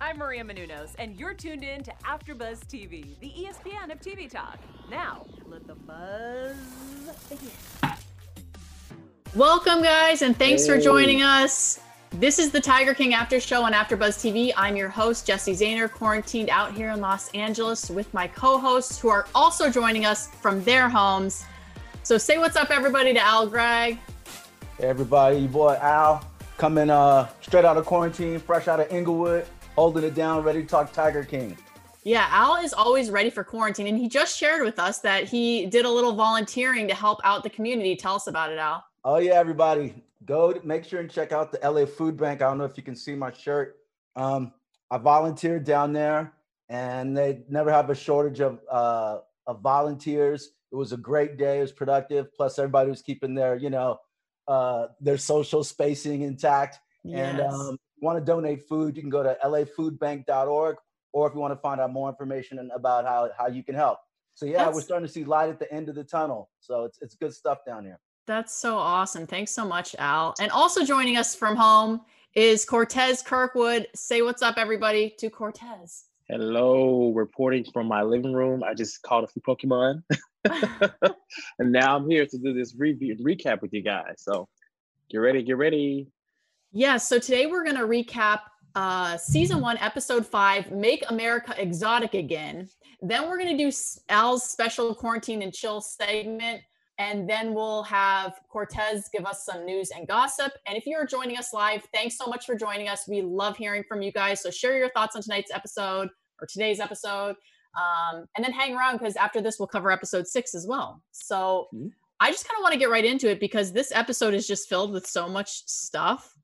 I'm 0.00 0.18
Maria 0.18 0.44
Menounos, 0.44 0.90
and 1.00 1.18
you're 1.18 1.34
tuned 1.34 1.64
in 1.64 1.82
to 1.82 1.92
AfterBuzz 2.04 2.60
TV, 2.66 3.18
the 3.18 3.30
ESPN 3.30 3.90
of 3.90 4.00
TV 4.00 4.30
talk. 4.30 4.56
Now, 4.88 5.26
let 5.46 5.66
the 5.66 5.74
buzz 5.74 6.54
begin. 7.28 7.50
Welcome, 9.34 9.82
guys, 9.82 10.22
and 10.22 10.36
thanks 10.36 10.64
hey. 10.64 10.72
for 10.72 10.80
joining 10.80 11.22
us. 11.22 11.80
This 12.12 12.38
is 12.38 12.52
the 12.52 12.60
Tiger 12.60 12.94
King 12.94 13.12
After 13.12 13.40
Show 13.40 13.64
on 13.64 13.72
AfterBuzz 13.72 14.22
TV. 14.22 14.52
I'm 14.56 14.76
your 14.76 14.88
host, 14.88 15.26
Jessie 15.26 15.52
Zahner, 15.52 15.90
quarantined 15.90 16.48
out 16.48 16.72
here 16.72 16.90
in 16.90 17.00
Los 17.00 17.28
Angeles 17.32 17.90
with 17.90 18.12
my 18.14 18.28
co-hosts 18.28 19.00
who 19.00 19.08
are 19.08 19.26
also 19.34 19.68
joining 19.68 20.06
us 20.06 20.28
from 20.28 20.62
their 20.62 20.88
homes. 20.88 21.44
So 22.04 22.18
say 22.18 22.38
what's 22.38 22.56
up, 22.56 22.70
everybody, 22.70 23.14
to 23.14 23.20
Al 23.20 23.48
Gragg. 23.48 23.98
Hey, 24.78 24.86
everybody, 24.86 25.38
your 25.38 25.48
boy 25.48 25.76
Al, 25.82 26.24
coming 26.56 26.88
uh, 26.88 27.28
straight 27.40 27.64
out 27.64 27.76
of 27.76 27.84
quarantine, 27.84 28.38
fresh 28.38 28.68
out 28.68 28.78
of 28.78 28.92
Inglewood, 28.92 29.44
holding 29.78 30.02
it 30.02 30.14
down, 30.16 30.42
ready 30.42 30.60
to 30.60 30.66
talk 30.66 30.92
Tiger 30.92 31.22
King. 31.22 31.56
Yeah, 32.02 32.26
Al 32.32 32.56
is 32.56 32.72
always 32.72 33.10
ready 33.10 33.30
for 33.30 33.44
quarantine, 33.44 33.86
and 33.86 33.96
he 33.96 34.08
just 34.08 34.36
shared 34.36 34.64
with 34.64 34.76
us 34.80 34.98
that 35.02 35.28
he 35.28 35.66
did 35.66 35.84
a 35.84 35.88
little 35.88 36.16
volunteering 36.16 36.88
to 36.88 36.94
help 36.96 37.20
out 37.22 37.44
the 37.44 37.50
community. 37.50 37.94
Tell 37.94 38.16
us 38.16 38.26
about 38.26 38.50
it, 38.50 38.58
Al. 38.58 38.84
Oh 39.04 39.18
yeah, 39.18 39.34
everybody, 39.34 39.94
go 40.24 40.52
make 40.64 40.84
sure 40.84 40.98
and 40.98 41.08
check 41.08 41.30
out 41.30 41.52
the 41.52 41.60
LA 41.62 41.86
Food 41.86 42.16
Bank. 42.16 42.42
I 42.42 42.48
don't 42.48 42.58
know 42.58 42.64
if 42.64 42.76
you 42.76 42.82
can 42.82 42.96
see 42.96 43.14
my 43.14 43.30
shirt. 43.32 43.76
Um, 44.16 44.52
I 44.90 44.98
volunteered 44.98 45.62
down 45.62 45.92
there, 45.92 46.32
and 46.68 47.16
they 47.16 47.42
never 47.48 47.70
have 47.70 47.88
a 47.88 47.94
shortage 47.94 48.40
of 48.40 48.58
uh, 48.68 49.18
of 49.46 49.60
volunteers. 49.60 50.50
It 50.72 50.74
was 50.74 50.92
a 50.92 50.96
great 50.96 51.36
day. 51.36 51.58
It 51.58 51.62
was 51.62 51.72
productive. 51.72 52.34
Plus, 52.34 52.58
everybody 52.58 52.90
was 52.90 53.00
keeping 53.00 53.32
their 53.32 53.54
you 53.54 53.70
know 53.70 54.00
uh, 54.48 54.88
their 55.00 55.18
social 55.18 55.62
spacing 55.62 56.22
intact. 56.22 56.80
Yes. 57.04 57.30
And 57.30 57.40
um, 57.42 57.78
want 58.00 58.18
to 58.18 58.24
donate 58.24 58.68
food, 58.68 58.96
you 58.96 59.02
can 59.02 59.10
go 59.10 59.22
to 59.22 59.36
lafoodbank.org, 59.44 60.76
or 61.12 61.26
if 61.26 61.34
you 61.34 61.40
want 61.40 61.52
to 61.52 61.60
find 61.60 61.80
out 61.80 61.92
more 61.92 62.08
information 62.08 62.70
about 62.74 63.04
how 63.04 63.30
how 63.36 63.46
you 63.48 63.62
can 63.62 63.74
help. 63.74 63.98
So 64.34 64.46
yeah, 64.46 64.64
That's... 64.64 64.76
we're 64.76 64.82
starting 64.82 65.06
to 65.06 65.12
see 65.12 65.24
light 65.24 65.50
at 65.50 65.58
the 65.58 65.72
end 65.72 65.88
of 65.88 65.94
the 65.94 66.04
tunnel. 66.04 66.50
So 66.60 66.84
it's 66.84 67.00
it's 67.02 67.14
good 67.14 67.34
stuff 67.34 67.58
down 67.66 67.84
here. 67.84 67.98
That's 68.26 68.52
so 68.52 68.76
awesome. 68.76 69.26
Thanks 69.26 69.52
so 69.52 69.64
much, 69.64 69.96
Al. 69.98 70.34
And 70.38 70.50
also 70.52 70.84
joining 70.84 71.16
us 71.16 71.34
from 71.34 71.56
home 71.56 72.02
is 72.34 72.66
Courtez 72.66 73.24
Kirkwood. 73.24 73.86
Say 73.94 74.20
what's 74.20 74.42
up, 74.42 74.58
everybody, 74.58 75.14
to 75.18 75.30
Courtez. 75.30 76.04
Hello, 76.28 77.10
reporting 77.14 77.64
from 77.72 77.88
my 77.88 78.02
living 78.02 78.34
room. 78.34 78.62
I 78.62 78.74
just 78.74 79.00
caught 79.02 79.24
a 79.24 79.26
few 79.26 79.40
Pokemon. 79.40 80.02
and 81.58 81.72
now 81.72 81.96
I'm 81.96 82.08
here 82.08 82.26
to 82.26 82.38
do 82.38 82.52
this 82.52 82.74
review 82.76 83.16
recap 83.16 83.62
with 83.62 83.72
you 83.72 83.80
guys. 83.80 84.16
So 84.18 84.46
get 85.10 85.18
ready, 85.18 85.42
get 85.42 85.56
ready. 85.56 86.08
Yeah, 86.72 86.96
so 86.98 87.18
today 87.18 87.46
we're 87.46 87.64
going 87.64 87.76
to 87.76 87.82
recap 87.82 88.40
uh, 88.74 89.16
season 89.16 89.60
one, 89.60 89.78
episode 89.78 90.26
five, 90.26 90.70
Make 90.70 91.02
America 91.08 91.54
Exotic 91.56 92.14
Again. 92.14 92.68
Then 93.00 93.28
we're 93.28 93.38
going 93.38 93.56
to 93.56 93.70
do 93.70 93.76
Al's 94.08 94.50
special 94.50 94.94
quarantine 94.94 95.42
and 95.42 95.52
chill 95.52 95.80
segment 95.80 96.62
and 96.98 97.30
then 97.30 97.54
we'll 97.54 97.84
have 97.84 98.40
Courtez 98.52 99.04
give 99.12 99.24
us 99.24 99.44
some 99.44 99.64
news 99.64 99.90
and 99.96 100.06
gossip. 100.06 100.52
And 100.66 100.76
if 100.76 100.84
you're 100.84 101.06
joining 101.06 101.38
us 101.38 101.52
live, 101.52 101.86
thanks 101.94 102.18
so 102.18 102.26
much 102.26 102.44
for 102.44 102.56
joining 102.56 102.88
us. 102.88 103.06
We 103.08 103.22
love 103.22 103.56
hearing 103.56 103.84
from 103.88 104.02
you 104.02 104.10
guys. 104.10 104.42
So 104.42 104.50
share 104.50 104.76
your 104.76 104.90
thoughts 104.90 105.14
on 105.14 105.22
tonight's 105.22 105.52
episode 105.52 106.08
or 106.40 106.46
today's 106.48 106.80
episode. 106.80 107.36
Um, 107.78 108.26
and 108.36 108.44
then 108.44 108.52
hang 108.52 108.76
around 108.76 108.98
because 108.98 109.14
after 109.14 109.40
this, 109.40 109.60
we'll 109.60 109.68
cover 109.68 109.92
episode 109.92 110.26
six 110.26 110.56
as 110.56 110.66
well. 110.66 111.00
So 111.12 111.68
mm-hmm. 111.72 111.88
I 112.20 112.30
just 112.30 112.48
kind 112.48 112.58
of 112.58 112.62
want 112.62 112.72
to 112.72 112.78
get 112.78 112.90
right 112.90 113.04
into 113.04 113.30
it 113.30 113.40
because 113.40 113.72
this 113.72 113.92
episode 113.92 114.34
is 114.34 114.46
just 114.46 114.68
filled 114.68 114.92
with 114.92 115.06
so 115.06 115.28
much 115.28 115.66
stuff. 115.66 116.34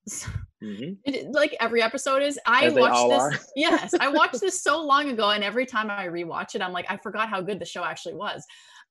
Mm-hmm. 0.63 0.95
It, 1.05 1.31
like 1.33 1.57
every 1.61 1.83
episode 1.83 2.23
is. 2.23 2.39
I 2.47 2.67
As 2.67 2.75
watched 2.75 3.33
this. 3.33 3.53
Yes, 3.57 3.95
I 4.01 4.09
watched 4.13 4.41
this 4.41 4.63
so 4.63 4.83
long 4.83 5.11
ago, 5.11 5.31
and 5.31 5.45
every 5.45 5.67
time 5.67 5.91
I 5.91 6.07
rewatch 6.07 6.55
it, 6.55 6.63
I'm 6.63 6.73
like, 6.73 6.87
I 6.89 6.97
forgot 6.97 7.29
how 7.29 7.41
good 7.41 7.59
the 7.59 7.67
show 7.67 7.85
actually 7.85 8.15
was. 8.15 8.45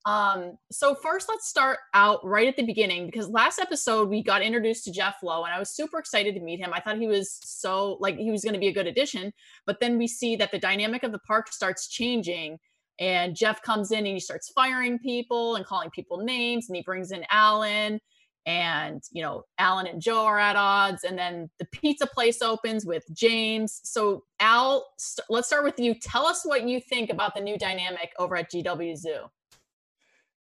Um, 0.05 0.57
so 0.69 0.95
first 0.95 1.29
let's 1.29 1.47
start 1.47 1.79
out 1.93 2.25
right 2.25 2.47
at 2.47 2.57
the 2.57 2.65
beginning 2.65 3.05
because 3.05 3.29
last 3.29 3.57
episode 3.59 4.09
we 4.09 4.21
got 4.21 4.41
introduced 4.41 4.83
to 4.83 4.91
Jeff 4.91 5.15
Lowe 5.23 5.45
and 5.45 5.53
I 5.53 5.59
was 5.59 5.69
super 5.69 5.97
excited 5.97 6.35
to 6.35 6.41
meet 6.41 6.59
him. 6.59 6.73
I 6.73 6.81
thought 6.81 6.97
he 6.97 7.07
was 7.07 7.39
so 7.45 7.97
like 8.01 8.17
he 8.17 8.29
was 8.29 8.43
going 8.43 8.53
to 8.53 8.59
be 8.59 8.67
a 8.67 8.73
good 8.73 8.85
addition, 8.85 9.31
but 9.65 9.79
then 9.79 9.97
we 9.97 10.07
see 10.07 10.35
that 10.35 10.51
the 10.51 10.59
dynamic 10.59 11.03
of 11.03 11.13
the 11.13 11.19
park 11.19 11.53
starts 11.53 11.87
changing 11.87 12.59
and 12.99 13.35
Jeff 13.35 13.61
comes 13.61 13.91
in 13.91 13.99
and 13.99 14.07
he 14.07 14.19
starts 14.19 14.49
firing 14.49 14.99
people 14.99 15.55
and 15.55 15.65
calling 15.65 15.89
people 15.89 16.17
names 16.17 16.69
and 16.69 16.75
he 16.75 16.83
brings 16.83 17.11
in 17.11 17.25
Allen 17.31 17.99
and 18.45 19.01
you 19.11 19.21
know 19.21 19.43
Allen 19.57 19.87
and 19.87 20.01
Joe 20.01 20.25
are 20.25 20.39
at 20.39 20.55
odds 20.55 21.03
and 21.03 21.17
then 21.17 21.49
the 21.59 21.65
pizza 21.71 22.05
place 22.05 22.41
opens 22.41 22.85
with 22.85 23.03
James. 23.13 23.79
So 23.83 24.23
Al, 24.39 24.85
st- 24.97 25.25
let's 25.29 25.47
start 25.47 25.63
with 25.63 25.79
you. 25.79 25.95
Tell 25.95 26.25
us 26.25 26.41
what 26.43 26.67
you 26.67 26.79
think 26.79 27.09
about 27.09 27.35
the 27.35 27.41
new 27.41 27.57
dynamic 27.57 28.11
over 28.19 28.35
at 28.35 28.51
GW 28.51 28.97
Zoo. 28.97 29.29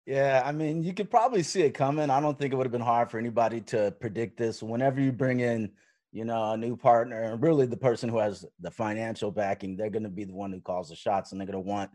Yeah, 0.05 0.41
I 0.43 0.51
mean, 0.51 0.83
you 0.83 0.93
could 0.93 1.09
probably 1.09 1.43
see 1.43 1.61
it 1.61 1.73
coming. 1.73 2.09
I 2.09 2.19
don't 2.19 2.37
think 2.37 2.51
it 2.51 2.57
would 2.57 2.65
have 2.65 2.73
been 2.73 2.81
hard 2.81 3.09
for 3.09 3.17
anybody 3.17 3.61
to 3.61 3.93
predict 4.01 4.37
this. 4.37 4.61
Whenever 4.61 4.99
you 4.99 5.13
bring 5.13 5.39
in, 5.39 5.71
you 6.11 6.25
know, 6.25 6.51
a 6.51 6.57
new 6.57 6.75
partner, 6.75 7.21
and 7.21 7.41
really 7.41 7.65
the 7.65 7.77
person 7.77 8.09
who 8.09 8.17
has 8.17 8.45
the 8.59 8.69
financial 8.69 9.31
backing, 9.31 9.77
they're 9.77 9.89
going 9.89 10.03
to 10.03 10.09
be 10.09 10.25
the 10.25 10.33
one 10.33 10.51
who 10.51 10.59
calls 10.59 10.89
the 10.89 10.95
shots, 10.95 11.31
and 11.31 11.39
they're 11.39 11.47
going 11.47 11.53
to 11.63 11.69
want 11.69 11.89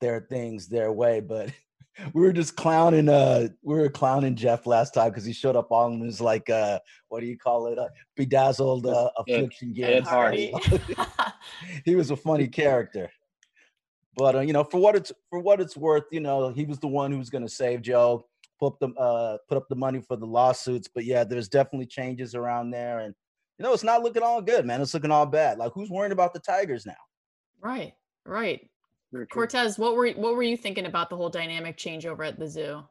their 0.00 0.20
things 0.20 0.68
their 0.68 0.92
way. 0.92 1.20
But 1.20 1.50
we 2.12 2.22
were 2.22 2.32
just 2.32 2.56
clowning. 2.56 3.08
Uh, 3.08 3.48
we 3.62 3.74
were 3.74 3.88
clowning 3.88 4.36
Jeff 4.36 4.66
last 4.66 4.94
time 4.94 5.10
because 5.10 5.24
he 5.24 5.32
showed 5.32 5.56
up 5.56 5.70
on 5.70 6.00
his 6.00 6.20
like, 6.20 6.48
uh, 6.50 6.78
what 7.08 7.20
do 7.20 7.26
you 7.26 7.38
call 7.38 7.66
it? 7.68 7.78
Uh, 7.78 7.88
bedazzled 8.16 8.86
uh, 8.86 9.10
affliction 9.16 9.72
game. 9.72 10.02
Hardy. 10.02 10.52
he 11.84 11.94
was 11.94 12.10
a 12.10 12.16
funny 12.16 12.48
character. 12.48 13.10
But 14.16 14.36
uh, 14.36 14.40
you 14.40 14.52
know, 14.52 14.64
for 14.64 14.78
what 14.78 14.96
it's 14.96 15.12
for 15.30 15.38
what 15.38 15.60
it's 15.60 15.76
worth, 15.76 16.04
you 16.10 16.20
know, 16.20 16.50
he 16.50 16.64
was 16.64 16.78
the 16.78 16.88
one 16.88 17.12
who 17.12 17.18
was 17.18 17.30
going 17.30 17.46
to 17.46 17.52
save 17.52 17.82
Joe, 17.82 18.26
put 18.58 18.74
up 18.74 18.78
the 18.80 18.88
uh, 19.00 19.38
put 19.48 19.56
up 19.56 19.68
the 19.68 19.76
money 19.76 20.00
for 20.00 20.16
the 20.16 20.26
lawsuits. 20.26 20.88
But 20.92 21.04
yeah, 21.04 21.24
there's 21.24 21.48
definitely 21.48 21.86
changes 21.86 22.34
around 22.34 22.70
there, 22.70 22.98
and 23.00 23.14
you 23.58 23.64
know, 23.64 23.72
it's 23.72 23.84
not 23.84 24.02
looking 24.02 24.22
all 24.22 24.42
good, 24.42 24.66
man. 24.66 24.80
It's 24.80 24.94
looking 24.94 25.12
all 25.12 25.26
bad. 25.26 25.58
Like, 25.58 25.72
who's 25.72 25.90
worrying 25.90 26.12
about 26.12 26.34
the 26.34 26.40
Tigers 26.40 26.84
now? 26.84 26.94
Right, 27.60 27.94
right. 28.24 28.68
Courtez, 29.14 29.78
what 29.78 29.94
were 29.94 30.10
what 30.10 30.34
were 30.34 30.42
you 30.42 30.56
thinking 30.56 30.86
about 30.86 31.08
the 31.08 31.16
whole 31.16 31.30
dynamic 31.30 31.76
change 31.76 32.04
over 32.04 32.24
at 32.24 32.38
the 32.38 32.46
zoo? 32.46 32.82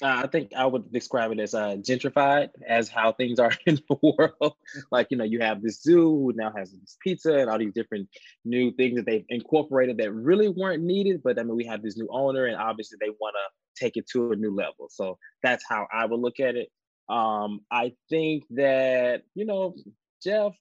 Uh, 0.00 0.22
I 0.24 0.26
think 0.28 0.52
I 0.56 0.64
would 0.64 0.92
describe 0.92 1.32
it 1.32 1.40
as 1.40 1.54
uh, 1.54 1.76
gentrified, 1.80 2.50
as 2.66 2.88
how 2.88 3.12
things 3.12 3.38
are 3.38 3.52
in 3.66 3.80
the 3.88 3.96
world. 4.02 4.54
like, 4.92 5.08
you 5.10 5.16
know, 5.16 5.24
you 5.24 5.40
have 5.40 5.60
this 5.60 5.82
zoo 5.82 6.10
who 6.10 6.32
now 6.34 6.52
has 6.56 6.70
this 6.70 6.96
pizza 7.02 7.34
and 7.34 7.50
all 7.50 7.58
these 7.58 7.72
different 7.72 8.08
new 8.44 8.70
things 8.72 8.96
that 8.96 9.06
they've 9.06 9.24
incorporated 9.28 9.98
that 9.98 10.12
really 10.12 10.48
weren't 10.48 10.82
needed. 10.82 11.22
But 11.22 11.38
I 11.38 11.42
mean, 11.42 11.56
we 11.56 11.66
have 11.66 11.82
this 11.82 11.96
new 11.96 12.08
owner, 12.10 12.46
and 12.46 12.56
obviously 12.56 12.98
they 13.00 13.10
want 13.20 13.34
to 13.34 13.82
take 13.84 13.96
it 13.96 14.08
to 14.10 14.32
a 14.32 14.36
new 14.36 14.54
level. 14.54 14.88
So 14.88 15.18
that's 15.42 15.64
how 15.68 15.86
I 15.92 16.06
would 16.06 16.20
look 16.20 16.40
at 16.40 16.54
it. 16.54 16.68
Um, 17.08 17.60
I 17.70 17.92
think 18.08 18.44
that, 18.50 19.22
you 19.34 19.46
know, 19.46 19.74
Jeff, 20.22 20.54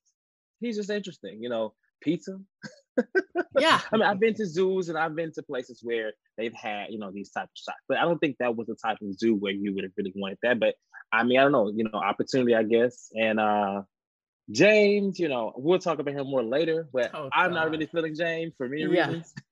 he's 0.60 0.78
just 0.78 0.90
interesting. 0.90 1.42
You 1.42 1.50
know, 1.50 1.74
pizza. 2.02 2.40
yeah. 3.60 3.82
I 3.92 3.98
mean, 3.98 4.06
I've 4.06 4.20
been 4.20 4.34
to 4.36 4.46
zoos 4.46 4.90
and 4.90 4.98
I've 4.98 5.16
been 5.16 5.32
to 5.34 5.44
places 5.44 5.82
where 5.84 6.14
they've 6.38 6.54
had, 6.54 6.88
you 6.90 7.00
know, 7.00 7.12
these 7.12 7.30
type 7.30 7.46
of 7.46 7.50
shots. 7.56 7.80
But 7.88 7.98
I 7.98 8.02
don't 8.02 8.20
think 8.20 8.38
that 8.40 8.56
was 8.56 8.68
the 8.68 8.76
type 8.76 8.98
of 9.02 9.14
zoo 9.18 9.36
where 9.36 9.54
you 9.54 9.74
would 9.74 9.84
have 9.84 9.94
really 9.98 10.14
wanted 10.16 10.40
that. 10.44 10.60
But 10.60 10.76
I 11.12 11.24
mean, 11.24 11.40
I 11.40 11.44
don't 11.44 11.52
know, 11.52 11.72
you 11.74 11.84
know, 11.84 12.00
opportunity, 12.00 12.56
I 12.56 12.64
guess. 12.64 13.10
And 13.16 13.40
uh 13.40 13.82
James, 14.50 15.20
you 15.20 15.28
know, 15.28 15.52
we'll 15.58 15.80
talk 15.80 16.00
about 16.00 16.14
him 16.14 16.28
more 16.28 16.44
later, 16.44 16.88
but 16.94 17.12
oh, 17.14 17.30
I'm 17.34 17.54
not 17.54 17.70
really 17.70 17.86
feeling 17.86 18.16
James 18.16 18.54
for 18.58 18.70
many 18.70 18.84
yeah. 18.84 19.08
reasons. 19.08 19.34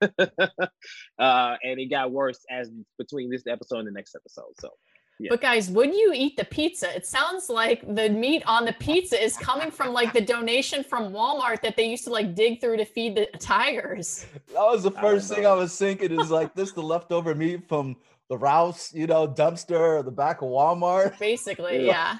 uh, 1.18 1.56
and 1.62 1.80
it 1.80 1.90
got 1.90 2.12
worse 2.12 2.38
as 2.50 2.70
between 2.96 3.30
this 3.30 3.46
episode 3.46 3.80
and 3.80 3.88
the 3.88 3.92
next 3.92 4.14
episode. 4.14 4.52
So 4.58 4.70
yeah. 5.18 5.28
But 5.30 5.40
guys, 5.40 5.70
would 5.70 5.94
you 5.94 6.12
eat 6.14 6.36
the 6.36 6.44
pizza? 6.44 6.94
It 6.94 7.06
sounds 7.06 7.48
like 7.48 7.82
the 7.94 8.10
meat 8.10 8.42
on 8.46 8.66
the 8.66 8.74
pizza 8.74 9.22
is 9.22 9.36
coming 9.36 9.70
from 9.70 9.94
like 9.94 10.12
the 10.12 10.20
donation 10.20 10.84
from 10.84 11.10
Walmart 11.10 11.62
that 11.62 11.74
they 11.74 11.86
used 11.86 12.04
to 12.04 12.10
like 12.10 12.34
dig 12.34 12.60
through 12.60 12.76
to 12.76 12.84
feed 12.84 13.16
the 13.16 13.26
tigers. 13.38 14.26
That 14.52 14.60
was 14.60 14.82
the 14.82 14.90
first 14.90 15.32
I 15.32 15.36
thing 15.36 15.46
I 15.46 15.54
was 15.54 15.76
thinking 15.76 16.18
is 16.20 16.30
like 16.30 16.54
this 16.54 16.72
the 16.72 16.82
leftover 16.82 17.34
meat 17.34 17.66
from 17.66 17.96
the 18.28 18.36
Rouse, 18.36 18.92
you 18.92 19.06
know, 19.06 19.26
dumpster 19.26 19.98
or 19.98 20.02
the 20.02 20.10
back 20.10 20.42
of 20.42 20.48
Walmart. 20.48 21.18
Basically, 21.18 21.86
yeah. 21.86 22.18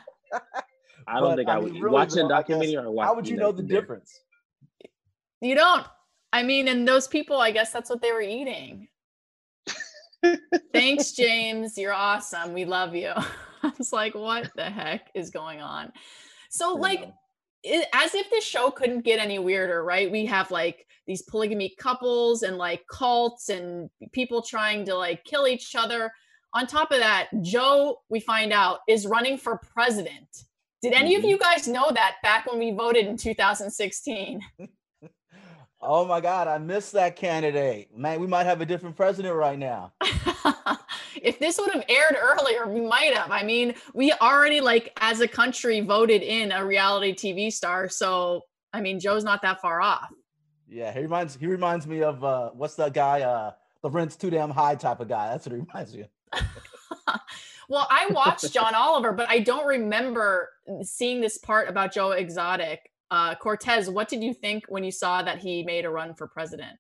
I 1.07 1.21
don't 1.21 1.31
but, 1.31 1.37
think 1.37 1.49
I, 1.51 1.57
I 1.57 1.59
would 1.59 1.73
mean, 1.73 1.83
really 1.83 1.95
watching 1.95 2.25
a 2.25 2.29
documentary 2.29 2.77
or 2.77 3.05
How 3.05 3.15
would 3.15 3.29
you 3.29 3.37
know 3.37 3.53
the 3.53 3.63
there. 3.63 3.81
difference? 3.81 4.21
You 5.43 5.55
don't. 5.55 5.87
I 6.33 6.43
mean, 6.43 6.69
and 6.69 6.89
those 6.89 7.07
people, 7.07 7.39
I 7.39 7.51
guess 7.51 7.73
that's 7.73 7.91
what 7.91 8.01
they 8.01 8.13
were 8.13 8.23
eating. 8.23 8.89
Thanks, 10.73 11.13
James. 11.13 11.77
You're 11.77 11.93
awesome. 11.93 12.53
We 12.53 12.65
love 12.65 12.95
you. 12.95 13.13
I 13.63 13.73
was 13.79 13.93
like, 13.93 14.15
what 14.15 14.51
the 14.57 14.65
heck 14.65 15.11
is 15.15 15.31
going 15.31 15.61
on? 15.61 15.93
So, 16.51 16.75
like, 16.75 17.13
it, 17.63 17.89
as 17.93 18.15
if 18.15 18.31
this 18.31 18.45
show 18.45 18.71
couldn't 18.71 19.05
get 19.05 19.19
any 19.19 19.39
weirder, 19.39 19.85
right? 19.85 20.11
We 20.11 20.27
have 20.27 20.51
like 20.51 20.87
these 21.07 21.23
polygamy 21.23 21.75
couples 21.79 22.43
and 22.43 22.59
like 22.59 22.85
cults 22.91 23.49
and 23.49 23.91
people 24.13 24.43
trying 24.43 24.85
to 24.87 24.95
like 24.95 25.25
kill 25.25 25.47
each 25.47 25.75
other. 25.75 26.13
On 26.55 26.67
top 26.67 26.91
of 26.91 27.01
that, 27.01 27.29
Joe, 27.43 27.99
we 28.09 28.21
find 28.21 28.53
out, 28.53 28.81
is 28.89 29.07
running 29.07 29.37
for 29.37 29.59
president. 29.59 30.45
Did 30.83 30.93
any 30.93 31.15
mm-hmm. 31.15 31.25
of 31.25 31.31
you 31.31 31.39
guys 31.39 31.67
know 31.67 31.91
that 31.93 32.17
back 32.23 32.51
when 32.51 32.59
we 32.59 32.71
voted 32.71 33.07
in 33.07 33.17
2016? 33.17 34.41
Oh 35.87 36.05
my 36.05 36.21
God, 36.21 36.49
I 36.49 36.59
missed 36.59 36.93
that 36.93 37.17
candidate. 37.17 37.97
Man, 37.97 38.21
we 38.21 38.27
might 38.27 38.45
have 38.45 38.61
a 38.61 38.67
different 38.67 38.97
president 38.97 39.35
right 39.35 39.59
now. 39.59 39.93
if 41.23 41.39
this 41.39 41.59
would 41.59 41.71
have 41.73 41.85
aired 41.89 42.17
earlier, 42.21 42.67
we 42.67 42.81
might 42.81 43.15
have. 43.15 43.31
I 43.31 43.43
mean, 43.43 43.75
we 43.95 44.13
already 44.15 44.61
like 44.61 44.93
as 45.01 45.21
a 45.21 45.29
country 45.29 45.81
voted 45.81 46.23
in 46.23 46.51
a 46.53 46.65
reality 46.65 47.15
TV 47.15 47.53
star. 47.53 47.89
So 47.89 48.43
I 48.73 48.81
mean, 48.81 49.01
Joe's 49.01 49.25
not 49.25 49.43
that 49.43 49.61
far 49.61 49.81
off. 49.81 50.13
Yeah, 50.69 50.93
he 50.93 51.01
reminds 51.01 51.37
he 51.37 51.47
reminds 51.47 51.87
me 51.87 52.03
of 52.03 52.25
uh 52.25 52.51
what's 52.51 52.75
that 52.75 52.93
guy? 52.93 53.23
Uh 53.23 53.53
the 53.83 53.91
rent's 53.91 54.17
too 54.17 54.31
damn 54.31 54.51
high 54.51 54.75
type 54.75 55.01
of 55.01 55.09
guy. 55.09 55.31
That's 55.31 55.47
what 55.47 55.55
he 55.55 55.61
reminds 55.61 55.95
me 55.95 56.03
of. 56.33 56.41
well, 57.69 57.87
I 57.91 58.09
watched 58.11 58.53
John 58.53 58.75
Oliver, 58.75 59.13
but 59.13 59.29
I 59.31 59.39
don't 59.39 59.67
remember 59.67 60.49
seeing 60.83 61.21
this 61.21 61.39
part 61.39 61.69
about 61.69 61.95
Joe 61.95 62.11
Exotic. 62.11 62.91
Uh, 63.11 63.35
Courtez, 63.37 63.93
what 63.93 64.09
did 64.09 64.23
you 64.23 64.35
think 64.35 64.65
when 64.69 64.85
you 64.85 64.91
saw 64.91 65.23
that 65.23 65.39
he 65.39 65.63
made 65.63 65.85
a 65.85 65.91
run 65.91 66.15
for 66.15 66.27
president? 66.27 66.77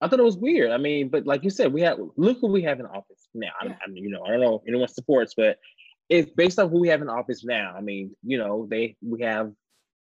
I 0.00 0.08
thought 0.08 0.20
it 0.20 0.24
was 0.24 0.36
weird. 0.36 0.72
I 0.72 0.76
mean, 0.76 1.08
but 1.08 1.26
like 1.26 1.42
you 1.42 1.50
said, 1.50 1.72
we 1.72 1.80
have 1.82 1.98
look 2.16 2.38
who 2.40 2.48
we 2.48 2.62
have 2.62 2.80
in 2.80 2.86
office 2.86 3.28
now. 3.34 3.48
Yeah. 3.64 3.70
I, 3.70 3.86
I 3.86 3.90
mean, 3.90 4.04
you 4.04 4.10
know, 4.10 4.22
I 4.24 4.30
don't 4.30 4.40
know 4.40 4.62
anyone 4.68 4.88
supports, 4.88 5.34
but 5.34 5.58
it's 6.08 6.30
based 6.30 6.58
on 6.58 6.70
who 6.70 6.80
we 6.80 6.88
have 6.88 7.02
in 7.02 7.08
office 7.08 7.44
now. 7.44 7.74
I 7.76 7.80
mean, 7.80 8.14
you 8.22 8.38
know, 8.38 8.66
they 8.70 8.96
we 9.02 9.22
have 9.22 9.52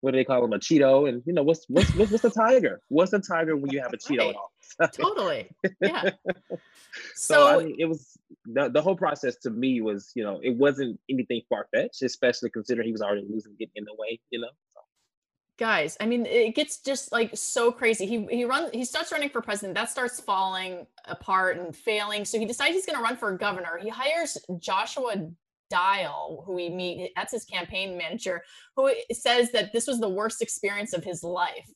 what 0.01 0.13
do 0.13 0.17
they 0.17 0.25
call 0.25 0.41
them 0.41 0.53
a 0.53 0.59
Cheeto, 0.59 1.09
and 1.09 1.23
you 1.27 1.33
know 1.33 1.43
what's 1.43 1.67
what's 1.69 1.95
what's, 1.95 2.11
what's 2.11 2.23
the 2.23 2.31
tiger? 2.31 2.81
What's 2.89 3.13
a 3.13 3.21
tiger 3.21 3.55
when 3.55 3.71
you 3.71 3.81
have 3.81 3.93
a 3.93 3.99
Cheeto 3.99 4.19
right. 4.19 4.31
in 4.31 4.35
office? 4.35 4.97
totally, 4.97 5.51
yeah. 5.81 6.11
so, 7.15 7.35
so 7.35 7.47
I 7.49 7.63
mean, 7.63 7.77
it 7.79 7.85
was 7.85 8.17
the, 8.47 8.71
the 8.71 8.81
whole 8.81 8.97
process 8.97 9.37
to 9.43 9.51
me 9.51 9.83
was 9.83 10.11
you 10.15 10.25
know 10.25 10.41
it 10.43 10.57
wasn't 10.57 10.99
anything 11.11 11.43
far 11.51 11.69
fetched, 11.73 12.03
especially 12.03 12.49
considering 12.49 12.87
he 12.87 12.93
was 12.93 13.03
already 13.03 13.27
losing, 13.29 13.53
getting 13.59 13.73
in 13.77 13.85
the 13.85 13.95
way, 13.97 14.19
you 14.31 14.41
know 14.41 14.49
guys 15.63 15.97
i 16.01 16.07
mean 16.07 16.27
it 16.27 16.57
gets 16.57 16.79
just 16.79 17.13
like 17.13 17.31
so 17.35 17.71
crazy. 17.71 18.05
He 18.07 18.27
he 18.27 18.45
runs 18.45 18.71
he 18.73 18.85
starts 18.85 19.13
running 19.13 19.29
for 19.29 19.41
president. 19.41 19.75
That 19.75 19.91
starts 19.91 20.19
falling 20.19 20.87
apart 21.05 21.59
and 21.59 21.75
failing. 21.75 22.25
So 22.25 22.37
he 22.37 22.47
decides 22.47 22.75
he's 22.75 22.85
going 22.87 22.97
to 22.97 23.03
run 23.03 23.17
for 23.17 23.37
governor. 23.37 23.79
He 23.81 23.89
hires 23.89 24.39
joshua 24.59 25.31
dial 25.71 26.43
who 26.45 26.55
we 26.55 26.69
meet 26.69 27.13
that's 27.17 27.33
his 27.33 27.45
campaign 27.45 27.97
manager 27.97 28.43
who 28.77 28.93
says 29.13 29.53
that 29.53 29.73
this 29.73 29.87
was 29.87 30.01
the 30.01 30.09
worst 30.09 30.43
experience 30.43 30.93
of 30.93 31.05
his 31.05 31.23
life. 31.23 31.71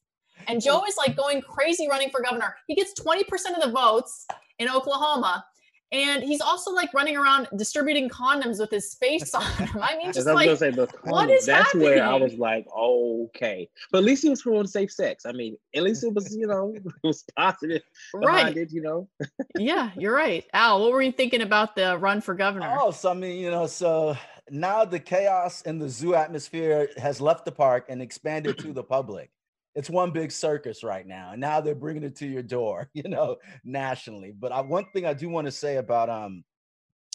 And 0.49 0.61
joe 0.61 0.83
is 0.89 0.97
like 0.97 1.17
going 1.17 1.41
crazy 1.41 1.89
running 1.89 2.11
for 2.11 2.21
governor. 2.21 2.57
He 2.67 2.75
gets 2.75 2.93
20% 3.01 3.23
of 3.57 3.63
the 3.63 3.71
votes 3.71 4.27
in 4.59 4.69
oklahoma 4.69 5.45
and 5.93 6.25
he's 6.25 6.41
also 6.41 6.73
like 6.73 6.93
running 6.93 7.17
around 7.17 7.49
distributing 7.57 8.09
condoms 8.09 8.59
with 8.59 8.71
his 8.71 8.95
face 8.95 9.35
on 9.35 9.45
them. 9.59 9.79
I 9.81 9.97
mean, 9.97 10.13
just 10.13 10.27
like, 10.27 10.57
say, 10.59 10.73
what 11.05 11.31
is 11.31 11.47
That's 11.47 11.67
happening? 11.67 11.85
where 11.85 12.05
I 12.05 12.15
was 12.15 12.35
like, 12.35 12.67
okay. 12.77 13.69
But 13.93 13.99
at 13.99 14.05
least 14.05 14.23
he 14.23 14.29
was 14.29 14.43
promoting 14.43 14.67
safe 14.67 14.91
sex. 14.91 15.25
I 15.27 15.33
mean, 15.33 15.57
at 15.75 15.85
least 15.85 16.03
it 16.03 16.13
was, 16.13 16.37
you 16.37 16.47
know, 16.47 16.75
it 16.77 16.83
was 17.05 17.25
positive. 17.37 17.83
Right. 18.13 18.57
It, 18.57 18.73
you 18.73 18.83
know? 18.83 19.09
yeah, 19.57 19.91
you're 19.97 20.15
right. 20.15 20.45
Al, 20.53 20.81
what 20.81 20.93
were 20.93 21.03
you 21.03 21.13
thinking 21.13 21.43
about 21.43 21.77
the 21.77 21.97
run 21.99 22.21
for 22.21 22.35
governor? 22.35 22.77
Oh, 22.81 22.91
so 22.91 23.11
I 23.11 23.15
mean, 23.15 23.39
you 23.39 23.51
know, 23.51 23.67
so 23.67 24.17
now 24.51 24.85
the 24.85 24.99
chaos 24.99 25.63
in 25.63 25.79
the 25.79 25.89
zoo 25.89 26.15
atmosphere 26.15 26.89
has 26.97 27.21
left 27.21 27.45
the 27.45 27.53
park 27.53 27.87
and 27.89 28.03
expanded 28.03 28.59
to 28.59 28.73
the 28.73 28.83
public 28.83 29.31
it's 29.77 29.91
one 29.91 30.11
big 30.11 30.33
circus 30.33 30.83
right 30.83 31.07
now 31.07 31.31
and 31.33 31.41
now 31.41 31.61
they're 31.61 31.75
bringing 31.75 32.03
it 32.03 32.17
to 32.17 32.27
your 32.27 32.43
door 32.43 32.89
you 32.95 33.05
know 33.05 33.37
nationally 33.63 34.33
but 34.37 34.51
I, 34.51 34.61
one 34.63 34.87
thing 34.93 35.07
i 35.07 35.13
do 35.13 35.29
want 35.29 35.47
to 35.47 35.53
say 35.53 35.77
about 35.77 36.11
um 36.11 36.43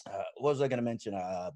uh, 0.06 0.22
what 0.38 0.50
was 0.50 0.62
i 0.62 0.68
going 0.68 0.78
to 0.78 0.84
mention 0.84 1.14
uh 1.14 1.50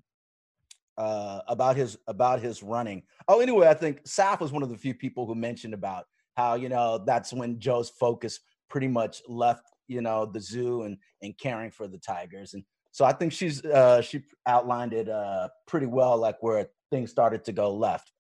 uh 0.99 1.41
about 1.49 1.77
his 1.77 1.99
about 2.07 2.41
his 2.41 2.63
running. 2.63 3.03
Oh 3.29 3.41
anyway 3.41 3.69
i 3.69 3.75
think 3.75 4.03
Saff 4.05 4.41
was 4.41 4.53
one 4.53 4.63
of 4.63 4.69
the 4.69 4.77
few 4.77 4.95
people 4.95 5.27
who 5.27 5.35
mentioned 5.35 5.75
about 5.75 6.05
how 6.37 6.55
you 6.55 6.69
know 6.69 6.99
that's 6.99 7.33
when 7.33 7.61
joe's 7.61 7.91
focus 7.91 8.41
pretty 8.69 8.89
much 8.89 9.23
left 9.29 9.63
you 9.89 10.01
know 10.01 10.27
the 10.27 10.41
zoo 10.41 10.83
and 10.83 10.97
and 11.23 11.39
caring 11.39 11.71
for 11.71 11.87
the 11.87 11.99
tigers 11.99 12.55
and 12.55 12.65
so 12.93 13.05
i 13.05 13.13
think 13.13 13.33
she's 13.33 13.65
uh 13.65 14.01
she 14.01 14.23
outlined 14.47 14.93
it 14.93 15.09
uh 15.09 15.49
pretty 15.67 15.87
well 15.87 16.17
like 16.17 16.43
where 16.43 16.67
things 16.91 17.11
started 17.11 17.45
to 17.45 17.53
go 17.53 17.75
left. 17.75 18.13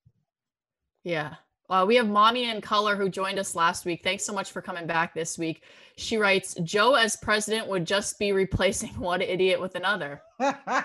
Yeah 1.04 1.36
uh, 1.70 1.84
we 1.86 1.96
have 1.96 2.08
Mommy 2.08 2.48
in 2.48 2.60
Color 2.60 2.96
who 2.96 3.08
joined 3.08 3.38
us 3.38 3.54
last 3.54 3.84
week. 3.84 4.02
Thanks 4.02 4.24
so 4.24 4.32
much 4.32 4.52
for 4.52 4.62
coming 4.62 4.86
back 4.86 5.14
this 5.14 5.38
week. 5.38 5.62
She 5.96 6.16
writes 6.16 6.54
Joe 6.62 6.94
as 6.94 7.16
president 7.16 7.66
would 7.68 7.86
just 7.86 8.18
be 8.18 8.32
replacing 8.32 8.90
one 9.00 9.22
idiot 9.22 9.60
with 9.60 9.74
another. 9.74 10.22
yeah. 10.40 10.82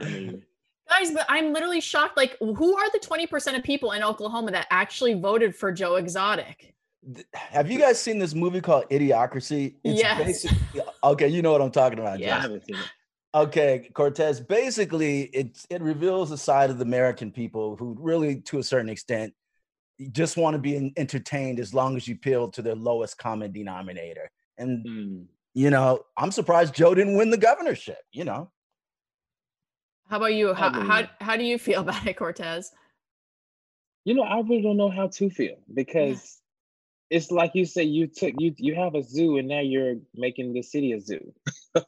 I 0.00 0.04
mean, 0.04 0.42
Guys, 0.88 1.12
but 1.12 1.24
I'm 1.28 1.52
literally 1.52 1.80
shocked. 1.80 2.16
Like, 2.16 2.36
who 2.40 2.76
are 2.76 2.90
the 2.90 2.98
20% 2.98 3.56
of 3.56 3.62
people 3.62 3.92
in 3.92 4.02
Oklahoma 4.02 4.50
that 4.50 4.66
actually 4.70 5.14
voted 5.14 5.56
for 5.56 5.72
Joe 5.72 5.96
Exotic? 5.96 6.74
Have 7.32 7.70
you 7.70 7.78
guys 7.78 8.00
seen 8.00 8.18
this 8.18 8.34
movie 8.34 8.60
called 8.60 8.84
Idiocracy? 8.90 9.74
It's 9.82 10.00
yes. 10.00 10.46
okay, 11.02 11.28
you 11.28 11.42
know 11.42 11.52
what 11.52 11.62
I'm 11.62 11.70
talking 11.70 11.98
about. 11.98 12.18
Yeah, 12.18 12.46
I 13.34 13.38
haven't 13.38 13.54
seen 13.54 13.62
it. 13.62 13.68
Okay, 13.68 13.90
Courtez. 13.92 14.46
Basically, 14.46 15.22
it 15.22 15.66
it 15.70 15.82
reveals 15.82 16.30
a 16.30 16.38
side 16.38 16.70
of 16.70 16.78
the 16.78 16.84
American 16.84 17.30
people 17.30 17.76
who 17.76 17.96
really, 17.98 18.40
to 18.42 18.58
a 18.58 18.62
certain 18.62 18.88
extent, 18.88 19.34
just 20.12 20.36
want 20.36 20.54
to 20.54 20.58
be 20.58 20.92
entertained 20.96 21.60
as 21.60 21.74
long 21.74 21.96
as 21.96 22.08
you 22.08 22.14
appeal 22.14 22.48
to 22.50 22.62
their 22.62 22.74
lowest 22.74 23.18
common 23.18 23.52
denominator. 23.52 24.30
And 24.58 24.86
mm. 24.86 25.26
you 25.54 25.70
know, 25.70 26.00
I'm 26.16 26.30
surprised 26.30 26.74
Joe 26.74 26.94
didn't 26.94 27.16
win 27.16 27.30
the 27.30 27.36
governorship. 27.36 27.98
You 28.12 28.24
know. 28.24 28.50
How 30.08 30.18
about 30.18 30.34
you? 30.34 30.54
How 30.54 30.68
I 30.68 30.76
mean, 30.76 30.86
how 30.86 31.08
how 31.20 31.36
do 31.36 31.44
you 31.44 31.58
feel 31.58 31.80
about 31.86 32.06
it, 32.06 32.16
Courtez? 32.16 32.66
You 34.04 34.14
know, 34.14 34.22
I 34.22 34.40
really 34.40 34.62
don't 34.62 34.76
know 34.76 34.90
how 34.90 35.08
to 35.08 35.30
feel 35.30 35.56
because 35.72 36.40
it's 37.10 37.30
like 37.30 37.52
you 37.54 37.64
say 37.64 37.82
you 37.82 38.06
took 38.06 38.34
you 38.38 38.54
you 38.56 38.74
have 38.74 38.94
a 38.94 39.02
zoo 39.02 39.36
and 39.38 39.48
now 39.48 39.60
you're 39.60 39.96
making 40.14 40.52
the 40.52 40.62
city 40.62 40.92
a 40.92 41.00
zoo. 41.00 41.32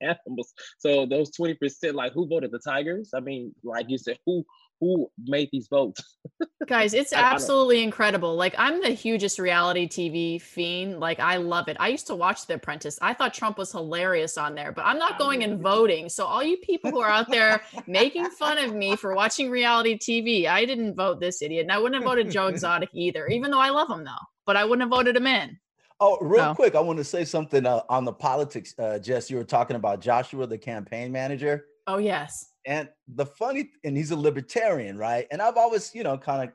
Animals. 0.00 0.52
So 0.78 1.04
those 1.06 1.30
20% 1.32 1.94
like 1.94 2.12
who 2.12 2.26
voted? 2.26 2.52
The 2.52 2.58
tigers? 2.58 3.10
I 3.14 3.20
mean 3.20 3.54
like 3.62 3.86
you 3.88 3.98
said 3.98 4.18
who 4.24 4.44
who 4.80 5.10
made 5.22 5.48
these 5.52 5.68
votes? 5.68 6.02
Guys 6.66 6.94
it's 6.94 7.12
absolutely 7.12 7.82
incredible. 7.82 8.34
Like 8.34 8.54
i'm 8.56 8.80
the 8.80 8.90
hugest 8.90 9.38
reality 9.38 9.86
tv 9.86 10.40
fiend. 10.40 11.00
Like 11.00 11.20
i 11.20 11.36
love 11.36 11.68
it. 11.68 11.76
I 11.78 11.88
used 11.88 12.06
to 12.06 12.14
watch 12.14 12.46
the 12.46 12.54
apprentice. 12.54 12.98
I 13.02 13.12
thought 13.14 13.34
trump 13.34 13.58
was 13.58 13.72
hilarious 13.72 14.38
on 14.38 14.54
there 14.54 14.72
but 14.72 14.86
i'm 14.86 14.98
not 14.98 15.18
going 15.18 15.44
and 15.44 15.60
voting. 15.72 16.08
So 16.08 16.24
all 16.24 16.42
you 16.42 16.56
people 16.58 16.90
who 16.90 17.00
are 17.00 17.10
out 17.10 17.30
there 17.30 17.62
making 17.86 18.26
fun 18.30 18.58
of 18.58 18.74
me 18.74 18.96
for 18.96 19.14
watching 19.14 19.50
reality 19.50 19.98
tv 19.98 20.46
i 20.46 20.64
didn't 20.64 20.94
vote 20.94 21.20
this 21.20 21.42
idiot 21.42 21.62
and 21.62 21.72
i 21.72 21.78
wouldn't 21.78 22.02
have 22.02 22.08
voted 22.08 22.30
joe 22.30 22.46
exotic 22.46 22.88
either 22.94 23.26
even 23.26 23.50
though 23.50 23.60
i 23.60 23.70
love 23.70 23.90
him 23.90 24.04
though 24.04 24.31
but 24.46 24.56
I 24.56 24.64
wouldn't 24.64 24.82
have 24.82 24.90
voted 24.90 25.16
him 25.16 25.26
in. 25.26 25.58
Oh, 26.00 26.18
real 26.20 26.42
so. 26.42 26.54
quick, 26.54 26.74
I 26.74 26.80
want 26.80 26.98
to 26.98 27.04
say 27.04 27.24
something 27.24 27.64
uh, 27.64 27.82
on 27.88 28.04
the 28.04 28.12
politics. 28.12 28.74
Uh, 28.76 28.98
Jess, 28.98 29.30
you 29.30 29.36
were 29.36 29.44
talking 29.44 29.76
about 29.76 30.00
Joshua, 30.00 30.46
the 30.46 30.58
campaign 30.58 31.12
manager. 31.12 31.66
Oh 31.86 31.98
yes. 31.98 32.52
And 32.66 32.88
the 33.06 33.26
funny, 33.26 33.70
and 33.84 33.96
he's 33.96 34.10
a 34.10 34.16
libertarian, 34.16 34.96
right? 34.96 35.26
And 35.30 35.40
I've 35.40 35.56
always, 35.56 35.94
you 35.94 36.02
know, 36.02 36.18
kind 36.18 36.48
of, 36.48 36.54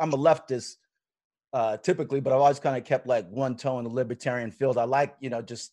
I'm 0.00 0.12
a 0.12 0.16
leftist 0.16 0.74
uh, 1.52 1.76
typically, 1.78 2.20
but 2.20 2.32
I've 2.32 2.40
always 2.40 2.60
kind 2.60 2.76
of 2.76 2.84
kept 2.84 3.06
like 3.06 3.28
one 3.30 3.56
toe 3.56 3.78
in 3.78 3.84
the 3.84 3.90
libertarian 3.90 4.50
field. 4.50 4.78
I 4.78 4.84
like, 4.84 5.14
you 5.20 5.30
know, 5.30 5.42
just 5.42 5.72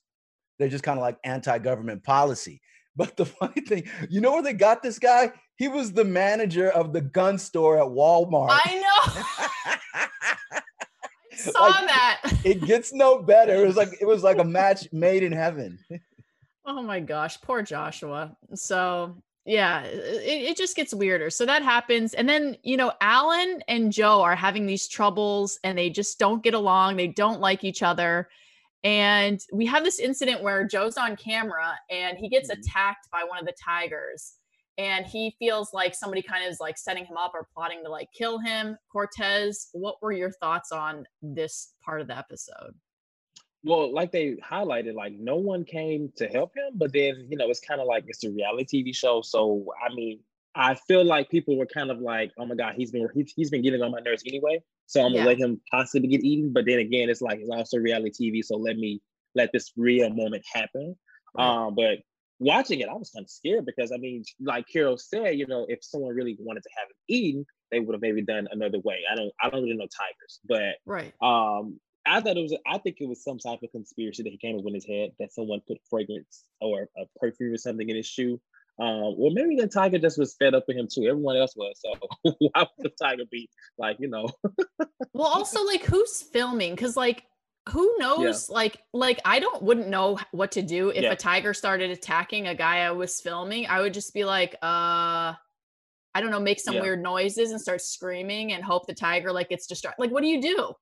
they're 0.58 0.70
just 0.70 0.84
kind 0.84 1.00
of 1.00 1.02
like 1.02 1.18
anti-government 1.24 2.04
policy. 2.04 2.62
But 2.96 3.16
the 3.16 3.26
funny 3.26 3.62
thing, 3.62 3.88
you 4.10 4.20
know 4.20 4.34
where 4.34 4.42
they 4.42 4.52
got 4.52 4.84
this 4.84 5.00
guy? 5.00 5.32
He 5.56 5.70
was 5.70 5.94
the 5.94 6.04
manager 6.04 6.70
of 6.70 6.92
the 6.92 7.00
gun 7.00 7.38
store 7.38 7.78
at 7.78 7.86
Walmart. 7.86 8.50
I 8.50 8.76
know. 8.76 9.70
saw 11.52 11.64
like, 11.64 11.88
that. 11.88 12.34
it 12.44 12.62
gets 12.66 12.94
no 12.94 13.22
better. 13.22 13.64
It 13.64 13.68
was 13.68 13.76
like 13.76 13.98
it 14.00 14.06
was 14.06 14.24
like 14.24 14.38
a 14.38 14.44
match 14.60 14.88
made 14.92 15.24
in 15.24 15.32
heaven. 15.32 15.80
oh 16.66 16.82
my 16.82 17.00
gosh, 17.00 17.40
poor 17.42 17.62
Joshua. 17.62 18.36
So 18.54 19.16
yeah, 19.46 19.82
it, 19.84 20.50
it 20.52 20.58
just 20.58 20.76
gets 20.76 20.94
weirder. 20.94 21.30
So 21.30 21.46
that 21.46 21.64
happens. 21.64 22.14
And 22.14 22.30
then, 22.30 22.56
you 22.62 22.78
know, 22.78 22.92
Allen 23.02 23.64
and 23.68 23.92
Joe 23.92 24.22
are 24.22 24.36
having 24.36 24.66
these 24.66 24.88
troubles 24.88 25.60
and 25.64 25.78
they 25.78 25.90
just 25.90 26.20
don't 26.20 26.44
get 26.44 26.54
along. 26.54 26.98
They 26.98 27.08
don't 27.08 27.40
like 27.40 27.64
each 27.64 27.82
other. 27.82 28.30
And 28.84 29.40
we 29.52 29.66
have 29.66 29.84
this 29.84 30.00
incident 30.00 30.44
where 30.44 30.68
Joe's 30.68 30.98
on 30.98 31.16
camera 31.16 31.74
and 31.90 32.18
he 32.18 32.30
gets 32.30 32.52
mm-hmm. 32.52 32.60
attacked 32.60 33.10
by 33.12 33.24
one 33.24 33.40
of 33.40 33.46
the 33.46 33.56
tigers 33.64 34.34
and 34.80 35.06
he 35.06 35.36
feels 35.38 35.74
like 35.74 35.94
somebody 35.94 36.22
kind 36.22 36.46
of 36.46 36.50
is 36.50 36.62
like 36.62 36.78
setting 36.78 37.06
him 37.06 37.18
up 37.18 37.34
or 37.34 37.50
plotting 37.54 37.84
to 37.84 37.90
like 37.90 38.08
kill 38.18 38.40
him. 38.40 38.78
Courtez, 38.96 39.68
what 39.74 40.02
were 40.02 40.14
your 40.14 40.32
thoughts 40.32 40.72
on 40.72 41.06
this 41.22 41.74
part 41.84 42.00
of 42.00 42.08
the 42.08 42.18
episode? 42.18 42.74
Well, 43.66 43.94
like 43.94 44.14
they 44.14 44.38
highlighted, 44.38 44.94
like 44.94 45.14
no 45.20 45.36
one 45.36 45.66
came 45.66 46.14
to 46.16 46.28
help 46.28 46.56
him, 46.56 46.76
but 46.76 46.94
then 46.94 47.28
you 47.30 47.38
know 47.38 47.50
it's 47.50 47.60
kind 47.60 47.82
of 47.82 47.88
like 47.88 48.06
it's 48.08 48.24
a 48.24 48.32
reality 48.32 48.86
TV 48.86 48.96
show. 48.96 49.22
So 49.22 49.66
I 49.86 49.94
mean, 49.94 50.22
I 50.56 50.76
feel 50.76 51.04
like 51.04 51.30
people 51.30 51.58
were 51.58 51.66
kind 51.66 51.92
of 51.92 52.00
like, 52.00 52.32
oh 52.40 52.46
my 52.46 52.56
god, 52.56 52.76
he's 52.78 52.92
been 52.92 53.06
he's, 53.14 53.34
he's 53.36 53.50
been 53.50 53.62
getting 53.62 53.82
on 53.82 53.92
my 53.92 54.00
nerves 54.00 54.24
anyway. 54.26 54.64
So 54.86 55.02
I'm 55.02 55.12
gonna 55.12 55.24
yeah. 55.24 55.26
let 55.26 55.40
him 55.40 55.60
possibly 55.70 56.08
get 56.08 56.24
eaten. 56.24 56.54
But 56.54 56.66
then 56.66 56.80
again, 56.80 57.10
it's 57.10 57.22
like 57.22 57.40
it's 57.42 57.50
also 57.50 57.80
reality 57.80 58.32
TV, 58.32 58.46
so 58.46 58.56
let 58.56 58.78
me 58.78 59.02
let 59.36 59.52
this 59.52 59.74
real 59.76 60.10
moment 60.10 60.46
happen. 60.54 60.96
Right. 61.38 61.66
Um, 61.66 61.76
but 61.76 61.98
watching 62.40 62.80
it, 62.80 62.90
I 62.90 62.94
was 62.94 63.12
kind 63.12 63.24
of 63.24 63.30
scared 63.30 63.66
because 63.66 63.92
I 63.92 63.98
mean, 63.98 64.24
like 64.42 64.66
Carole 64.72 64.98
said, 64.98 65.38
you 65.38 65.48
know, 65.48 65.66
if 65.70 65.80
someone 65.82 66.16
really 66.16 66.38
wanted 66.40 66.64
to 66.64 66.70
have 66.78 66.88
him 66.88 66.96
eaten, 67.08 67.46
they 67.72 67.80
would 67.80 67.94
have 67.94 68.02
maybe 68.02 68.22
done 68.24 68.48
another 68.52 68.80
way. 68.80 69.00
I 69.12 69.16
don't 69.16 69.32
I 69.42 69.50
don't 69.50 69.64
really 69.64 69.76
know 69.76 69.88
tigers, 69.88 70.40
but 70.48 70.76
Right. 70.86 71.14
um 71.22 71.80
I 72.06 72.22
thought 72.22 72.38
it 72.38 72.42
was 72.42 72.58
I 72.66 72.78
think 72.80 72.98
it 73.00 73.08
was 73.08 73.24
some 73.24 73.38
type 73.38 73.60
of 73.62 73.72
conspiracy 73.72 74.24
that 74.24 74.30
he 74.30 74.38
came 74.38 74.56
up 74.56 74.64
with 74.64 74.72
in 74.72 74.76
his 74.76 74.88
head 74.88 75.12
that 75.20 75.34
someone 75.34 75.62
put 75.68 75.78
fragrance 75.90 76.46
or 76.62 76.90
a 76.98 77.06
perfume 77.20 77.54
or 77.54 77.58
something 77.58 77.90
in 77.90 77.96
his 77.96 78.08
shoe. 78.08 78.40
Um, 78.82 79.16
well, 79.18 79.32
maybe 79.34 79.58
the 79.58 79.68
tiger 79.68 80.00
just 80.00 80.18
was 80.18 80.36
fed 80.40 80.56
up 80.56 80.64
with 80.66 80.78
him 80.78 80.88
too. 80.92 81.06
Everyone 81.06 81.36
else 81.36 81.54
was. 81.56 81.78
So 81.84 81.94
why 82.40 82.62
would 82.62 82.70
the 82.80 82.92
tiger 83.02 83.24
be 83.30 83.50
like, 83.78 83.98
you 84.00 84.08
know? 84.08 84.30
Well, 85.14 85.28
also 85.28 85.66
like 85.66 85.84
who's 85.84 86.22
filming? 86.22 86.76
Because 86.76 86.96
like 86.96 87.26
who 87.70 87.96
knows? 88.00 88.50
Like 88.50 88.78
like 88.94 89.20
I 89.26 89.40
don't 89.40 89.62
wouldn't 89.62 89.88
know 89.88 90.18
what 90.32 90.52
to 90.54 90.62
do 90.62 90.90
if 90.90 91.04
Yeah. 91.04 91.12
a 91.12 91.16
tiger 91.16 91.54
started 91.54 91.90
attacking 91.92 92.48
a 92.48 92.56
guy 92.56 92.80
I 92.80 92.92
was 92.92 93.20
filming. 93.22 93.68
I 93.68 93.82
would 93.82 93.94
just 93.94 94.14
be 94.14 94.26
like, 94.26 94.54
uh 94.62 95.34
I 96.16 96.22
don't 96.22 96.32
know, 96.32 96.40
make 96.40 96.60
some 96.60 96.76
Yeah. 96.76 96.82
weird 96.82 97.02
noises 97.04 97.52
and 97.52 97.62
start 97.62 97.82
screaming 97.82 98.54
and 98.54 98.64
hope 98.64 98.88
the 98.88 98.94
tiger 98.94 99.32
like 99.32 99.50
gets 99.50 99.68
distracted. 99.68 100.02
Like, 100.02 100.12
what 100.12 100.22
do 100.24 100.28
you 100.30 100.42
do? 100.42 100.74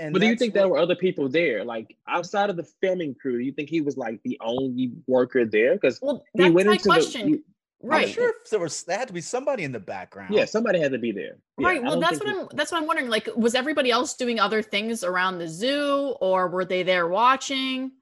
And 0.00 0.12
But 0.12 0.22
do 0.22 0.26
you 0.26 0.34
think 0.34 0.52
what- 0.54 0.60
there 0.60 0.68
were 0.68 0.78
other 0.78 0.96
people 0.96 1.28
there, 1.28 1.64
like 1.64 1.96
outside 2.08 2.50
of 2.50 2.56
the 2.56 2.64
filming 2.80 3.14
crew? 3.14 3.38
Do 3.38 3.44
you 3.44 3.52
think 3.52 3.68
he 3.68 3.80
was 3.80 3.96
like 3.96 4.20
the 4.24 4.36
only 4.40 4.90
worker 5.06 5.44
there? 5.44 5.74
Because 5.74 6.00
Well, 6.02 6.24
he 6.34 6.42
that's 6.42 6.52
went 6.54 6.66
my 6.66 6.72
into 6.74 6.84
question. 6.84 7.30
the 7.32 7.42
right. 7.88 8.06
I'm 8.08 8.12
sure 8.12 8.28
if 8.30 8.50
there 8.50 8.60
was 8.60 8.82
there 8.84 8.98
had 8.98 9.08
to 9.08 9.14
be 9.14 9.20
somebody 9.20 9.64
in 9.64 9.72
the 9.72 9.80
background. 9.80 10.34
yeah, 10.34 10.44
somebody 10.44 10.80
had 10.80 10.92
to 10.92 10.98
be 10.98 11.12
there. 11.12 11.36
Yeah, 11.58 11.68
right. 11.68 11.82
Well, 11.82 12.00
that's 12.00 12.18
what 12.20 12.28
I'm 12.28 12.48
that's 12.52 12.72
what 12.72 12.78
I'm 12.80 12.86
wondering. 12.86 13.08
Like, 13.08 13.28
was 13.36 13.54
everybody 13.54 13.90
else 13.90 14.14
doing 14.14 14.40
other 14.40 14.62
things 14.62 15.04
around 15.04 15.38
the 15.38 15.48
zoo 15.48 16.14
or 16.20 16.48
were 16.48 16.64
they 16.64 16.82
there 16.82 17.06
watching? 17.08 17.92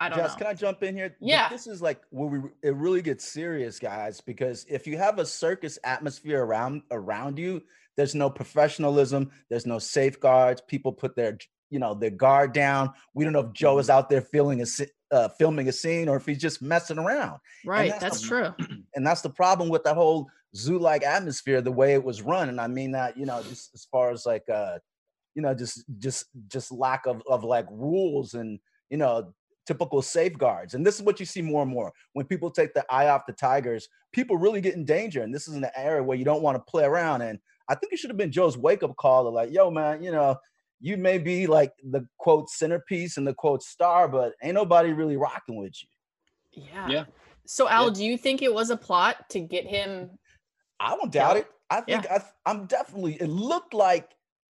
I 0.00 0.10
don't 0.10 0.18
Jess, 0.18 0.32
know. 0.32 0.36
can 0.38 0.46
I 0.48 0.54
jump 0.54 0.82
in 0.82 0.94
here? 0.94 1.08
Th- 1.08 1.18
Yeah. 1.20 1.48
This 1.48 1.66
is 1.66 1.80
like 1.80 2.00
where 2.10 2.28
we 2.28 2.38
it 2.62 2.74
really 2.74 3.00
gets 3.02 3.24
serious, 3.26 3.78
guys, 3.78 4.20
because 4.20 4.66
if 4.68 4.86
you 4.86 4.98
have 4.98 5.18
a 5.18 5.24
circus 5.24 5.78
atmosphere 5.82 6.44
around 6.44 6.82
around 6.90 7.38
you, 7.38 7.62
there's 7.96 8.14
no 8.14 8.28
professionalism, 8.28 9.30
there's 9.48 9.64
no 9.66 9.78
safeguards. 9.78 10.60
People 10.68 10.92
put 10.92 11.16
their 11.16 11.38
you 11.70 11.78
know 11.78 11.94
their 11.94 12.10
guard 12.10 12.52
down. 12.52 12.92
We 13.14 13.24
don't 13.24 13.32
know 13.32 13.40
if 13.48 13.52
Joe 13.54 13.72
Mm-hmm. 13.74 13.80
is 13.80 13.90
out 13.90 14.10
there 14.10 14.20
feeling 14.20 14.60
a 14.60 14.64
sce- 14.64 14.90
uh, 15.10 15.28
filming 15.38 15.68
a 15.68 15.72
scene 15.72 16.08
or 16.08 16.16
if 16.16 16.26
he's 16.26 16.38
just 16.38 16.60
messing 16.62 16.98
around. 16.98 17.38
right. 17.64 17.90
that's 17.90 18.02
That's 18.02 18.20
the- 18.22 18.28
true. 18.28 18.66
And 18.94 19.06
that's 19.06 19.22
the 19.22 19.30
problem 19.30 19.68
with 19.68 19.84
that 19.84 19.94
whole 19.94 20.28
zoo-like 20.56 21.02
atmosphere, 21.04 21.60
the 21.60 21.72
way 21.72 21.92
it 21.94 22.02
was 22.02 22.22
run. 22.22 22.48
And 22.48 22.60
I 22.60 22.66
mean 22.66 22.92
that, 22.92 23.16
you 23.16 23.26
know, 23.26 23.42
just 23.42 23.70
as 23.74 23.86
far 23.90 24.10
as 24.10 24.26
like 24.26 24.44
uh, 24.52 24.78
you 25.34 25.42
know, 25.42 25.54
just 25.54 25.84
just 25.98 26.26
just 26.48 26.72
lack 26.72 27.06
of 27.06 27.22
of 27.28 27.44
like 27.44 27.66
rules 27.70 28.34
and 28.34 28.58
you 28.90 28.96
know 28.96 29.32
typical 29.66 30.02
safeguards. 30.02 30.74
And 30.74 30.84
this 30.84 30.96
is 30.96 31.02
what 31.02 31.20
you 31.20 31.26
see 31.26 31.42
more 31.42 31.62
and 31.62 31.70
more 31.70 31.92
when 32.14 32.26
people 32.26 32.50
take 32.50 32.74
the 32.74 32.84
eye 32.90 33.08
off 33.08 33.26
the 33.26 33.34
tigers. 33.34 33.88
People 34.12 34.36
really 34.36 34.60
get 34.60 34.74
in 34.74 34.84
danger, 34.84 35.22
and 35.22 35.32
this 35.32 35.46
is 35.46 35.54
an 35.54 35.66
area 35.76 36.02
where 36.02 36.16
you 36.16 36.24
don't 36.24 36.42
want 36.42 36.56
to 36.56 36.70
play 36.70 36.84
around. 36.84 37.22
And 37.22 37.38
I 37.68 37.74
think 37.76 37.92
it 37.92 37.98
should 37.98 38.10
have 38.10 38.16
been 38.16 38.32
Joe's 38.32 38.56
wake 38.58 38.82
up 38.82 38.96
call 38.96 39.24
to 39.24 39.28
like, 39.28 39.52
yo, 39.52 39.70
man, 39.70 40.02
you 40.02 40.10
know, 40.10 40.36
you 40.80 40.96
may 40.96 41.18
be 41.18 41.46
like 41.46 41.72
the 41.82 42.06
quote 42.18 42.48
centerpiece 42.50 43.16
and 43.16 43.26
the 43.26 43.34
quote 43.34 43.62
star, 43.62 44.08
but 44.08 44.34
ain't 44.42 44.54
nobody 44.54 44.92
really 44.92 45.16
rocking 45.16 45.56
with 45.56 45.74
you. 45.82 46.64
Yeah. 46.72 46.88
Yeah. 46.88 47.04
So 47.46 47.68
Al, 47.68 47.86
Yeah. 47.86 47.94
do 47.94 48.04
you 48.04 48.18
think 48.18 48.42
it 48.42 48.52
was 48.52 48.70
a 48.70 48.76
plot 48.76 49.28
to 49.30 49.40
get 49.40 49.64
him? 49.66 50.10
I 50.80 50.94
don't 50.96 51.10
doubt 51.12 51.36
Yeah. 51.36 51.40
it. 51.42 51.46
I 51.70 51.80
think 51.82 52.10
I, 52.10 52.22
I'm 52.46 52.66
definitely. 52.66 53.14
It 53.20 53.28
looked 53.28 53.74
like, 53.74 54.10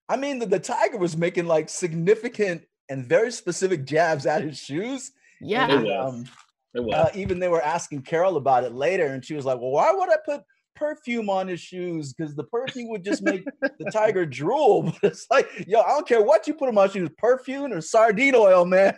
I 0.10 0.16
mean, 0.18 0.40
the, 0.40 0.46
the 0.46 0.60
tiger 0.60 0.98
was 0.98 1.16
making 1.18 1.46
like 1.46 1.70
significant 1.70 2.64
and 2.90 3.06
very 3.06 3.32
specific 3.32 3.86
jabs 3.86 4.26
at 4.26 4.44
his 4.44 4.58
shoes. 4.58 5.12
Yeah. 5.42 5.68
And, 5.70 5.88
um, 5.92 6.26
It 6.74 6.84
was. 6.84 6.96
uh, 6.96 7.12
even 7.14 7.40
they 7.40 7.50
were 7.50 7.62
asking 7.62 8.02
Carole 8.04 8.38
about 8.38 8.64
it 8.64 8.74
later, 8.74 9.08
and 9.08 9.24
she 9.24 9.36
was 9.36 9.46
like, 9.46 9.60
"Well, 9.60 9.72
why 9.72 9.92
would 9.92 10.10
I 10.10 10.18
put 10.26 10.44
perfume 10.76 11.30
on 11.30 11.48
his 11.48 11.60
shoes? 11.60 12.14
Because 12.14 12.36
the 12.36 12.44
perfume 12.44 12.90
would 12.90 13.04
just 13.04 13.22
make 13.24 13.46
the 13.62 13.90
tiger 13.94 14.26
drool." 14.26 14.84
But 15.02 15.12
it's 15.12 15.28
like, 15.32 15.48
yo, 15.68 15.82
I 15.82 15.90
don't 15.90 16.08
care 16.08 16.22
what 16.22 16.48
you 16.48 16.54
put 16.54 16.68
on 16.70 16.76
my 16.76 16.88
shoes, 16.88 17.10
perfume 17.18 17.72
or 17.74 17.82
sardine 17.82 18.36
oil, 18.36 18.66
man. 18.66 18.98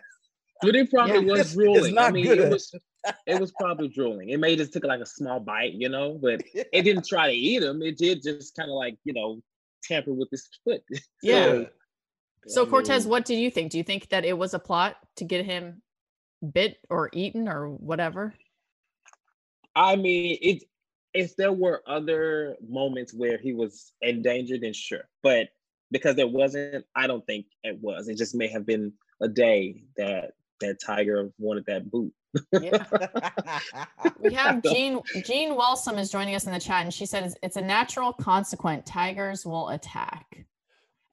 But 0.61 0.75
it 0.75 0.89
probably 0.93 1.15
Yeah. 1.25 1.31
was 1.31 1.39
It's- 1.39 1.45
it's 1.47 1.55
drooling. 1.55 1.97
I 1.97 2.11
mean, 2.11 2.25
good. 2.25 2.39
it 2.39 2.49
was 2.51 2.73
it 3.27 3.39
was 3.39 3.51
probably 3.59 3.87
drooling. 3.89 4.29
It 4.29 4.39
may 4.39 4.55
just 4.55 4.73
took 4.73 4.83
like 4.83 4.99
a 4.99 5.05
small 5.05 5.39
bite, 5.39 5.73
you 5.73 5.89
know, 5.89 6.17
but 6.19 6.41
it 6.55 6.81
didn't 6.81 7.05
try 7.07 7.27
to 7.27 7.33
eat 7.37 7.61
him. 7.61 7.83
It 7.83 7.97
did 7.97 8.23
just 8.23 8.55
kind 8.55 8.69
of 8.69 8.75
like, 8.75 8.97
you 9.03 9.13
know, 9.13 9.41
tamper 9.83 10.11
with 10.11 10.29
his 10.31 10.49
foot. 10.63 10.81
Yeah. 11.21 11.65
So 12.47 12.63
I 12.63 12.65
Courtez, 12.65 13.05
what 13.05 13.25
do 13.25 13.35
you 13.35 13.51
think? 13.51 13.71
Do 13.71 13.77
you 13.77 13.83
think 13.83 14.09
that 14.09 14.25
it 14.25 14.35
was 14.37 14.55
a 14.55 14.59
plot 14.59 14.95
to 15.17 15.23
get 15.23 15.45
him 15.45 15.83
bit 16.51 16.77
or 16.89 17.09
eaten 17.13 17.47
or 17.47 17.69
whatever? 17.69 18.33
I 19.75 19.95
mean, 19.97 20.37
it 20.41 20.63
if 21.15 21.35
there 21.35 21.53
were 21.53 21.81
other 21.87 22.57
moments 22.67 23.13
where 23.13 23.37
he 23.37 23.53
was 23.53 23.93
endangered, 24.01 24.23
danger, 24.23 24.57
then 24.59 24.73
sure. 24.73 25.09
But 25.23 25.49
because 25.91 26.15
there 26.15 26.27
wasn't, 26.27 26.85
I 26.95 27.07
don't 27.07 27.25
think 27.25 27.45
it 27.63 27.77
was. 27.81 28.07
It 28.07 28.17
just 28.17 28.35
may 28.35 28.47
have 28.47 28.65
been 28.65 28.93
a 29.21 29.27
day 29.27 29.83
that 29.97 30.31
that 30.61 30.77
tiger 30.85 31.31
wanted 31.37 31.65
that 31.67 31.89
boot. 31.89 32.13
Yeah. 32.61 32.85
We 34.19 34.33
have 34.33 34.63
Jean 34.63 35.01
Jean 35.23 35.55
Wellsome 35.55 35.97
is 35.97 36.09
joining 36.09 36.35
us 36.35 36.45
in 36.45 36.51
the 36.53 36.59
chat, 36.59 36.83
and 36.83 36.93
she 36.93 37.05
said 37.05 37.23
it's, 37.23 37.35
it's 37.43 37.55
a 37.57 37.61
natural 37.61 38.11
consequence. 38.11 38.89
Tigers 38.89 39.45
will 39.45 39.69
attack. 39.69 40.45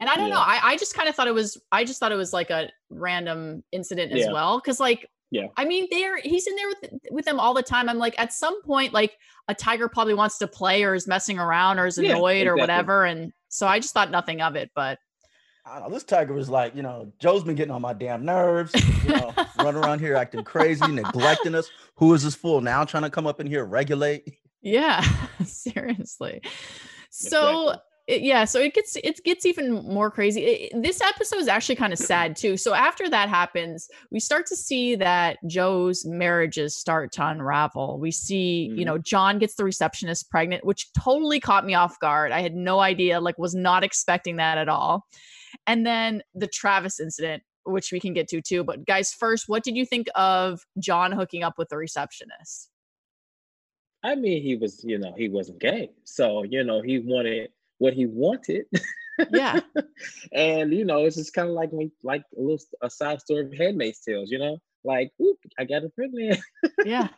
And 0.01 0.11
I 0.11 0.17
don't 0.17 0.31
know. 0.31 0.41
I, 0.41 0.61
I 0.63 0.77
just 0.77 0.95
kind 0.95 1.09
of 1.09 1.15
thought 1.15 1.29
it 1.29 1.35
was. 1.35 1.61
I 1.71 1.85
just 1.85 2.01
thought 2.01 2.11
it 2.11 2.17
was 2.17 2.33
like 2.33 2.51
a 2.51 2.71
random 2.91 3.63
incident 3.71 4.13
as 4.13 4.21
Yeah. 4.21 4.33
well. 4.33 4.59
Because 4.59 4.81
like, 4.81 5.09
Yeah. 5.33 5.47
I 5.57 5.65
mean, 5.65 5.89
they're 5.91 6.19
he's 6.19 6.47
in 6.47 6.55
there 6.57 6.69
with 6.69 6.93
with 7.11 7.25
them 7.25 7.41
all 7.41 7.55
the 7.55 7.63
time. 7.63 7.89
I'm 7.89 7.97
like, 7.97 8.15
at 8.19 8.35
some 8.35 8.63
point, 8.63 8.93
like 8.93 9.17
a 9.49 9.55
tiger 9.55 9.89
probably 9.89 10.13
wants 10.13 10.37
to 10.39 10.47
play 10.47 10.85
or 10.85 10.95
is 10.95 11.09
messing 11.09 11.39
around 11.39 11.79
or 11.79 11.87
is 11.87 11.97
Yeah, 11.97 12.11
annoyed 12.11 12.47
or 12.47 12.55
whatever. 12.55 13.07
And 13.07 13.33
so 13.49 13.67
I 13.67 13.81
just 13.81 13.95
thought 13.95 14.11
nothing 14.11 14.43
of 14.43 14.57
it. 14.57 14.71
But 14.75 14.99
I 15.65 15.79
don't 15.79 15.89
know. 15.89 15.95
This 15.95 16.05
tiger 16.05 16.35
was 16.35 16.51
like, 16.51 16.77
you 16.77 16.83
know, 16.83 17.11
Joe's 17.19 17.45
been 17.45 17.57
getting 17.57 17.73
on 17.73 17.81
my 17.81 17.95
damn 17.95 18.27
nerves. 18.27 18.75
You 19.05 19.09
know, 19.09 19.35
running 19.57 19.83
around 19.83 20.01
here 20.01 20.17
acting 20.17 20.45
crazy, 20.45 20.87
neglecting 20.93 21.55
us. 21.55 21.71
Who 21.97 22.13
is 22.13 22.23
this 22.23 22.35
fool 22.35 22.61
now 22.61 22.85
trying 22.85 23.05
to 23.05 23.11
come 23.11 23.27
up 23.27 23.41
in 23.41 23.47
here 23.47 23.65
regulate? 23.65 24.35
Yeah, 24.61 25.03
seriously. 25.47 26.43
So 27.09 27.71
Exactly. 27.71 27.92
It, 28.09 28.23
yeah, 28.23 28.45
so 28.45 28.59
it 28.61 28.75
gets 28.75 28.97
it 28.97 29.23
gets 29.25 29.47
even 29.47 29.73
more 29.87 30.11
crazy. 30.11 30.43
It- 30.43 30.83
this 30.83 31.01
episode 31.01 31.39
is 31.39 31.49
actually 31.49 31.77
kind 31.77 31.93
of 31.93 31.99
sad 31.99 32.35
too. 32.37 32.57
So 32.57 32.75
after 32.75 33.09
that 33.09 33.29
happens, 33.29 33.89
we 34.11 34.19
start 34.19 34.47
to 34.47 34.57
see 34.57 34.97
that 34.97 35.39
Joe's 35.47 36.05
marriages 36.05 36.77
start 36.77 37.13
to 37.13 37.27
unravel. 37.27 37.99
We 38.01 38.11
see, 38.11 38.65
you 38.75 38.83
Mhm. 38.83 38.85
know, 38.87 38.99
John 38.99 39.39
gets 39.39 39.55
the 39.55 39.65
receptionist 39.65 40.31
pregnant, 40.31 40.65
which 40.65 40.93
totally 40.95 41.39
caught 41.39 41.65
me 41.65 41.75
off 41.75 41.99
guard. 42.01 42.33
I 42.33 42.41
had 42.41 42.57
no 42.57 42.81
idea, 42.81 43.21
like 43.21 43.39
was 43.39 43.55
not 43.55 43.85
expecting 43.85 44.37
that 44.37 44.59
at 44.59 44.69
all. 44.69 45.07
And 45.67 45.87
then 45.87 46.23
the 46.35 46.49
Travis 46.49 46.99
incident, 46.99 47.45
which 47.65 47.93
we 47.93 48.01
can 48.01 48.15
get 48.15 48.27
to 48.29 48.41
too. 48.43 48.65
But 48.65 48.85
guys, 48.85 49.13
first, 49.13 49.49
what 49.49 49.63
did 49.63 49.77
you 49.77 49.87
think 49.87 50.09
of 50.17 50.63
John 50.81 51.13
hooking 51.13 51.45
up 51.45 51.57
with 51.57 51.69
the 51.69 51.77
receptionist? 51.77 52.69
I 54.03 54.17
mean, 54.17 54.43
he 54.43 54.57
was, 54.57 54.83
you 54.83 54.99
know, 54.99 55.15
he 55.17 55.29
wasn't 55.29 55.61
gay. 55.61 55.91
So, 56.03 56.43
you 56.43 56.65
know, 56.65 56.83
he 56.83 56.99
wanted 56.99 57.51
what 57.83 57.95
he 57.95 58.07
wanted. 58.07 58.67
Yeah. 59.31 59.61
and 60.33 60.73
you 60.73 60.85
know, 60.85 61.05
it's 61.05 61.17
just 61.17 61.35
kind 61.35 61.49
of 61.49 61.55
like 61.55 61.71
when- 61.73 61.93
like 62.03 62.23
a 62.37 62.41
little 62.41 62.59
a 62.81 62.89
side 62.89 63.21
story 63.21 63.45
of 63.45 63.53
Handmaid's 63.53 64.01
Tales, 64.01 64.31
you 64.31 64.39
know, 64.39 64.57
like, 64.85 65.11
oop, 65.21 65.39
I 65.59 65.65
got 65.65 65.85
a 65.85 65.89
pregnant. 65.91 66.41
Yeah. 66.85 67.09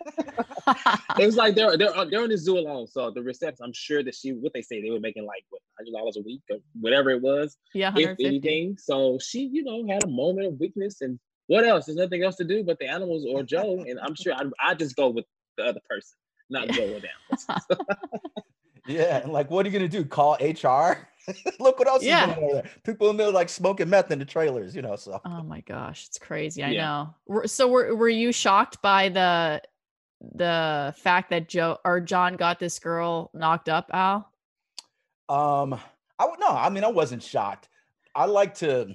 it 1.18 1.26
was 1.26 1.37
like 1.37 1.54
they're 1.54 1.76
they're 1.76 1.92
they're 2.11 2.23
on 2.23 2.30
the 2.30 2.37
zoo 2.38 2.59
alone. 2.59 2.87
So 2.87 3.11
the 3.11 3.23
reception, 3.23 3.64
I'm 3.64 3.73
sure 3.73 4.02
that 4.02 4.14
she 4.14 4.33
what 4.33 4.52
they 4.54 4.62
say 4.62 4.83
they 4.83 4.90
were 4.90 5.00
making 5.09 5.25
like 5.26 5.44
what 5.50 5.61
hundred 5.78 5.92
dollars 5.99 6.16
a 6.16 6.23
week 6.23 6.42
or 6.50 6.59
whatever 6.80 7.11
it 7.11 7.23
was, 7.23 7.56
yeah, 7.75 7.92
if 7.97 8.16
anything. 8.21 8.76
So 8.78 9.18
she, 9.21 9.40
you 9.52 9.62
know, 9.64 9.87
had 9.92 10.04
a 10.04 10.09
moment 10.09 10.47
of 10.49 10.59
weakness 10.59 11.00
and 11.02 11.18
what 11.47 11.64
else? 11.66 11.87
There's 11.87 11.97
nothing 11.99 12.23
else 12.23 12.37
to 12.37 12.44
do 12.44 12.64
but 12.64 12.78
the 12.78 12.88
animals 12.88 13.25
or 13.28 13.42
Joe. 13.42 13.85
And 13.87 13.99
I'm 14.00 14.14
sure 14.14 14.33
I 14.35 14.42
I 14.71 14.75
just 14.75 14.97
go 14.97 15.09
with 15.11 15.26
the 15.59 15.64
other 15.64 15.80
person, 15.88 16.16
not 16.50 16.66
Yeah. 16.68 16.73
Joe 16.76 16.97
or 16.97 17.00
the 17.00 17.09
animals. 17.14 17.64
Yeah, 18.87 19.19
and 19.23 19.33
like, 19.33 19.50
what 19.50 19.64
are 19.64 19.69
you 19.69 19.79
gonna 19.79 19.88
do? 19.88 20.05
Call 20.05 20.35
HR? 20.41 21.09
Look 21.59 21.79
what 21.79 21.88
else 21.88 22.03
Yeah. 22.03 22.29
is 22.29 22.35
going 22.35 22.49
on 22.50 22.55
there. 22.55 22.71
People 22.85 23.11
in 23.11 23.17
there 23.17 23.31
like 23.31 23.49
smoking 23.49 23.88
meth 23.88 24.11
in 24.11 24.19
the 24.19 24.25
trailers, 24.25 24.76
you 24.76 24.83
know. 24.83 24.97
So 24.97 25.21
Oh 25.25 25.43
my 25.43 25.61
gosh, 25.61 26.07
it's 26.09 26.19
crazy. 26.19 26.62
I 26.62 26.71
Yeah. 26.73 27.07
know. 27.29 27.47
So 27.47 27.69
were 27.69 27.95
were 27.97 28.09
you 28.11 28.31
shocked 28.33 28.83
by 28.83 29.09
the 29.09 29.62
the 30.35 30.95
fact 30.99 31.31
that 31.31 31.49
Joe 31.49 31.79
or 31.85 32.00
John 32.00 32.37
got 32.37 32.59
this 32.59 32.79
girl 32.79 33.31
knocked 33.35 33.69
up, 33.69 33.91
Al? 33.93 34.31
Um, 35.29 35.75
I 36.19 36.26
would 36.26 36.41
no, 36.41 36.49
I 36.49 36.69
mean, 36.69 36.85
I 36.85 36.88
wasn't 36.88 37.23
shocked. 37.23 37.69
I 38.14 38.26
like 38.26 38.55
to. 38.57 38.95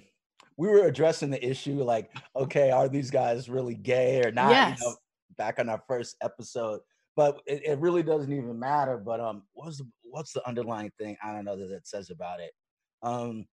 We 0.57 0.67
were 0.67 0.85
addressing 0.85 1.29
the 1.29 1.43
issue, 1.43 1.81
like, 1.83 2.11
okay, 2.35 2.69
are 2.69 2.89
these 2.89 3.09
guys 3.09 3.49
really 3.49 3.75
gay 3.75 4.21
or 4.23 4.31
not? 4.31 4.51
Yes. 4.51 4.79
You 4.79 4.85
know, 4.85 4.95
back 5.37 5.57
on 5.57 5.69
our 5.69 5.81
first 5.87 6.17
episode, 6.21 6.81
but 7.15 7.41
it, 7.45 7.63
it 7.65 7.79
really 7.79 8.03
doesn't 8.03 8.31
even 8.31 8.57
matter. 8.59 8.97
But 8.97 9.19
um, 9.19 9.43
what's 9.53 9.77
the 9.77 9.89
what's 10.03 10.33
the 10.33 10.47
underlying 10.47 10.91
thing? 10.97 11.17
I 11.23 11.33
don't 11.33 11.45
know 11.45 11.57
that 11.57 11.73
it 11.75 11.87
says 11.87 12.09
about 12.09 12.39
it. 12.39 12.51
Um, 13.01 13.45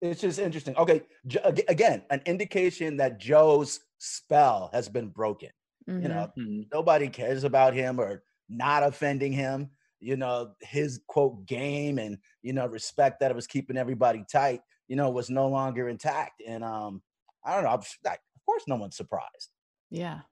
it's 0.00 0.20
just 0.20 0.38
interesting. 0.38 0.76
Okay, 0.76 1.02
Jo- 1.26 1.52
again, 1.68 2.04
an 2.10 2.22
indication 2.26 2.96
that 2.96 3.18
Joe's 3.20 3.80
spell 3.98 4.70
has 4.72 4.88
been 4.88 5.08
broken. 5.08 5.50
You 5.86 5.94
Mhm. 5.94 6.08
know, 6.08 6.32
Mhm. 6.36 6.68
nobody 6.72 7.08
cares 7.08 7.44
about 7.44 7.74
him 7.74 8.00
or 8.00 8.24
not 8.48 8.82
offending 8.82 9.32
him. 9.32 9.70
you 10.04 10.16
know, 10.16 10.52
his 10.60 11.00
quote 11.06 11.46
game 11.46 11.96
and 12.00 12.18
you 12.42 12.52
know 12.52 12.66
respect 12.66 13.20
that 13.20 13.30
it 13.30 13.34
was 13.36 13.46
keeping 13.46 13.76
everybody 13.76 14.24
tight, 14.32 14.60
you 14.88 14.96
know, 14.96 15.08
was 15.10 15.30
no 15.30 15.46
longer 15.46 15.88
intact. 15.88 16.42
And 16.44 16.64
um, 16.64 17.04
I 17.44 17.54
don't 17.54 17.62
know. 17.62 17.70
I'm, 17.70 17.82
like, 18.04 18.18
of 18.34 18.44
course, 18.44 18.64
no 18.66 18.74
one's 18.74 18.96
surprised. 18.96 19.52
Yeah. 19.90 20.22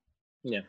Yeah. 0.43 0.63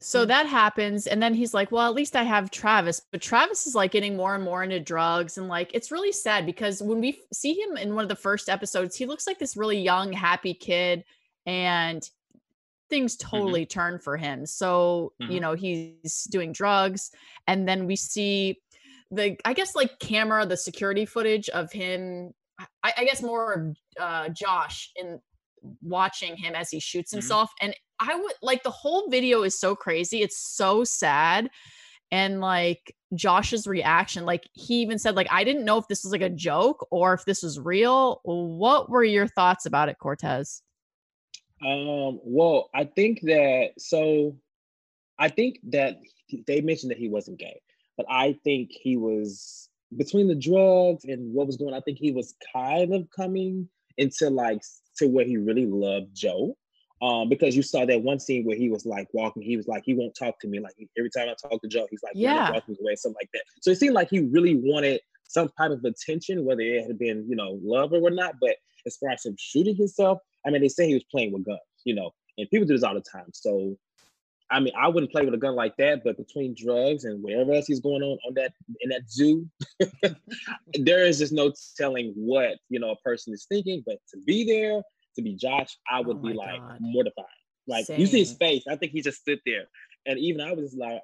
So 0.00 0.26
that 0.26 0.46
happens. 0.46 1.06
And 1.06 1.22
then 1.22 1.32
he's 1.32 1.54
like, 1.54 1.72
well, 1.72 1.88
at 1.88 1.94
least 1.94 2.14
I 2.14 2.24
have 2.24 2.50
Travis. 2.50 3.00
But 3.10 3.22
Travis 3.22 3.66
is 3.66 3.74
like 3.74 3.90
getting 3.92 4.16
more 4.16 4.34
and 4.34 4.44
more 4.44 4.62
into 4.62 4.78
drugs. 4.78 5.38
And 5.38 5.48
like, 5.48 5.70
it's 5.72 5.90
really 5.90 6.12
sad 6.12 6.44
because 6.44 6.82
when 6.82 7.00
we 7.00 7.22
see 7.32 7.54
him 7.54 7.76
in 7.78 7.94
one 7.94 8.04
of 8.04 8.08
the 8.10 8.16
first 8.16 8.50
episodes, 8.50 8.96
he 8.96 9.06
looks 9.06 9.26
like 9.26 9.38
this 9.38 9.56
really 9.56 9.80
young, 9.80 10.12
happy 10.12 10.52
kid. 10.52 11.04
And 11.46 12.08
things 12.90 13.16
totally 13.16 13.64
turn 13.64 13.98
for 13.98 14.16
him. 14.18 14.44
So, 14.44 15.14
you 15.18 15.38
Mhm. 15.38 15.40
know, 15.40 15.54
he's 15.54 16.24
doing 16.24 16.52
drugs. 16.52 17.10
And 17.46 17.66
then 17.66 17.86
we 17.86 17.96
see 17.96 18.60
the, 19.10 19.38
I 19.44 19.54
guess, 19.54 19.74
like 19.74 19.98
camera, 20.00 20.44
the 20.44 20.56
security 20.56 21.06
footage 21.06 21.48
of 21.48 21.72
him. 21.72 22.34
I, 22.82 22.92
I 22.98 23.04
guess 23.04 23.22
more 23.22 23.52
of 23.54 23.76
uh, 23.98 24.28
Josh 24.28 24.92
in 24.96 25.20
watching 25.82 26.36
him 26.36 26.54
as 26.54 26.70
he 26.70 26.78
shoots 26.78 27.10
Mhm. 27.10 27.16
himself. 27.16 27.50
And 27.60 27.74
I 28.00 28.14
would 28.14 28.34
like 28.42 28.62
the 28.62 28.70
whole 28.70 29.08
video 29.08 29.42
is 29.42 29.58
so 29.58 29.74
crazy. 29.74 30.22
It's 30.22 30.38
so 30.38 30.84
sad. 30.84 31.50
And 32.10 32.40
like 32.40 32.94
Josh's 33.14 33.66
reaction, 33.66 34.24
like 34.24 34.48
he 34.52 34.82
even 34.82 34.98
said, 34.98 35.16
like, 35.16 35.28
I 35.30 35.42
didn't 35.42 35.64
know 35.64 35.78
if 35.78 35.88
this 35.88 36.04
was 36.04 36.12
like 36.12 36.20
a 36.22 36.30
joke 36.30 36.86
or 36.90 37.14
if 37.14 37.24
this 37.24 37.42
was 37.42 37.58
real. 37.58 38.20
What 38.24 38.90
were 38.90 39.04
your 39.04 39.26
thoughts 39.26 39.66
about 39.66 39.88
it, 39.88 39.96
Courtez? 40.02 40.60
Um, 41.64 42.20
well, 42.22 42.68
I 42.74 42.84
think 42.84 43.20
that 43.22 43.70
so 43.78 44.36
I 45.18 45.28
think 45.28 45.58
that 45.70 45.98
they 46.46 46.60
mentioned 46.60 46.90
that 46.90 46.98
he 46.98 47.08
wasn't 47.08 47.38
gay, 47.38 47.60
but 47.96 48.06
I 48.08 48.38
think 48.44 48.70
he 48.70 48.96
was 48.96 49.68
between 49.96 50.28
the 50.28 50.34
drugs 50.34 51.04
and 51.04 51.32
what 51.32 51.46
was 51.46 51.56
going 51.56 51.72
on, 51.72 51.78
I 51.78 51.82
think 51.82 51.98
he 51.98 52.12
was 52.12 52.34
kind 52.52 52.94
of 52.94 53.08
coming 53.14 53.68
into 53.96 54.28
like 54.30 54.60
to 54.98 55.06
where 55.06 55.24
he 55.24 55.36
really 55.36 55.66
loved 55.66 56.14
Joe. 56.14 56.56
Um, 57.02 57.28
because 57.28 57.56
you 57.56 57.62
saw 57.62 57.84
that 57.84 58.02
one 58.02 58.18
scene 58.18 58.44
where 58.44 58.56
he 58.56 58.70
was 58.70 58.86
like 58.86 59.08
walking, 59.12 59.42
he 59.42 59.56
was 59.56 59.66
like, 59.66 59.82
he 59.84 59.94
won't 59.94 60.14
talk 60.14 60.38
to 60.40 60.48
me. 60.48 60.60
Like 60.60 60.74
every 60.96 61.10
time 61.10 61.28
I 61.28 61.34
talk 61.48 61.60
to 61.60 61.68
Joe, 61.68 61.86
he's 61.90 62.02
like, 62.02 62.12
Yeah. 62.14 62.50
walking 62.52 62.76
away, 62.80 62.94
something 62.96 63.16
like 63.20 63.30
that. 63.34 63.42
So 63.60 63.70
it 63.70 63.78
seemed 63.78 63.94
like 63.94 64.08
he 64.10 64.20
really 64.20 64.54
wanted 64.56 65.00
some 65.24 65.50
type 65.58 65.72
of 65.72 65.84
attention, 65.84 66.44
whether 66.44 66.62
it 66.62 66.86
had 66.86 66.98
been, 66.98 67.26
you 67.28 67.36
know, 67.36 67.58
love 67.62 67.92
or 67.92 68.00
whatnot. 68.00 68.36
But 68.40 68.56
as 68.86 68.96
far 68.96 69.10
as 69.10 69.24
him 69.24 69.36
shooting 69.38 69.76
himself, 69.76 70.18
I 70.46 70.50
mean, 70.50 70.62
they 70.62 70.68
say 70.68 70.86
he 70.86 70.94
was 70.94 71.04
playing 71.04 71.32
with 71.32 71.44
guns, 71.44 71.60
you 71.84 71.94
know, 71.94 72.12
and 72.38 72.48
people 72.50 72.66
do 72.66 72.74
this 72.74 72.82
all 72.82 72.94
the 72.94 73.00
time. 73.00 73.26
So, 73.32 73.76
I 74.50 74.60
mean, 74.60 74.74
I 74.78 74.88
wouldn't 74.88 75.10
play 75.10 75.24
with 75.24 75.34
a 75.34 75.38
gun 75.38 75.54
like 75.56 75.76
that, 75.78 76.04
but 76.04 76.16
between 76.16 76.54
drugs 76.56 77.04
and 77.04 77.22
whatever 77.22 77.54
else 77.54 77.66
he's 77.66 77.80
going 77.80 78.02
on 78.02 78.18
on 78.26 78.34
that 78.34 78.52
in 78.80 78.90
that 78.90 79.10
zoo, 79.10 79.48
there 80.74 81.04
is 81.04 81.18
just 81.18 81.32
no 81.32 81.52
telling 81.76 82.12
what 82.14 82.58
you 82.68 82.78
know 82.78 82.90
a 82.90 82.96
person 82.96 83.32
is 83.32 83.46
thinking. 83.48 83.82
But 83.86 83.98
to 84.12 84.18
be 84.26 84.44
there, 84.44 84.82
to 85.16 85.22
be 85.22 85.34
Josh, 85.34 85.78
I 85.90 86.00
would 86.00 86.18
Oh 86.18 86.20
be 86.20 86.34
like 86.34 86.60
God. 86.60 86.78
mortified. 86.80 87.24
Like 87.66 87.86
you 87.88 88.06
see 88.06 88.20
his 88.20 88.34
face, 88.34 88.64
I 88.68 88.76
think 88.76 88.92
he 88.92 89.00
just 89.00 89.20
stood 89.20 89.40
there, 89.46 89.64
and 90.06 90.18
even 90.18 90.40
I 90.40 90.52
was 90.52 90.74
like, 90.74 91.00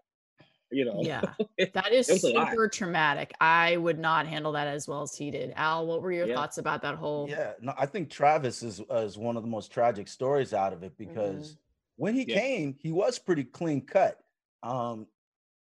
you 0.71 0.85
know, 0.85 1.03
Yeah, 1.03 1.23
that 1.75 1.93
is 1.93 2.09
It 2.09 2.13
was 2.13 2.25
a 2.25 2.29
lot. 2.29 2.51
super 2.51 2.69
traumatic. 2.69 3.33
I 3.41 3.77
would 3.77 3.99
not 3.99 4.27
handle 4.27 4.53
that 4.53 4.69
as 4.69 4.87
well 4.87 5.03
as 5.03 5.15
he 5.15 5.31
did. 5.31 5.53
Al, 5.57 5.87
what 5.87 6.03
were 6.03 6.13
your 6.13 6.27
Yeah. 6.27 6.35
thoughts 6.35 6.59
about 6.59 6.83
that 6.83 6.97
whole? 6.97 7.29
Yeah, 7.29 7.53
no, 7.61 7.73
I 7.79 7.87
think 7.87 8.11
Travis 8.11 8.63
is 8.63 8.81
uh, 8.91 8.97
is 8.97 9.17
one 9.17 9.37
of 9.37 9.43
the 9.43 9.49
most 9.49 9.73
tragic 9.73 10.07
stories 10.09 10.53
out 10.53 10.73
of 10.73 10.83
it 10.83 10.97
because 10.99 11.57
when 11.97 12.15
he 12.15 12.25
Yeah. 12.25 12.41
came, 12.41 12.75
he 12.79 12.93
was 12.93 13.19
pretty 13.19 13.45
clean 13.45 13.87
cut. 13.87 14.19
Um, 14.63 15.07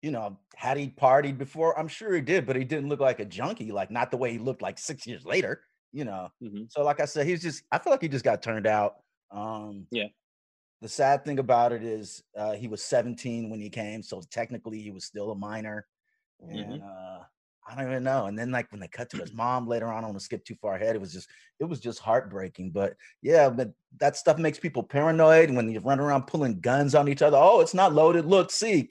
you 0.04 0.12
know, 0.12 0.38
had 0.56 0.78
he 0.78 0.90
partied 0.90 1.38
before? 1.38 1.78
I'm 1.80 1.88
sure 1.88 2.14
he 2.14 2.22
did, 2.22 2.46
but 2.46 2.56
he 2.56 2.66
didn't 2.66 2.90
look 2.90 3.00
like 3.00 3.20
a 3.20 3.26
junkie, 3.26 3.72
like 3.72 3.90
not 3.90 4.12
the 4.12 4.18
way 4.18 4.32
he 4.32 4.38
looked 4.38 4.62
like 4.62 4.78
six 4.78 5.08
years 5.08 5.26
later. 5.26 5.62
You 5.94 6.06
know, 6.06 6.30
Mhm. 6.42 6.72
so 6.72 6.84
like 6.84 7.00
I 7.00 7.06
said, 7.06 7.28
he's 7.28 7.42
just. 7.44 7.64
I 7.72 7.80
feel 7.80 7.92
like 7.92 8.02
he 8.02 8.10
just 8.10 8.26
got 8.26 8.42
turned 8.44 8.68
out. 8.68 8.96
Um, 9.32 9.88
Yeah. 9.92 10.08
The 10.82 10.90
sad 10.90 11.24
thing 11.26 11.40
about 11.40 11.72
it 11.72 11.84
is 11.84 12.24
uh, 12.38 12.54
he 12.54 12.68
was 12.68 12.84
17 12.84 13.50
when 13.50 13.62
he 13.62 13.70
came, 13.70 14.04
so 14.04 14.22
technically 14.32 14.82
he 14.82 14.92
was 14.92 15.06
still 15.06 15.32
a 15.32 15.36
minor. 15.36 15.88
And 16.40 16.82
Mhm. 16.82 16.84
uh, 16.84 17.24
I 17.68 17.76
don't 17.76 17.90
even 17.92 18.04
know. 18.04 18.26
And 18.26 18.38
then 18.38 18.52
like 18.52 18.72
when 18.72 18.82
they 18.82 18.90
cut 18.90 19.10
to 19.12 19.18
his 19.18 19.34
mom 19.34 19.68
later 19.68 19.88
on, 19.88 19.94
I 19.98 20.02
don't 20.02 20.10
want 20.10 20.20
to 20.20 20.26
skip 20.26 20.44
too 20.46 20.56
far 20.62 20.76
ahead. 20.76 20.96
It 20.96 21.00
was 21.02 21.14
just 21.14 21.30
it 21.60 21.66
was 21.66 21.80
just 21.80 22.00
heartbreaking. 22.00 22.72
But 22.72 22.98
yeah, 23.22 23.50
but 23.50 23.74
that 24.00 24.18
stuff 24.18 24.38
makes 24.40 24.60
people 24.60 24.84
paranoid 24.84 25.52
when 25.52 25.72
you 25.72 25.80
run 25.80 26.00
around 26.02 26.28
pulling 26.28 26.60
guns 26.60 26.96
on 26.96 27.08
each 27.08 27.22
other. 27.22 27.38
Oh, 27.40 27.62
it's 27.62 27.74
not 27.74 27.94
loaded. 27.94 28.26
Look, 28.26 28.52
see. 28.52 28.90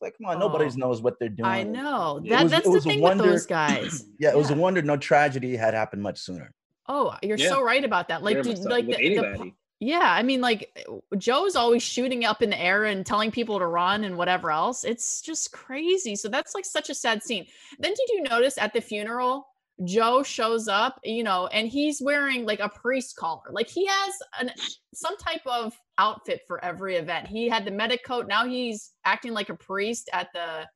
It's 0.00 0.02
like, 0.02 0.16
come 0.16 0.26
on, 0.32 0.38
nobody 0.38 0.64
Oh, 0.64 0.76
knows 0.76 1.02
what 1.02 1.18
they're 1.18 1.28
doing. 1.28 1.46
I 1.46 1.62
know 1.62 2.20
It 2.24 2.30
that. 2.30 2.42
was- 2.44 2.52
that's 2.52 2.66
it 2.66 2.72
the 2.72 2.80
thing 2.80 3.00
wonder- 3.02 3.24
with 3.24 3.32
those 3.32 3.46
guys. 3.46 4.06
Yeah, 4.18 4.30
it 4.30 4.36
was 4.36 4.50
a 4.50 4.54
wonder 4.54 4.80
no 4.80 4.96
tragedy 4.96 5.56
had 5.56 5.74
happened 5.74 6.02
much 6.02 6.18
sooner. 6.18 6.52
Oh, 6.88 7.14
you're 7.22 7.36
Yeah. 7.36 7.50
so 7.50 7.62
right 7.62 7.84
about 7.84 8.08
that. 8.08 8.22
Like, 8.22 8.36
Very 8.42 8.54
did, 8.54 8.64
like 8.64 8.86
the, 8.86 8.92
the 8.92 9.52
yeah, 9.78 10.00
I 10.12 10.22
mean, 10.22 10.40
like 10.40 10.76
Joe's 11.18 11.54
always 11.56 11.82
shooting 11.82 12.24
up 12.24 12.42
in 12.42 12.50
the 12.50 12.60
air 12.60 12.84
and 12.86 13.04
telling 13.04 13.30
people 13.30 13.58
to 13.58 13.66
run 13.66 14.04
and 14.04 14.16
whatever 14.16 14.50
else. 14.50 14.84
It's 14.84 15.20
just 15.22 15.52
crazy. 15.52 16.16
So 16.16 16.28
that's 16.28 16.54
like 16.54 16.64
such 16.64 16.88
a 16.90 16.94
sad 16.94 17.22
scene. 17.22 17.46
Then 17.78 17.92
did 17.94 18.08
you 18.10 18.22
notice 18.22 18.56
at 18.58 18.72
the 18.72 18.80
funeral, 18.80 19.46
Joe 19.84 20.22
shows 20.22 20.68
up, 20.68 21.00
you 21.04 21.24
know, 21.24 21.46
and 21.48 21.68
he's 21.68 22.02
wearing 22.02 22.44
like 22.44 22.60
a 22.60 22.68
priest 22.68 23.16
collar. 23.16 23.50
Like 23.50 23.68
he 23.68 23.86
has 23.86 24.14
an 24.40 24.50
some 24.94 25.16
type 25.16 25.46
of 25.46 25.72
outfit 25.98 26.42
for 26.46 26.62
every 26.64 26.96
event. 26.96 27.26
He 27.26 27.48
had 27.48 27.64
the 27.64 27.70
medic 27.70 28.04
coat. 28.04 28.26
Now 28.28 28.46
he's 28.46 28.92
acting 29.04 29.32
like 29.32 29.48
a 29.48 29.56
priest 29.56 30.10
at 30.12 30.28
the 30.34 30.66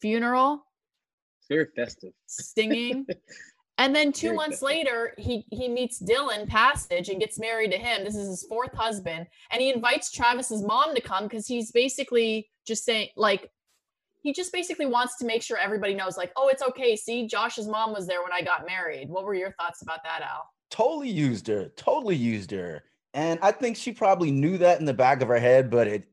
funeral 0.00 0.64
very 1.50 1.66
festive. 1.76 2.12
stinging. 2.26 3.04
and 3.78 3.94
then 3.94 4.12
two 4.12 4.28
Very 4.28 4.36
months 4.36 4.60
festive. 4.60 4.66
later, 4.66 5.14
he 5.18 5.44
he 5.50 5.68
meets 5.68 5.98
Dillon 5.98 6.46
Passage 6.46 7.10
and 7.10 7.20
gets 7.20 7.38
married 7.38 7.72
to 7.72 7.78
him. 7.78 8.04
This 8.04 8.14
is 8.14 8.28
his 8.28 8.46
fourth 8.48 8.72
husband, 8.72 9.26
and 9.50 9.60
he 9.60 9.70
invites 9.70 10.10
Travis's 10.10 10.62
mom 10.62 10.94
to 10.94 11.00
come 11.02 11.24
because 11.24 11.46
he's 11.46 11.72
basically 11.72 12.48
just 12.66 12.84
saying 12.84 13.08
like 13.16 13.50
he 14.22 14.32
just 14.32 14.52
basically 14.52 14.86
wants 14.86 15.16
to 15.16 15.24
make 15.24 15.42
sure 15.42 15.56
everybody 15.56 15.94
knows 15.94 16.16
like 16.16 16.32
oh 16.36 16.48
it's 16.48 16.62
okay 16.62 16.94
see 16.96 17.26
josh's 17.26 17.66
mom 17.66 17.92
was 17.92 18.06
there 18.06 18.22
when 18.22 18.32
i 18.32 18.42
got 18.42 18.66
married 18.66 19.08
what 19.08 19.24
were 19.24 19.34
your 19.34 19.52
thoughts 19.52 19.82
about 19.82 20.02
that 20.04 20.22
al 20.22 20.50
Totally 20.70 21.10
used 21.10 21.48
her. 21.48 21.70
Totally 21.76 22.16
used 22.16 22.52
her. 22.52 22.84
And 23.12 23.40
I 23.42 23.50
think 23.50 23.76
she 23.76 23.92
probably 23.92 24.30
knew 24.30 24.56
that 24.58 24.78
in 24.78 24.86
the 24.86 24.94
back 24.94 25.20
of 25.20 25.28
her 25.28 25.38
head, 25.38 25.68
but 25.68 25.88
it 25.88 26.04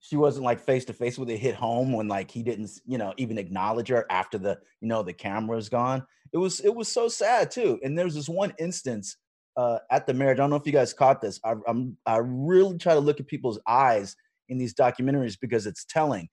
she 0.00 0.16
wasn't 0.16 0.44
like 0.44 0.58
face 0.58 0.84
to 0.86 0.92
face 0.92 1.18
with 1.18 1.30
it 1.30 1.36
hit 1.36 1.54
home 1.54 1.92
when 1.92 2.08
like 2.08 2.30
he 2.30 2.42
didn't, 2.42 2.70
you 2.86 2.98
know, 2.98 3.14
even 3.18 3.38
acknowledge 3.38 3.88
her 3.88 4.06
after 4.10 4.38
the, 4.38 4.58
you 4.80 4.88
know, 4.88 5.02
the 5.02 5.12
camera's 5.12 5.68
gone. 5.68 6.04
It 6.32 6.38
was 6.38 6.60
it 6.60 6.74
was 6.74 6.88
so 6.88 7.08
sad 7.08 7.50
too. 7.50 7.78
And 7.84 7.96
there's 7.96 8.14
this 8.14 8.28
one 8.28 8.52
instance 8.58 9.16
uh 9.56 9.78
at 9.90 10.06
the 10.06 10.14
marriage. 10.14 10.38
I 10.38 10.42
don't 10.42 10.50
know 10.50 10.56
if 10.56 10.66
you 10.66 10.72
guys 10.72 10.92
caught 10.92 11.20
this. 11.20 11.38
I, 11.44 11.54
I'm 11.68 11.96
I 12.04 12.16
really 12.16 12.78
try 12.78 12.94
to 12.94 13.00
look 13.00 13.20
at 13.20 13.28
people's 13.28 13.60
eyes 13.68 14.16
in 14.48 14.58
these 14.58 14.74
documentaries 14.74 15.38
because 15.40 15.66
it's 15.66 15.84
telling. 15.84 16.28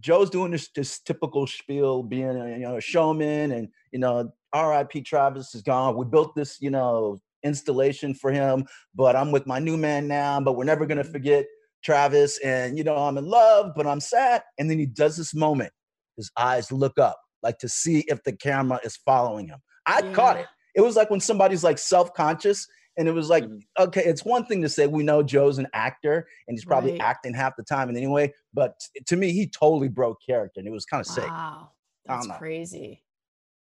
Joe's 0.00 0.30
doing 0.30 0.50
this, 0.50 0.68
this 0.74 1.00
typical 1.00 1.46
spiel, 1.46 2.02
being 2.02 2.36
a 2.36 2.50
you 2.50 2.60
know 2.60 2.76
a 2.76 2.80
showman, 2.80 3.52
and 3.52 3.68
you 3.92 3.98
know, 3.98 4.32
R.I.P. 4.52 5.02
Travis 5.02 5.54
is 5.54 5.62
gone. 5.62 5.96
We 5.96 6.04
built 6.06 6.34
this, 6.34 6.58
you 6.60 6.70
know, 6.70 7.20
installation 7.42 8.14
for 8.14 8.32
him, 8.32 8.66
but 8.94 9.16
I'm 9.16 9.32
with 9.32 9.46
my 9.46 9.58
new 9.58 9.76
man 9.76 10.08
now. 10.08 10.40
But 10.40 10.56
we're 10.56 10.64
never 10.64 10.86
gonna 10.86 11.02
mm-hmm. 11.02 11.12
forget 11.12 11.46
Travis, 11.84 12.38
and 12.44 12.76
you 12.78 12.84
know, 12.84 12.96
I'm 12.96 13.18
in 13.18 13.26
love, 13.26 13.72
but 13.76 13.86
I'm 13.86 14.00
sad. 14.00 14.42
And 14.58 14.70
then 14.70 14.78
he 14.78 14.86
does 14.86 15.16
this 15.16 15.34
moment. 15.34 15.72
His 16.16 16.30
eyes 16.36 16.72
look 16.72 16.98
up, 16.98 17.18
like 17.42 17.58
to 17.58 17.68
see 17.68 18.00
if 18.08 18.22
the 18.24 18.32
camera 18.32 18.80
is 18.84 18.96
following 18.96 19.48
him. 19.48 19.58
I 19.86 20.02
caught 20.12 20.36
mm. 20.36 20.40
it. 20.40 20.46
It 20.76 20.82
was 20.82 20.96
like 20.96 21.10
when 21.10 21.20
somebody's 21.20 21.64
like 21.64 21.78
self-conscious, 21.78 22.66
and 22.96 23.08
it 23.08 23.12
was 23.12 23.28
like, 23.28 23.44
Mhm. 23.44 23.62
okay, 23.78 24.02
it's 24.04 24.24
one 24.24 24.44
thing 24.46 24.62
to 24.62 24.68
say 24.68 24.86
we 24.86 25.02
know 25.02 25.22
Joe's 25.22 25.58
an 25.58 25.68
actor 25.72 26.26
and 26.48 26.56
he's 26.56 26.64
probably 26.64 26.92
Right. 26.92 27.00
acting 27.00 27.34
half 27.34 27.56
the 27.56 27.62
time 27.62 27.88
and 27.88 27.96
anyway, 27.96 28.32
but 28.52 28.80
t- 28.94 29.00
to 29.06 29.16
me, 29.16 29.32
he 29.32 29.46
totally 29.46 29.88
broke 29.88 30.18
character 30.24 30.60
and 30.60 30.66
it 30.68 30.72
was 30.72 30.84
kind 30.84 31.00
of 31.00 31.06
sick. 31.06 31.24
wow 31.28 31.70
that's 32.06 32.26
crazy 32.38 33.02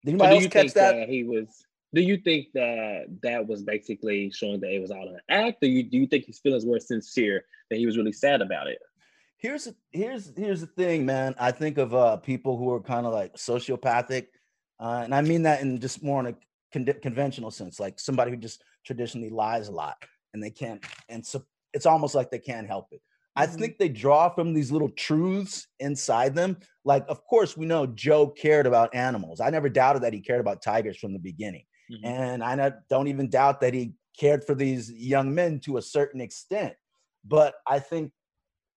Did 0.05 0.11
anybody 0.11 0.31
do 0.31 0.35
else 0.37 0.45
you 0.45 0.51
catch 0.51 0.63
think 0.63 0.75
that? 0.75 0.93
that 0.97 1.09
he 1.09 1.25
was? 1.25 1.65
Do 1.95 2.03
you 2.03 2.19
think 2.19 2.53
that 2.53 3.07
that 3.23 3.47
was 3.47 3.63
basically 3.63 4.31
showing 4.31 4.61
that 4.61 4.71
it 4.73 4.79
was 4.81 4.91
all 4.91 5.09
an 5.09 5.19
act, 5.31 5.63
or 5.63 5.67
you 5.69 5.83
do 5.83 5.97
you 5.99 6.07
think 6.07 6.27
his 6.27 6.39
feelings 6.39 6.67
were 6.67 6.79
sincere 6.79 7.45
that 7.71 7.77
he 7.79 7.87
was 7.87 7.97
really 7.97 8.13
sad 8.13 8.43
about 8.43 8.67
it? 8.69 8.79
here's 9.39 9.69
here's 9.93 10.37
here's 10.37 10.61
the 10.61 10.67
thing, 10.67 11.07
man. 11.07 11.35
I 11.39 11.51
think 11.51 11.79
of 11.79 11.95
uh 11.95 12.19
people 12.19 12.57
who 12.59 12.71
are 12.73 12.81
kind 12.81 13.07
of 13.07 13.13
like 13.15 13.35
sociopathic, 13.35 14.27
uh, 14.79 15.01
and 15.05 15.15
I 15.15 15.23
mean 15.23 15.43
that 15.45 15.63
in 15.63 15.81
just 15.81 16.03
more 16.03 16.21
in 16.21 16.27
a 16.27 16.37
con- 16.73 16.87
conventional 17.03 17.51
sense, 17.51 17.81
like 17.81 17.99
somebody 18.01 18.31
who 18.31 18.37
just 18.37 18.63
traditionally 18.85 19.31
lies 19.31 19.69
a 19.69 19.73
lot 19.73 19.97
and 20.35 20.43
they 20.43 20.51
can't, 20.51 20.85
and 21.09 21.25
so 21.25 21.43
it's 21.73 21.87
almost 21.87 22.15
like 22.15 22.31
they 22.31 22.39
can't 22.39 22.67
help 22.67 22.87
it. 22.93 23.01
I 23.37 23.47
Mhm. 23.47 23.59
think 23.59 23.79
they 23.79 23.89
draw 23.89 24.29
from 24.31 24.53
these 24.53 24.73
little 24.73 24.89
truths 24.91 25.69
inside 25.79 26.35
them. 26.35 26.59
Like, 26.85 27.05
of 27.09 27.25
course, 27.25 27.57
we 27.57 27.67
know 27.67 27.87
Joe 27.87 28.27
cared 28.29 28.67
about 28.67 28.95
animals. 28.95 29.41
I 29.41 29.51
never 29.51 29.69
doubted 29.69 30.03
that 30.03 30.13
he 30.13 30.21
cared 30.21 30.41
about 30.41 30.61
tigers 30.63 30.97
from 30.99 31.13
the 31.13 31.19
beginning. 31.21 31.65
Mhm. 31.91 32.01
And 32.05 32.43
I 32.43 32.55
not- 32.57 32.89
don't 32.89 33.07
even 33.07 33.31
doubt 33.31 33.61
that 33.61 33.75
he 33.75 33.95
cared 34.19 34.45
for 34.45 34.55
these 34.57 34.91
young 34.91 35.33
men 35.35 35.61
to 35.61 35.77
a 35.77 35.83
certain 35.83 36.21
extent. 36.21 36.75
But 37.25 37.55
I 37.67 37.79
think 37.79 38.13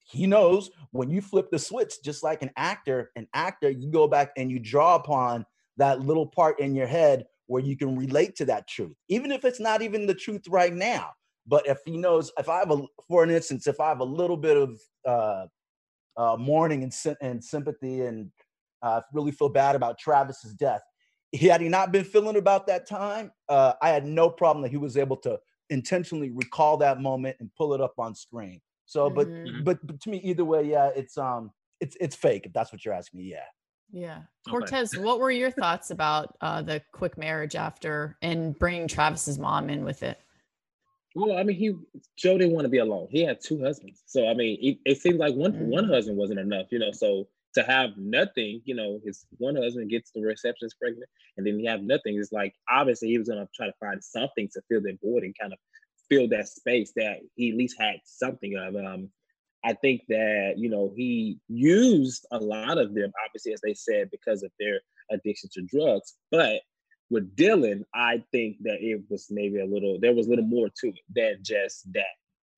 he 0.03 0.27
knows 0.27 0.69
when 0.91 1.09
you 1.09 1.21
flip 1.21 1.49
the 1.49 1.57
switch, 1.57 2.03
just 2.03 2.21
like 2.21 2.43
an 2.43 2.51
actor, 2.55 3.11
an 3.15 3.27
actor, 3.33 3.69
you 3.69 3.89
go 3.89 4.07
back 4.07 4.31
and 4.37 4.51
you 4.51 4.59
draw 4.59 4.95
upon 4.95 5.45
that 5.77 6.01
little 6.01 6.27
part 6.27 6.59
in 6.59 6.75
your 6.75 6.87
head 6.87 7.25
where 7.51 7.61
you 7.61 7.75
can 7.75 7.97
relate 7.97 8.33
to 8.37 8.45
that 8.45 8.65
truth, 8.65 8.95
even 9.09 9.29
if 9.29 9.43
it's 9.43 9.59
not 9.59 9.81
even 9.81 10.05
the 10.05 10.15
truth 10.15 10.43
right 10.47 10.73
now. 10.73 11.09
But 11.45 11.67
if 11.67 11.79
he 11.85 11.97
knows, 11.97 12.31
if 12.37 12.47
I 12.47 12.59
have 12.59 12.71
a, 12.71 12.81
for 13.09 13.23
an 13.23 13.29
instance, 13.29 13.67
if 13.67 13.79
I 13.81 13.89
have 13.89 13.99
a 13.99 14.05
little 14.05 14.37
bit 14.37 14.55
of 14.55 14.79
uh, 15.05 15.45
uh, 16.15 16.37
mourning 16.37 16.83
and, 16.83 17.17
and 17.21 17.43
sympathy 17.43 18.01
and 18.01 18.31
uh, 18.81 19.01
really 19.11 19.31
feel 19.31 19.49
bad 19.49 19.75
about 19.75 19.99
Travis's 19.99 20.53
death, 20.53 20.81
had 21.41 21.59
he 21.59 21.67
not 21.67 21.91
been 21.91 22.05
feeling 22.05 22.37
about 22.37 22.67
that 22.67 22.87
time, 22.87 23.31
uh, 23.49 23.73
I 23.81 23.89
had 23.89 24.05
no 24.05 24.29
problem 24.29 24.63
that 24.63 24.69
he 24.69 24.77
was 24.77 24.95
able 24.95 25.17
to 25.17 25.37
intentionally 25.69 26.29
recall 26.29 26.77
that 26.77 27.01
moment 27.01 27.35
and 27.41 27.49
pull 27.57 27.73
it 27.73 27.81
up 27.81 27.95
on 27.97 28.15
screen. 28.15 28.61
So, 28.85 29.09
but 29.09 29.27
mm-hmm. 29.27 29.63
but 29.63 29.85
but 29.85 29.99
to 30.01 30.09
me, 30.09 30.21
either 30.23 30.45
way, 30.45 30.63
yeah, 30.63 30.89
it's 30.95 31.17
um, 31.17 31.51
it's 31.81 31.97
it's 31.99 32.15
fake. 32.15 32.45
If 32.45 32.53
that's 32.53 32.71
what 32.71 32.85
you're 32.85 32.93
asking 32.93 33.19
me, 33.19 33.25
yeah. 33.25 33.43
Yeah, 33.91 34.21
Courtez, 34.47 34.97
what 34.97 35.19
were 35.19 35.31
your 35.31 35.51
thoughts 35.51 35.91
about 35.91 36.35
uh, 36.41 36.61
the 36.61 36.81
quick 36.91 37.17
marriage 37.17 37.55
after 37.55 38.17
and 38.21 38.57
bringing 38.57 38.87
Travis's 38.87 39.37
mom 39.37 39.69
in 39.69 39.83
with 39.83 40.01
it? 40.03 40.19
Well, 41.13 41.37
I 41.37 41.43
mean, 41.43 41.57
he 41.57 41.75
Joe 42.17 42.37
didn't 42.37 42.53
want 42.53 42.65
to 42.65 42.69
be 42.69 42.77
alone. 42.77 43.07
He 43.11 43.21
had 43.21 43.41
two 43.41 43.61
husbands, 43.61 44.01
so 44.05 44.29
I 44.29 44.33
mean, 44.33 44.57
it, 44.61 44.77
it 44.85 45.01
seemed 45.01 45.19
like 45.19 45.35
one 45.35 45.51
mm-hmm. 45.51 45.67
one 45.67 45.87
husband 45.87 46.17
wasn't 46.17 46.39
enough, 46.39 46.67
you 46.71 46.79
know. 46.79 46.91
So 46.93 47.27
to 47.55 47.63
have 47.63 47.97
nothing, 47.97 48.61
you 48.63 48.75
know, 48.75 49.01
his 49.03 49.25
one 49.37 49.57
husband 49.57 49.89
gets 49.89 50.11
the 50.11 50.21
receptionist 50.21 50.79
pregnant, 50.79 51.09
and 51.35 51.45
then 51.45 51.59
he 51.59 51.65
have 51.65 51.81
nothing. 51.81 52.17
It's 52.17 52.31
like 52.31 52.53
obviously 52.69 53.09
he 53.09 53.17
was 53.17 53.27
gonna 53.27 53.49
try 53.53 53.67
to 53.67 53.73
find 53.79 54.01
something 54.01 54.47
to 54.53 54.61
fill 54.69 54.81
that 54.81 54.99
void 55.03 55.23
and 55.23 55.35
kind 55.37 55.51
of 55.51 55.59
fill 56.09 56.29
that 56.29 56.47
space 56.47 56.93
that 56.95 57.17
he 57.35 57.51
at 57.51 57.57
least 57.57 57.75
had 57.77 57.97
something 58.05 58.55
of. 58.55 58.75
Um, 58.77 59.09
I 59.63 59.73
think 59.73 60.01
that 60.09 60.55
you 60.57 60.69
know 60.69 60.91
he 60.95 61.39
used 61.47 62.25
a 62.31 62.37
lot 62.37 62.77
of 62.77 62.93
them, 62.93 63.11
obviously, 63.25 63.53
as 63.53 63.61
they 63.61 63.73
said, 63.73 64.09
because 64.11 64.43
of 64.43 64.51
their 64.59 64.79
addiction 65.11 65.49
to 65.53 65.61
drugs. 65.61 66.13
But 66.31 66.61
with 67.09 67.35
Dillon, 67.35 67.85
I 67.93 68.23
think 68.31 68.57
that 68.61 68.77
it 68.81 69.01
was 69.09 69.27
maybe 69.29 69.59
a 69.59 69.65
little 69.65 69.99
there 69.99 70.15
was 70.15 70.27
a 70.27 70.29
little 70.29 70.45
more 70.45 70.69
to 70.81 70.87
it 70.87 70.99
than 71.13 71.37
just 71.43 71.91
that. 71.93 72.05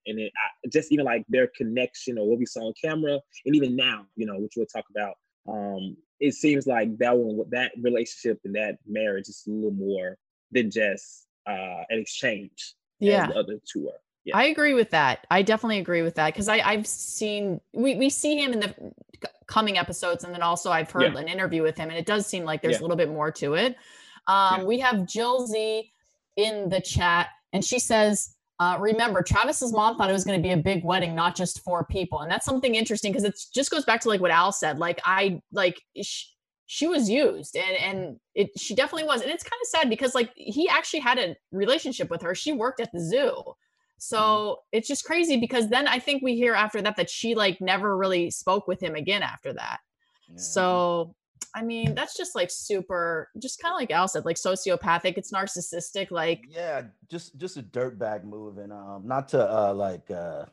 And 0.05 0.19
it 0.19 0.31
I, 0.37 0.67
just 0.69 0.91
even 0.91 1.05
like 1.05 1.25
their 1.27 1.49
connection 1.57 2.17
or 2.17 2.29
what 2.29 2.39
we 2.39 2.45
saw 2.45 2.67
on 2.67 2.73
camera, 2.81 3.19
and 3.45 3.55
even 3.55 3.75
now, 3.75 4.05
you 4.15 4.25
know, 4.25 4.39
which 4.39 4.53
we'll 4.55 4.65
talk 4.65 4.85
about. 4.89 5.15
Um, 5.47 5.97
it 6.19 6.33
seems 6.35 6.67
like 6.67 6.97
that 6.99 7.17
one, 7.17 7.49
that 7.49 7.73
relationship 7.81 8.39
and 8.45 8.55
that 8.55 8.77
marriage 8.87 9.27
is 9.27 9.43
a 9.45 9.51
little 9.51 9.71
more 9.71 10.17
than 10.51 10.71
just 10.71 11.25
uh, 11.45 11.83
an 11.89 11.99
exchange. 11.99 12.75
Yeah, 12.99 13.27
the 13.27 13.35
other 13.35 13.59
two 13.69 13.89
are. 13.89 13.99
Yeah. 14.25 14.37
I 14.37 14.45
agree 14.45 14.73
with 14.73 14.91
that. 14.91 15.27
I 15.29 15.41
definitely 15.41 15.79
agree 15.79 16.01
with 16.01 16.15
that 16.15 16.33
because 16.33 16.47
I 16.47 16.59
I've 16.59 16.87
seen 16.87 17.59
we 17.73 17.95
we 17.95 18.09
see 18.09 18.37
him 18.37 18.53
in 18.53 18.59
the 18.61 18.93
coming 19.47 19.77
episodes, 19.77 20.23
and 20.23 20.33
then 20.33 20.41
also 20.41 20.71
I've 20.71 20.89
heard 20.89 21.13
yeah. 21.13 21.19
an 21.19 21.27
interview 21.27 21.61
with 21.61 21.77
him, 21.77 21.89
and 21.89 21.97
it 21.97 22.05
does 22.05 22.25
seem 22.25 22.45
like 22.45 22.61
there's 22.61 22.75
yeah. 22.75 22.79
a 22.79 22.83
little 22.83 22.97
bit 22.97 23.09
more 23.09 23.31
to 23.33 23.55
it. 23.55 23.75
Um. 24.27 24.65
We 24.65 24.79
have 24.79 25.05
Jill 25.05 25.45
Z 25.47 25.91
in 26.37 26.69
the 26.69 26.79
chat, 26.79 27.29
and 27.51 27.65
she 27.65 27.79
says, 27.79 28.35
uh, 28.59 28.77
"Remember, 28.79 29.21
Travis's 29.21 29.73
mom 29.73 29.97
thought 29.97 30.09
it 30.09 30.13
was 30.13 30.23
going 30.23 30.41
to 30.41 30.43
be 30.43 30.53
a 30.53 30.57
big 30.57 30.85
wedding, 30.85 31.15
not 31.15 31.35
just 31.35 31.61
four 31.63 31.85
people, 31.85 32.21
and 32.21 32.31
that's 32.31 32.45
something 32.45 32.75
interesting 32.75 33.11
because 33.11 33.25
it 33.25 33.37
just 33.53 33.71
goes 33.71 33.83
back 33.83 33.99
to 34.01 34.09
like 34.09 34.21
what 34.21 34.31
Al 34.31 34.51
said. 34.51 34.79
Like 34.79 35.01
I 35.03 35.41
like." 35.51 35.81
She, 36.01 36.27
she 36.65 36.87
was 36.87 37.09
used 37.09 37.55
and 37.57 37.77
and 37.77 38.19
it 38.35 38.49
she 38.57 38.73
definitely 38.73 39.03
was 39.05 39.21
and 39.21 39.29
it's 39.29 39.43
kind 39.43 39.59
of 39.61 39.67
sad 39.67 39.89
because 39.89 40.15
like 40.15 40.31
he 40.35 40.67
actually 40.69 41.01
had 41.01 41.19
a 41.19 41.35
relationship 41.51 42.09
with 42.09 42.21
her 42.21 42.33
she 42.33 42.53
worked 42.53 42.79
at 42.79 42.89
the 42.93 43.01
zoo 43.01 43.43
so 44.03 44.17
mm-hmm. 44.17 44.77
it's 44.77 44.87
just 44.87 45.05
crazy 45.05 45.37
because 45.37 45.69
then 45.69 45.87
I 45.87 45.97
think 45.97 46.21
we 46.21 46.35
hear 46.35 46.53
after 46.53 46.81
that 46.81 46.97
that 46.97 47.09
she 47.09 47.35
like 47.35 47.61
never 47.61 47.97
really 47.97 48.29
spoke 48.31 48.67
with 48.67 48.81
him 48.81 48.95
again 48.95 49.23
after 49.23 49.53
that. 49.53 49.79
Yeah. 50.27 50.35
So 50.37 51.15
I 51.55 51.61
mean, 51.61 51.95
that's 51.95 52.17
just 52.17 52.35
like 52.35 52.49
super, 52.51 53.29
just 53.39 53.61
kind 53.61 53.73
of 53.73 53.79
like 53.79 53.91
Al 53.91 54.07
said, 54.07 54.25
like 54.25 54.37
sociopathic. 54.37 55.17
It's 55.17 55.31
narcissistic. 55.31 56.11
Like 56.11 56.41
yeah, 56.49 56.81
just 57.09 57.37
just 57.37 57.55
a 57.57 57.63
dirtbag 57.63 58.25
move, 58.25 58.57
and 58.57 58.73
um, 58.73 59.03
not 59.05 59.29
to 59.29 59.49
uh 59.49 59.73
like 59.73 60.11
uh 60.11 60.45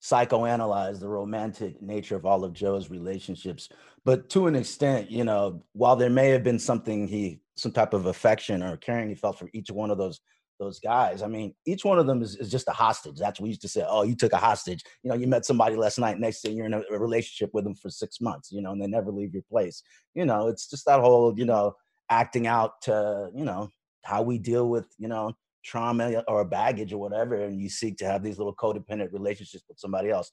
psychoanalyze 0.00 1.00
the 1.00 1.08
romantic 1.08 1.80
nature 1.82 2.16
of 2.16 2.26
all 2.26 2.44
of 2.44 2.52
Joe's 2.52 2.90
relationships, 2.90 3.68
but 4.04 4.28
to 4.30 4.46
an 4.48 4.54
extent, 4.54 5.10
you 5.10 5.24
know, 5.24 5.62
while 5.72 5.96
there 5.96 6.10
may 6.10 6.28
have 6.30 6.42
been 6.42 6.58
something 6.58 7.06
he, 7.06 7.40
some 7.56 7.70
type 7.70 7.94
of 7.94 8.06
affection 8.06 8.64
or 8.64 8.76
caring 8.76 9.08
he 9.08 9.14
felt 9.14 9.38
for 9.38 9.48
each 9.52 9.70
one 9.70 9.92
of 9.92 9.98
those 9.98 10.20
those 10.62 10.78
guys. 10.78 11.22
I 11.22 11.26
mean, 11.26 11.54
each 11.66 11.84
one 11.84 11.98
of 11.98 12.06
them 12.06 12.22
is, 12.22 12.36
is 12.36 12.50
just 12.50 12.68
a 12.68 12.72
hostage. 12.72 13.18
That's 13.18 13.40
what 13.40 13.44
we 13.44 13.50
used 13.50 13.62
to 13.62 13.68
say. 13.68 13.84
Oh, 13.86 14.02
you 14.02 14.14
took 14.14 14.32
a 14.32 14.38
hostage. 14.38 14.82
You 15.02 15.10
know, 15.10 15.16
you 15.16 15.26
met 15.26 15.44
somebody 15.44 15.76
last 15.76 15.98
night. 15.98 16.18
Next 16.18 16.42
thing 16.42 16.56
you're 16.56 16.66
in 16.66 16.74
a, 16.74 16.82
a 16.90 16.98
relationship 16.98 17.50
with 17.52 17.64
them 17.64 17.74
for 17.74 17.90
six 17.90 18.20
months. 18.20 18.52
You 18.52 18.62
know, 18.62 18.72
and 18.72 18.80
they 18.80 18.86
never 18.86 19.10
leave 19.10 19.34
your 19.34 19.42
place. 19.50 19.82
You 20.14 20.24
know, 20.24 20.48
it's 20.48 20.68
just 20.68 20.86
that 20.86 21.00
whole 21.00 21.38
you 21.38 21.44
know 21.44 21.74
acting 22.10 22.46
out 22.46 22.80
to 22.82 23.30
you 23.34 23.44
know 23.44 23.68
how 24.04 24.22
we 24.22 24.38
deal 24.38 24.68
with 24.68 24.86
you 24.98 25.08
know 25.08 25.32
trauma 25.64 26.22
or 26.28 26.44
baggage 26.44 26.92
or 26.92 26.98
whatever, 26.98 27.34
and 27.36 27.60
you 27.60 27.68
seek 27.68 27.96
to 27.98 28.06
have 28.06 28.22
these 28.22 28.38
little 28.38 28.54
codependent 28.54 29.12
relationships 29.12 29.64
with 29.68 29.78
somebody 29.78 30.10
else. 30.10 30.30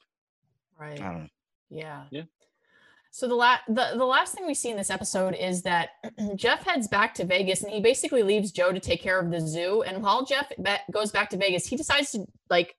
Right. 0.79 0.99
Yeah. 0.99 2.05
Yeah. 2.11 2.23
So 3.11 3.27
the, 3.27 3.35
la- 3.35 3.57
the 3.67 3.93
the 3.95 4.05
last 4.05 4.35
thing 4.35 4.45
we 4.45 4.53
see 4.53 4.69
in 4.69 4.77
this 4.77 4.91
episode 4.91 5.35
is 5.35 5.63
that 5.63 5.89
Jeff 6.35 6.63
heads 6.63 6.87
back 6.87 7.13
to 7.15 7.25
Vegas 7.25 7.63
and 7.63 7.71
he 7.71 7.81
basically 7.81 8.23
leaves 8.23 8.51
Joe 8.51 8.71
to 8.71 8.79
take 8.79 9.01
care 9.01 9.19
of 9.19 9.31
the 9.31 9.41
zoo. 9.41 9.81
And 9.81 10.03
while 10.03 10.25
Jeff 10.25 10.49
be- 10.61 10.75
goes 10.91 11.11
back 11.11 11.29
to 11.31 11.37
Vegas, 11.37 11.65
he 11.65 11.75
decides 11.75 12.11
to 12.11 12.25
like 12.49 12.75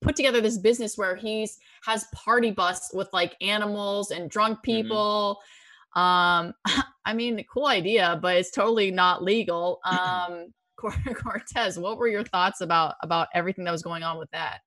put 0.00 0.16
together 0.16 0.40
this 0.40 0.58
business 0.58 0.98
where 0.98 1.14
he's 1.14 1.58
has 1.84 2.06
party 2.12 2.50
bus 2.50 2.90
with 2.92 3.08
like 3.12 3.36
animals 3.40 4.10
and 4.10 4.28
drunk 4.28 4.58
mm-hmm. 4.58 4.82
people. 4.82 5.38
Mm-hmm. 5.96 6.00
Um, 6.00 6.54
I 7.04 7.14
mean, 7.14 7.44
cool 7.52 7.66
idea, 7.66 8.18
but 8.20 8.36
it's 8.36 8.50
totally 8.50 8.90
not 8.90 9.22
legal. 9.22 9.80
Um, 9.86 10.52
Courtez, 10.82 11.80
what 11.80 11.96
were 11.96 12.08
your 12.08 12.24
thoughts 12.24 12.60
about 12.60 12.96
about 13.02 13.28
everything 13.34 13.64
that 13.64 13.70
was 13.70 13.82
going 13.82 14.02
on 14.02 14.18
with 14.18 14.30
that? 14.32 14.58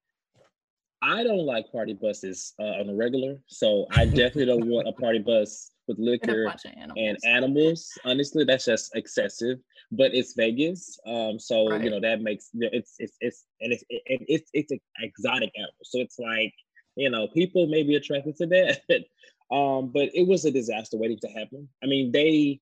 I 1.01 1.23
don't 1.23 1.45
like 1.45 1.71
party 1.71 1.93
buses 1.93 2.53
uh, 2.59 2.79
on 2.79 2.89
a 2.89 2.95
regular, 2.95 3.35
so 3.47 3.85
I 3.91 4.05
definitely 4.05 4.45
don't 4.45 4.65
want 4.69 4.87
a 4.87 4.93
party 4.93 5.19
bus 5.19 5.71
with 5.87 5.99
liquor 5.99 6.51
animals. 6.77 6.93
and 6.97 7.17
animals. 7.25 7.91
Honestly, 8.05 8.43
that's 8.43 8.65
just 8.65 8.95
excessive. 8.95 9.59
But 9.91 10.13
it's 10.13 10.33
Vegas, 10.33 10.99
um, 11.05 11.39
so 11.39 11.69
right. 11.69 11.83
you 11.83 11.89
know 11.89 11.99
that 11.99 12.21
makes 12.21 12.49
it's 12.53 12.95
it's 12.97 13.17
it's 13.19 13.43
and 13.61 13.71
it's 13.71 13.83
it, 13.89 14.01
it's 14.27 14.49
it's 14.53 14.71
an 14.71 14.79
exotic 14.99 15.51
animal. 15.55 15.73
So 15.83 15.99
it's 15.99 16.17
like 16.17 16.53
you 16.95 17.09
know 17.09 17.27
people 17.27 17.67
may 17.67 17.83
be 17.83 17.95
attracted 17.95 18.35
to 18.37 18.47
that, 18.47 19.05
um, 19.55 19.91
but 19.93 20.09
it 20.13 20.27
was 20.27 20.45
a 20.45 20.51
disaster 20.51 20.97
waiting 20.97 21.19
to 21.21 21.27
happen. 21.27 21.69
I 21.83 21.87
mean, 21.87 22.11
they 22.11 22.59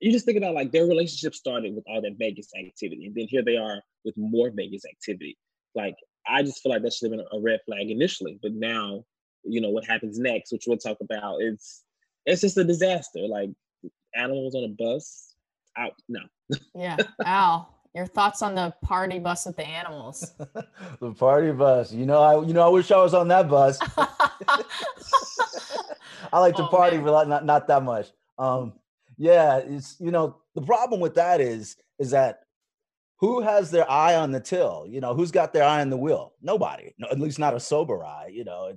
you 0.00 0.10
just 0.10 0.24
think 0.24 0.38
about 0.38 0.54
like 0.54 0.72
their 0.72 0.86
relationship 0.86 1.34
started 1.34 1.74
with 1.74 1.84
all 1.86 2.00
that 2.00 2.16
Vegas 2.18 2.48
activity, 2.58 3.06
and 3.06 3.14
then 3.14 3.26
here 3.28 3.42
they 3.42 3.56
are 3.56 3.80
with 4.04 4.16
more 4.16 4.50
Vegas 4.50 4.84
activity. 4.84 5.36
Like 5.74 5.96
I 6.26 6.42
just 6.42 6.62
feel 6.62 6.72
like 6.72 6.82
that 6.82 6.92
should 6.92 7.10
have 7.10 7.18
been 7.18 7.26
a 7.32 7.40
red 7.40 7.60
flag 7.66 7.90
initially, 7.90 8.38
but 8.42 8.52
now, 8.52 9.04
you 9.44 9.60
know, 9.60 9.70
what 9.70 9.84
happens 9.84 10.18
next, 10.18 10.52
which 10.52 10.64
we'll 10.66 10.78
talk 10.78 10.98
about, 11.00 11.40
it's 11.40 11.82
it's 12.26 12.40
just 12.40 12.56
a 12.56 12.64
disaster. 12.64 13.20
Like 13.20 13.50
animals 14.14 14.54
on 14.54 14.64
a 14.64 14.68
bus, 14.68 15.34
out 15.76 15.94
no. 16.08 16.20
yeah, 16.74 16.96
Al, 17.24 17.74
your 17.94 18.06
thoughts 18.06 18.42
on 18.42 18.54
the 18.54 18.72
party 18.82 19.18
bus 19.18 19.46
with 19.46 19.56
the 19.56 19.66
animals? 19.66 20.32
the 21.00 21.12
party 21.12 21.52
bus. 21.52 21.92
You 21.92 22.06
know, 22.06 22.22
I 22.22 22.44
you 22.44 22.52
know 22.52 22.66
I 22.66 22.68
wish 22.68 22.90
I 22.90 23.02
was 23.02 23.14
on 23.14 23.28
that 23.28 23.48
bus. 23.48 23.78
I 26.32 26.38
like 26.38 26.56
to 26.56 26.64
oh, 26.64 26.68
party, 26.68 26.96
man. 26.96 27.06
but 27.06 27.28
not 27.28 27.44
not 27.44 27.66
that 27.68 27.82
much. 27.82 28.10
Um, 28.38 28.74
yeah, 29.18 29.58
it's 29.58 29.96
you 30.00 30.10
know 30.10 30.36
the 30.54 30.62
problem 30.62 31.00
with 31.00 31.14
that 31.14 31.40
is 31.40 31.76
is 31.98 32.10
that 32.10 32.44
who 33.22 33.40
has 33.40 33.70
their 33.70 33.88
eye 33.88 34.16
on 34.16 34.32
the 34.32 34.40
till? 34.40 34.84
You 34.88 35.00
know, 35.00 35.14
who's 35.14 35.30
got 35.30 35.52
their 35.52 35.62
eye 35.62 35.80
on 35.80 35.90
the 35.90 35.96
wheel? 35.96 36.32
Nobody. 36.42 36.92
No, 36.98 37.06
at 37.08 37.20
least 37.20 37.38
not 37.38 37.54
a 37.54 37.60
sober 37.60 38.04
eye. 38.04 38.30
You 38.32 38.42
know, 38.42 38.72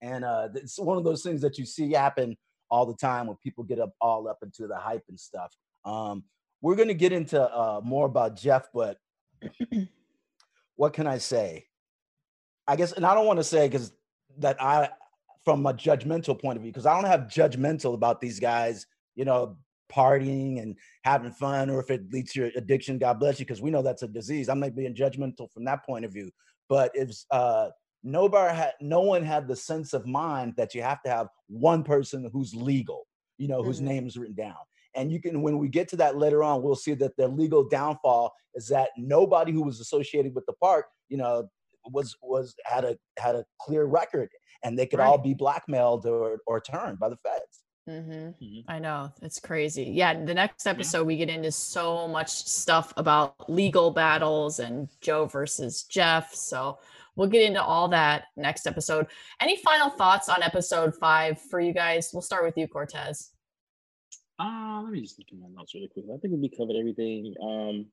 and 0.00 0.24
uh, 0.24 0.48
it's 0.54 0.78
one 0.78 0.96
of 0.96 1.02
those 1.02 1.24
things 1.24 1.40
that 1.40 1.58
you 1.58 1.66
see 1.66 1.92
happen 1.92 2.36
all 2.70 2.86
the 2.86 2.94
time 2.94 3.26
when 3.26 3.36
people 3.42 3.64
get 3.64 3.80
up 3.80 3.92
all 4.00 4.28
up 4.28 4.38
into 4.44 4.68
the 4.68 4.76
hype 4.76 5.02
and 5.08 5.18
stuff. 5.18 5.52
Um, 5.84 6.22
we're 6.62 6.76
going 6.76 6.86
to 6.86 6.94
get 6.94 7.12
into 7.12 7.42
uh, 7.42 7.80
more 7.82 8.06
about 8.06 8.36
Jeff, 8.36 8.68
but 8.72 8.96
what 10.76 10.92
can 10.92 11.08
I 11.08 11.18
say? 11.18 11.66
I 12.68 12.76
guess, 12.76 12.92
and 12.92 13.04
I 13.04 13.12
don't 13.14 13.26
want 13.26 13.40
to 13.40 13.44
say 13.44 13.66
because 13.66 13.92
that 14.38 14.62
I, 14.62 14.90
from 15.44 15.66
a 15.66 15.74
judgmental 15.74 16.40
point 16.40 16.56
of 16.56 16.62
view, 16.62 16.70
because 16.70 16.86
I 16.86 16.94
don't 16.94 17.10
have 17.10 17.22
judgmental 17.22 17.94
about 17.94 18.20
these 18.20 18.38
guys, 18.38 18.86
you 19.16 19.24
know, 19.24 19.56
partying 19.90 20.62
and 20.62 20.76
having 21.04 21.32
fun, 21.32 21.70
or 21.70 21.80
if 21.80 21.90
it 21.90 22.12
leads 22.12 22.32
to 22.32 22.50
addiction, 22.56 22.98
God 22.98 23.18
bless 23.18 23.38
you, 23.38 23.46
because 23.46 23.60
we 23.60 23.70
know 23.70 23.82
that's 23.82 24.02
a 24.02 24.08
disease. 24.08 24.48
I'm 24.48 24.60
not 24.60 24.76
being 24.76 24.94
judgmental 24.94 25.50
from 25.52 25.64
that 25.64 25.84
point 25.84 26.04
of 26.04 26.12
view. 26.12 26.30
But 26.68 26.92
it's 26.94 27.26
uh, 27.30 27.70
nobody 28.02 28.54
had, 28.54 28.74
no 28.80 29.00
one 29.00 29.24
had 29.24 29.48
the 29.48 29.56
sense 29.56 29.92
of 29.92 30.06
mind 30.06 30.54
that 30.56 30.74
you 30.74 30.82
have 30.82 31.02
to 31.02 31.10
have 31.10 31.28
one 31.48 31.82
person 31.82 32.30
who's 32.32 32.54
legal, 32.54 33.06
you 33.38 33.48
know, 33.48 33.58
mm-hmm. 33.58 33.66
whose 33.66 33.80
name 33.80 34.06
is 34.06 34.16
written 34.16 34.36
down. 34.36 34.56
And 34.94 35.10
you 35.12 35.20
can, 35.20 35.42
when 35.42 35.58
we 35.58 35.68
get 35.68 35.88
to 35.88 35.96
that 35.96 36.16
later 36.16 36.42
on, 36.42 36.62
we'll 36.62 36.74
see 36.76 36.94
that 36.94 37.16
the 37.16 37.28
legal 37.28 37.68
downfall 37.68 38.32
is 38.54 38.68
that 38.68 38.90
nobody 38.96 39.52
who 39.52 39.62
was 39.62 39.80
associated 39.80 40.34
with 40.34 40.46
the 40.46 40.54
park, 40.54 40.86
you 41.08 41.16
know, 41.16 41.48
was 41.86 42.14
was 42.22 42.54
had 42.64 42.84
a 42.84 42.98
had 43.18 43.34
a 43.34 43.44
clear 43.60 43.84
record, 43.84 44.28
and 44.62 44.78
they 44.78 44.86
could 44.86 44.98
Right. 44.98 45.06
all 45.06 45.18
be 45.18 45.34
blackmailed 45.34 46.06
or 46.06 46.40
or 46.46 46.60
turned 46.60 46.98
by 46.98 47.08
the 47.08 47.16
feds. 47.16 47.59
Hmm 47.86 48.30
Mhm. 48.40 48.64
I 48.68 48.78
know 48.78 49.10
it's 49.22 49.40
crazy. 49.40 49.84
Yeah, 49.84 50.24
the 50.24 50.34
next 50.34 50.66
episode 50.66 51.06
we 51.06 51.16
get 51.16 51.28
into 51.30 51.50
so 51.50 52.06
much 52.06 52.28
stuff 52.30 52.92
about 52.96 53.50
legal 53.50 53.90
battles 53.90 54.60
and 54.60 54.88
Joe 55.00 55.26
versus 55.26 55.84
Jeff. 55.84 56.34
So 56.34 56.78
we'll 57.16 57.28
get 57.28 57.42
into 57.42 57.62
all 57.62 57.88
that 57.88 58.24
next 58.36 58.66
episode. 58.66 59.06
Any 59.40 59.56
final 59.56 59.90
thoughts 59.90 60.28
on 60.28 60.42
episode 60.42 60.94
five 60.96 61.40
for 61.40 61.58
you 61.60 61.72
guys? 61.72 62.10
We'll 62.12 62.22
start 62.22 62.44
with 62.44 62.56
you, 62.56 62.68
Courtez. 62.68 63.30
Uh, 64.38 64.80
let 64.82 64.92
me 64.92 65.00
just 65.02 65.18
look 65.18 65.28
at 65.32 65.38
my 65.38 65.48
notes 65.48 65.74
really 65.74 65.88
quick. 65.88 66.04
I 66.12 66.16
think 66.18 66.34
we 66.40 66.48
covered 66.48 66.76
everything. 66.76 67.34
Um, 67.42 67.86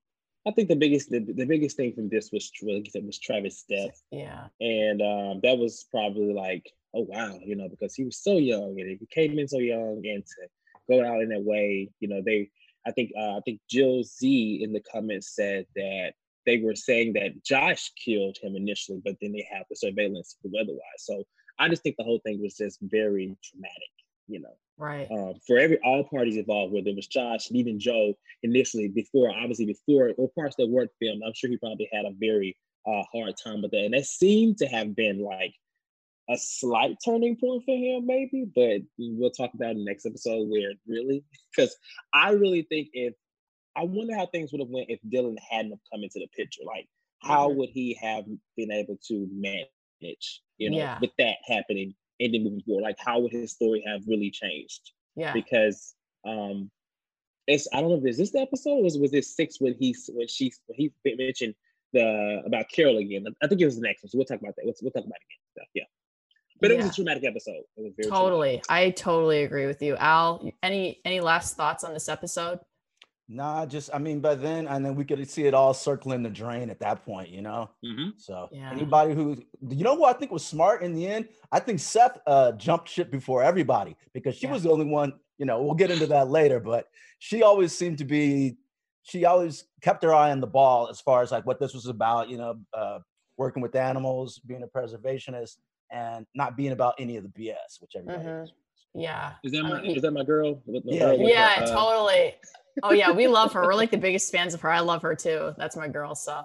I 0.46 0.52
think 0.52 0.70
the 0.70 0.76
biggest 0.76 1.10
the, 1.10 1.20
the 1.20 1.46
biggest 1.46 1.76
thing 1.76 1.92
from 1.94 2.08
this 2.08 2.32
was 2.32 2.50
like 2.62 2.86
you 2.86 2.92
said 2.92 3.06
was 3.06 3.20
Travis' 3.20 3.64
death, 3.70 4.02
Yeah. 4.12 4.48
and 4.62 5.02
um, 5.02 5.40
that 5.44 5.58
was 5.58 5.86
probably 5.92 6.34
like, 6.34 6.72
oh 6.98 7.06
wow, 7.08 7.40
you 7.44 7.56
know, 7.56 7.70
because 7.70 7.96
he 7.96 8.04
was 8.04 8.18
so 8.18 8.38
young 8.38 8.76
and 8.80 8.98
he 9.00 9.08
came 9.12 9.38
in 9.38 9.48
so 9.48 9.60
young, 9.60 10.02
and 10.06 10.24
to 10.26 10.48
go 10.90 11.06
out 11.06 11.22
in 11.22 11.30
that 11.30 11.44
way, 11.44 11.90
you 12.00 12.08
know, 12.08 12.22
they. 12.26 12.50
I 12.86 12.92
think 12.92 13.12
uh, 13.20 13.38
I 13.38 13.42
think 13.44 13.60
Jill 13.70 14.04
Z 14.04 14.62
in 14.64 14.72
the 14.72 14.82
comments 14.92 15.36
said 15.36 15.66
that 15.76 16.14
they 16.46 16.60
were 16.60 16.76
saying 16.76 17.14
that 17.14 17.44
Josh 17.44 17.92
killed 18.04 18.38
him 18.42 18.56
initially, 18.56 19.02
but 19.04 19.16
then 19.22 19.34
they 19.34 19.46
have 19.52 19.66
the 19.70 19.76
surveillance 19.76 20.34
to 20.34 20.42
prove 20.42 20.54
otherwise. 20.62 21.00
So 21.00 21.26
I 21.60 21.68
just 21.68 21.84
think 21.84 21.98
the 21.98 22.06
whole 22.06 22.22
thing 22.26 22.42
was 22.42 22.56
just 22.56 22.80
very 22.82 23.36
traumatic, 23.44 23.92
you 24.28 24.40
know 24.40 24.56
Right. 24.78 25.08
um, 25.12 25.34
for 25.46 25.58
every 25.58 25.80
all 25.84 26.04
parties 26.04 26.38
involved, 26.38 26.72
whether 26.72 26.90
it 26.90 26.96
was 26.96 27.08
Josh 27.08 27.50
and 27.50 27.58
even 27.58 27.80
Joe 27.80 28.14
initially 28.44 28.88
before, 28.88 29.32
obviously 29.32 29.66
before 29.66 30.14
or 30.18 30.30
parts 30.30 30.56
that 30.58 30.70
weren't 30.70 30.92
filmed, 31.00 31.24
I'm 31.26 31.34
sure 31.34 31.50
he 31.50 31.58
probably 31.58 31.90
had 31.92 32.06
a 32.06 32.12
very 32.12 32.56
uh, 32.88 33.04
hard 33.12 33.34
time 33.44 33.64
with 33.64 33.72
that, 33.72 33.86
and 33.86 33.94
that 33.94 34.06
seemed 34.06 34.58
to 34.60 34.68
have 34.68 34.96
been 34.96 35.20
like 35.20 35.54
a 36.30 36.38
slight 36.38 36.98
turning 37.06 37.36
point 37.38 37.64
for 37.66 37.76
him, 37.76 38.06
maybe. 38.06 38.46
But 38.54 38.82
we'll 38.98 39.32
talk 39.32 39.54
about 39.54 39.72
in 39.72 39.78
the 39.80 39.86
next 39.86 40.06
episode 40.06 40.50
where 40.50 40.72
really, 40.88 41.24
because 41.56 41.76
I 42.14 42.32
really 42.32 42.64
think 42.64 42.90
if 42.94 43.14
I 43.76 43.84
wonder 43.84 44.16
how 44.16 44.26
things 44.28 44.52
would 44.52 44.62
have 44.62 44.70
went 44.70 44.90
if 44.90 45.00
Dillon 45.08 45.38
hadn't 45.50 45.80
come 45.92 46.04
into 46.04 46.20
the 46.20 46.28
picture, 46.36 46.64
like 46.66 46.88
how 47.22 47.50
Mhm. 47.50 47.56
would 47.58 47.70
he 47.70 47.94
have 48.02 48.26
been 48.56 48.72
able 48.72 48.98
to 49.08 49.28
manage, 49.32 50.42
you 50.58 50.70
know, 50.70 50.78
Yeah. 50.78 51.00
with 51.00 51.12
that 51.18 51.38
happening 51.46 51.96
and 52.20 52.34
then 52.34 52.44
moving 52.44 52.62
forward? 52.62 52.84
Like 52.84 52.98
how 53.00 53.20
would 53.20 53.32
his 53.32 53.52
story 53.54 53.84
have 53.88 54.02
really 54.08 54.32
changed? 54.32 54.92
Yeah. 55.16 55.34
because 55.34 55.96
um 56.26 56.70
it's 57.48 57.68
I 57.74 57.80
don't 57.82 57.90
know 57.90 57.98
if 57.98 58.06
is 58.06 58.18
this 58.18 58.32
the 58.32 58.40
episode 58.42 58.72
or 58.80 58.84
was, 58.84 58.98
was 58.98 59.12
this 59.12 59.34
six 59.36 59.60
when 59.62 59.74
he 59.80 59.96
when 60.10 60.28
she 60.28 60.52
when 60.66 60.76
he 60.78 61.16
mentioned 61.16 61.56
the 61.94 62.42
about 62.46 62.70
Carole 62.70 62.98
again. 62.98 63.26
I 63.42 63.48
think 63.48 63.62
it 63.62 63.66
was 63.66 63.78
the 63.78 63.82
next 63.88 64.04
one. 64.04 64.10
So 64.10 64.18
we'll 64.18 64.26
talk 64.26 64.42
about 64.42 64.56
that. 64.58 64.66
We'll, 64.66 64.74
we'll 64.82 64.92
talk 64.92 65.06
about 65.06 65.16
it 65.16 65.28
again. 65.30 65.44
So, 65.56 65.62
yeah. 65.74 65.84
But 66.60 66.72
it 66.72 66.78
was 66.78 66.88
a 66.88 66.94
traumatic 66.94 67.24
episode. 67.24 67.64
It 67.76 67.84
was 67.84 67.94
very 67.96 68.10
traumatic. 68.10 68.12
Totally. 68.12 68.62
I 68.70 68.90
totally 68.92 69.44
agree 69.44 69.66
with 69.68 69.82
you. 69.82 69.96
Al, 69.98 70.50
any 70.64 71.00
any 71.06 71.20
last 71.20 71.56
thoughts 71.56 71.84
on 71.84 71.94
this 71.94 72.10
episode? 72.10 72.60
Nah, 73.30 73.66
just 73.66 73.90
I 73.94 73.98
mean, 73.98 74.22
by 74.22 74.36
then, 74.36 74.68
and 74.68 74.86
then 74.86 74.96
we 74.96 75.04
could 75.04 75.30
see 75.30 75.46
it 75.48 75.54
all 75.54 75.74
circling 75.74 76.24
the 76.24 76.30
drain 76.30 76.70
at 76.70 76.80
that 76.80 77.04
point, 77.04 77.30
you 77.30 77.42
know. 77.42 77.70
Mhm. 77.84 78.14
So 78.18 78.48
Yeah. 78.54 78.72
anybody 78.72 79.14
who, 79.14 79.44
you 79.68 79.84
know, 79.84 79.98
who 79.98 80.06
I 80.06 80.14
think 80.14 80.32
was 80.32 80.46
smart 80.46 80.82
in 80.82 80.94
the 80.94 81.06
end, 81.06 81.28
I 81.52 81.60
think 81.60 81.80
Saff 81.80 82.18
uh, 82.26 82.54
jumped 82.54 82.88
ship 82.88 83.12
before 83.12 83.44
everybody 83.44 83.98
because 84.14 84.36
she 84.36 84.48
Yeah. 84.48 84.54
was 84.54 84.64
the 84.64 84.72
only 84.72 84.86
one. 84.86 85.20
You 85.38 85.46
know, 85.46 85.62
we'll 85.62 85.76
get 85.76 85.92
into 85.92 86.08
that 86.08 86.30
later, 86.30 86.60
but 86.62 86.88
she 87.20 87.44
always 87.44 87.78
seemed 87.78 87.98
to 87.98 88.06
be, 88.06 88.58
she 89.04 89.26
always 89.26 89.66
kept 89.82 90.04
her 90.04 90.14
eye 90.14 90.32
on 90.32 90.40
the 90.40 90.48
ball 90.48 90.88
as 90.88 91.02
far 91.02 91.22
as 91.22 91.32
like 91.32 91.46
what 91.46 91.60
this 91.60 91.74
was 91.74 91.88
about. 91.88 92.30
You 92.30 92.38
know, 92.38 92.60
uh, 92.74 93.00
working 93.36 93.62
with 93.62 93.76
animals, 93.76 94.40
being 94.40 94.64
a 94.64 94.68
preservationist, 94.68 95.58
and 95.92 96.26
not 96.36 96.58
being 96.58 96.72
about 96.72 96.96
any 97.00 97.18
of 97.18 97.24
the 97.24 97.30
BS, 97.30 97.80
which 97.80 97.94
everybody. 97.96 98.24
Mhm. 98.24 98.42
was. 98.42 98.52
Yeah. 98.94 99.34
Is 99.44 99.52
that 99.52 99.64
my 99.64 99.82
mean, 99.82 99.96
is 99.96 100.02
that 100.02 100.12
my 100.12 100.24
girl? 100.24 100.62
With 100.66 100.86
my 100.86 100.92
Yeah, 100.94 101.00
girl 101.00 101.20
with 101.20 101.30
yeah, 101.30 101.50
her, 101.60 101.64
uh, 101.64 101.68
totally. 101.68 102.36
Oh 102.84 102.92
yeah, 102.92 103.12
we 103.12 103.28
love 103.28 103.54
her. 103.54 103.62
We're 103.64 103.76
like 103.76 103.92
the 103.92 103.98
biggest 103.98 104.32
fans 104.32 104.54
of 104.54 104.62
her. 104.62 104.70
I 104.70 104.80
love 104.80 105.02
her 105.02 105.16
too. 105.16 105.54
That's 105.58 105.76
my 105.76 105.88
girl. 105.88 106.16
So 106.16 106.44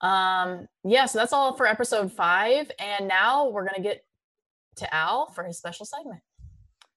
um 0.00 0.68
yeah, 0.84 1.06
so 1.06 1.18
that's 1.18 1.32
all 1.32 1.52
for 1.54 1.66
episode 1.66 2.12
five. 2.12 2.70
And 2.78 3.08
now 3.08 3.48
we're 3.48 3.66
gonna 3.66 3.82
get 3.82 4.04
to 4.76 4.94
Al 4.94 5.26
for 5.30 5.44
his 5.44 5.58
special 5.58 5.86
segment. 5.86 6.20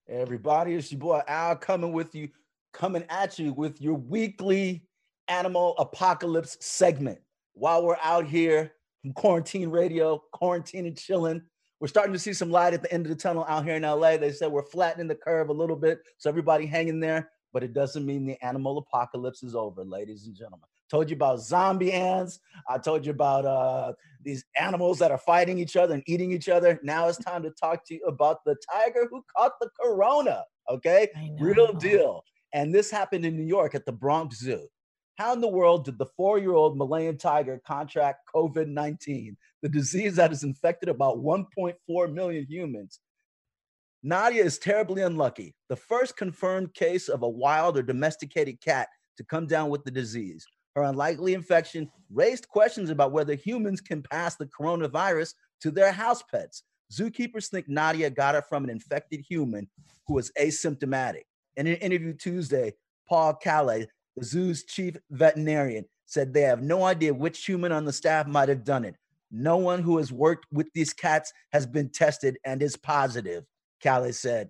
Everybody, 0.08 0.76
it's 0.76 0.92
your 0.92 1.00
boy 1.00 1.22
Al 1.28 1.56
coming 1.56 1.94
with 1.94 2.14
you, 2.16 2.30
coming 2.74 3.04
at 3.10 3.40
you 3.40 3.54
with 3.54 3.82
your 3.82 3.96
weekly 3.96 4.84
animal 5.28 5.76
apocalypse 5.78 6.58
segment. 6.60 7.20
While 7.54 7.86
we're 7.86 7.98
out 8.02 8.26
here 8.26 8.74
from 9.02 9.14
quarantine 9.14 9.70
radio, 9.70 10.22
quarantine 10.32 10.86
and 10.86 10.98
chilling, 10.98 11.42
we're 11.82 11.88
starting 11.88 12.14
to 12.14 12.20
see 12.20 12.32
some 12.32 12.52
light 12.52 12.76
at 12.76 12.84
the 12.84 12.94
end 12.94 13.08
of 13.08 13.10
the 13.10 13.16
tunnel 13.16 13.44
out 13.50 13.66
here 13.66 13.76
in 13.76 13.82
LA. 13.82 14.16
They 14.16 14.32
said 14.32 14.52
we're 14.52 14.62
flattening 14.62 15.08
the 15.08 15.16
curve 15.16 15.50
a 15.50 15.54
little 15.54 15.76
bit, 15.76 16.00
so 16.20 16.30
everybody 16.30 16.68
hanging 16.68 17.00
there. 17.00 17.32
But 17.54 17.64
it 17.64 17.74
doesn't 17.74 18.06
mean 18.06 18.26
the 18.26 18.42
animal 18.46 18.78
apocalypse 18.78 19.42
is 19.42 19.56
over, 19.56 19.84
ladies 19.84 20.28
and 20.28 20.36
gentlemen. 20.36 20.68
Told 20.92 21.10
you 21.10 21.16
about 21.16 21.42
zombie 21.42 21.92
ants. 21.92 22.40
I 22.70 22.78
told 22.78 23.04
you 23.04 23.12
about 23.12 23.46
uh, 23.46 23.94
these 24.24 24.46
animals 24.60 25.00
that 25.00 25.10
are 25.10 25.18
fighting 25.18 25.58
each 25.58 25.76
other 25.76 25.96
and 25.96 26.04
eating 26.06 26.32
each 26.32 26.50
other. 26.50 26.80
Now 26.84 27.08
it's 27.08 27.18
time 27.18 27.42
to 27.44 27.50
talk 27.50 27.84
to 27.88 27.96
you 27.96 28.02
about 28.06 28.46
the 28.46 28.56
tiger 28.72 29.08
who 29.10 29.24
caught 29.36 29.54
the 29.60 29.70
corona. 29.82 30.44
Okay, 30.70 31.10
real 31.40 31.74
deal. 31.74 32.24
And 32.54 32.76
this 32.76 32.92
happened 32.92 33.26
in 33.26 33.36
New 33.36 33.46
York 33.46 33.74
at 33.74 33.86
the 33.86 33.92
Bronx 33.92 34.38
Zoo. 34.40 34.68
How 35.22 35.34
in 35.34 35.40
the 35.40 35.48
world 35.48 35.86
did 35.86 36.00
the 36.00 36.08
four-year-old 36.18 36.76
Malayan 36.76 37.16
tiger 37.16 37.62
contract 37.64 38.28
COVID-19, 38.34 39.36
the 39.62 39.70
disease 39.70 40.16
that 40.16 40.32
has 40.32 40.44
infected 40.44 40.90
about 40.90 41.20
1.4 41.20 42.12
million 42.12 42.48
humans? 42.50 43.00
Nadia 44.02 44.44
is 44.44 44.58
terribly 44.58 45.04
unlucky. 45.04 45.54
The 45.70 45.76
first 45.76 46.18
confirmed 46.18 46.74
case 46.74 47.08
of 47.08 47.22
a 47.22 47.30
wild 47.30 47.78
or 47.78 47.84
domesticated 47.84 48.62
cat 48.62 48.88
to 49.18 49.24
come 49.24 49.46
down 49.46 49.70
with 49.70 49.84
the 49.84 49.92
disease. 49.92 50.44
Her 50.76 50.82
unlikely 50.82 51.36
infection 51.36 51.92
raised 52.12 52.48
questions 52.48 52.90
about 52.90 53.12
whether 53.12 53.36
humans 53.36 53.80
can 53.80 54.02
pass 54.02 54.38
the 54.38 54.48
coronavirus 54.48 55.36
to 55.62 55.70
their 55.70 55.92
house 55.92 56.24
pets. 56.24 56.64
Zookeepers 56.92 57.48
think 57.48 57.70
Nadia 57.70 58.10
got 58.10 58.34
it 58.34 58.46
from 58.50 58.64
an 58.64 58.72
infected 58.72 59.20
human 59.20 59.70
who 60.08 60.16
was 60.16 60.32
asymptomatic. 60.40 61.26
In 61.58 61.68
an 61.68 61.76
interview 61.76 62.14
Tuesday, 62.16 62.74
Paul 63.08 63.36
Calle, 63.36 63.86
the 64.18 64.26
zoo's 64.26 64.64
chief 64.64 64.98
veterinarian, 65.10 65.86
said 66.06 66.34
they 66.34 66.42
have 66.42 66.62
no 66.62 66.84
idea 66.84 67.14
which 67.14 67.46
human 67.46 67.72
on 67.72 67.86
the 67.86 67.94
staff 67.94 68.28
might 68.28 68.50
have 68.50 68.64
done 68.64 68.86
it. 68.86 68.96
No 69.32 69.58
one 69.58 69.82
who 69.82 69.98
has 69.98 70.12
worked 70.12 70.46
with 70.52 70.68
these 70.74 70.94
cats 70.94 71.32
has 71.54 71.66
been 71.66 71.90
tested 71.90 72.38
and 72.44 72.62
is 72.62 72.76
positive, 72.76 73.46
Calle 73.82 74.12
said. 74.12 74.50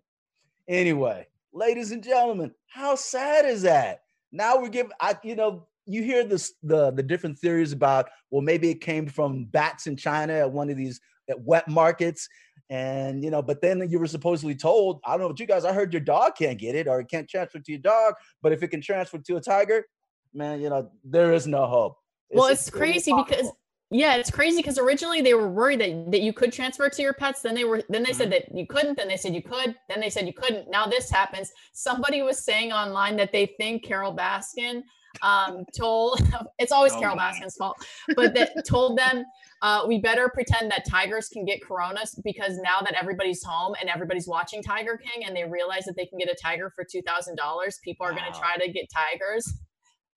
Anyway, 0.67 1.27
ladies 1.53 1.91
and 1.91 2.03
gentlemen, 2.03 2.51
how 2.67 2.95
sad 2.95 3.45
is 3.45 3.61
that? 3.61 4.01
Now 4.31 4.59
we're 4.59 4.69
giving, 4.69 4.91
I, 4.99 5.17
you 5.23 5.35
know, 5.35 5.67
you 5.85 6.03
hear 6.03 6.23
this 6.23 6.53
the 6.63 6.91
the 6.91 7.03
different 7.03 7.37
theories 7.39 7.73
about 7.73 8.09
well 8.29 8.41
maybe 8.41 8.69
it 8.69 8.81
came 8.81 9.07
from 9.07 9.45
bats 9.45 9.87
in 9.87 9.97
China 9.97 10.33
at 10.33 10.51
one 10.51 10.69
of 10.69 10.77
these 10.77 11.01
wet 11.39 11.67
markets 11.67 12.27
and 12.71 13.21
you 13.21 13.29
know 13.29 13.41
but 13.41 13.61
then 13.61 13.87
you 13.89 13.99
were 13.99 14.07
supposedly 14.07 14.55
told 14.55 15.01
I 15.05 15.11
don't 15.11 15.19
know 15.19 15.25
about 15.27 15.39
you 15.39 15.45
guys 15.45 15.65
I 15.65 15.73
heard 15.73 15.93
your 15.93 15.99
dog 15.99 16.35
can't 16.35 16.57
get 16.57 16.73
it 16.73 16.87
or 16.87 17.01
it 17.01 17.09
can't 17.09 17.29
transfer 17.29 17.59
to 17.59 17.71
your 17.71 17.81
dog 17.81 18.15
but 18.41 18.53
if 18.53 18.63
it 18.63 18.69
can 18.69 18.81
transfer 18.81 19.19
to 19.19 19.35
a 19.35 19.41
tiger 19.41 19.85
man 20.33 20.61
you 20.61 20.69
know 20.69 20.89
there 21.03 21.33
is 21.33 21.45
no 21.45 21.67
hope 21.67 21.97
Well, 22.31 22.47
it's 22.47 22.69
crazy 22.69 23.13
because 23.13 23.51
yeah, 23.93 24.15
it's 24.15 24.31
crazy 24.31 24.59
because 24.59 24.77
originally 24.77 25.19
they 25.19 25.33
were 25.33 25.49
worried 25.49 25.81
that, 25.81 26.11
that 26.11 26.21
you 26.21 26.31
could 26.31 26.53
transfer 26.53 26.89
to 26.89 27.01
your 27.01 27.11
pets. 27.11 27.41
Then 27.41 27.53
they 27.53 27.65
were 27.65 27.83
then 27.89 28.03
they 28.03 28.13
said 28.13 28.31
mm-hmm. 28.31 28.53
that 28.53 28.57
you 28.57 28.65
couldn't. 28.65 28.97
Then 28.97 29.09
they 29.09 29.17
said 29.17 29.35
you 29.35 29.43
could. 29.43 29.75
Then 29.89 29.99
they 29.99 30.09
said 30.09 30.25
you 30.25 30.33
couldn't. 30.33 30.71
Now 30.71 30.85
this 30.85 31.11
happens. 31.11 31.51
Somebody 31.73 32.21
was 32.21 32.39
saying 32.39 32.71
online 32.71 33.17
that 33.17 33.33
they 33.33 33.47
think 33.59 33.83
Carole 33.83 34.15
Baskin 34.15 34.83
um 35.21 35.65
told 35.77 36.19
it's 36.59 36.71
always 36.71 36.93
Oh 36.93 36.99
Carole 36.99 37.15
my. 37.15 37.23
Baskin's 37.31 37.55
fault, 37.55 37.77
but 38.15 38.33
that 38.33 38.51
told 38.67 38.97
them 38.97 39.23
uh, 39.61 39.83
we 39.87 39.99
better 39.99 40.27
pretend 40.29 40.71
that 40.71 40.83
tigers 40.89 41.29
can 41.29 41.45
get 41.45 41.63
coronas 41.63 42.19
because 42.23 42.57
now 42.57 42.79
that 42.81 42.93
everybody's 42.99 43.43
home 43.43 43.75
and 43.79 43.89
everybody's 43.89 44.27
watching 44.27 44.63
Tiger 44.63 44.97
King 44.97 45.25
and 45.25 45.35
they 45.35 45.43
realize 45.43 45.83
that 45.85 45.95
they 45.95 46.05
can 46.07 46.17
get 46.17 46.29
a 46.29 46.35
tiger 46.41 46.71
for 46.75 46.83
two 46.83 47.01
thousand 47.03 47.35
dollars, 47.35 47.79
people 47.83 48.05
are 48.05 48.11
going 48.11 48.25
to 48.31 48.37
try 48.39 48.55
to 48.57 48.71
get 48.71 48.85
tigers. 48.93 49.53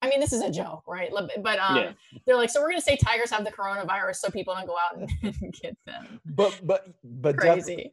I 0.01 0.09
mean, 0.09 0.19
this 0.19 0.33
is 0.33 0.41
a 0.41 0.51
joke, 0.51 0.83
right? 0.87 1.09
But 1.41 1.59
um, 1.59 1.77
Yeah. 1.77 1.91
they're 2.27 2.35
like, 2.35 2.49
so 2.49 2.59
we're 2.61 2.69
going 2.69 2.79
to 2.79 2.83
say 2.85 2.95
tigers 2.97 3.31
have 3.31 3.43
the 3.43 3.51
coronavirus 3.51 4.17
so 4.17 4.29
people 4.29 4.53
don't 4.53 4.67
go 4.67 4.75
out 4.77 4.97
and 4.97 5.53
get 5.61 5.75
them. 5.85 6.19
but 6.25 6.53
but 6.65 6.87
but 7.03 7.37
Crazy. 7.37 7.91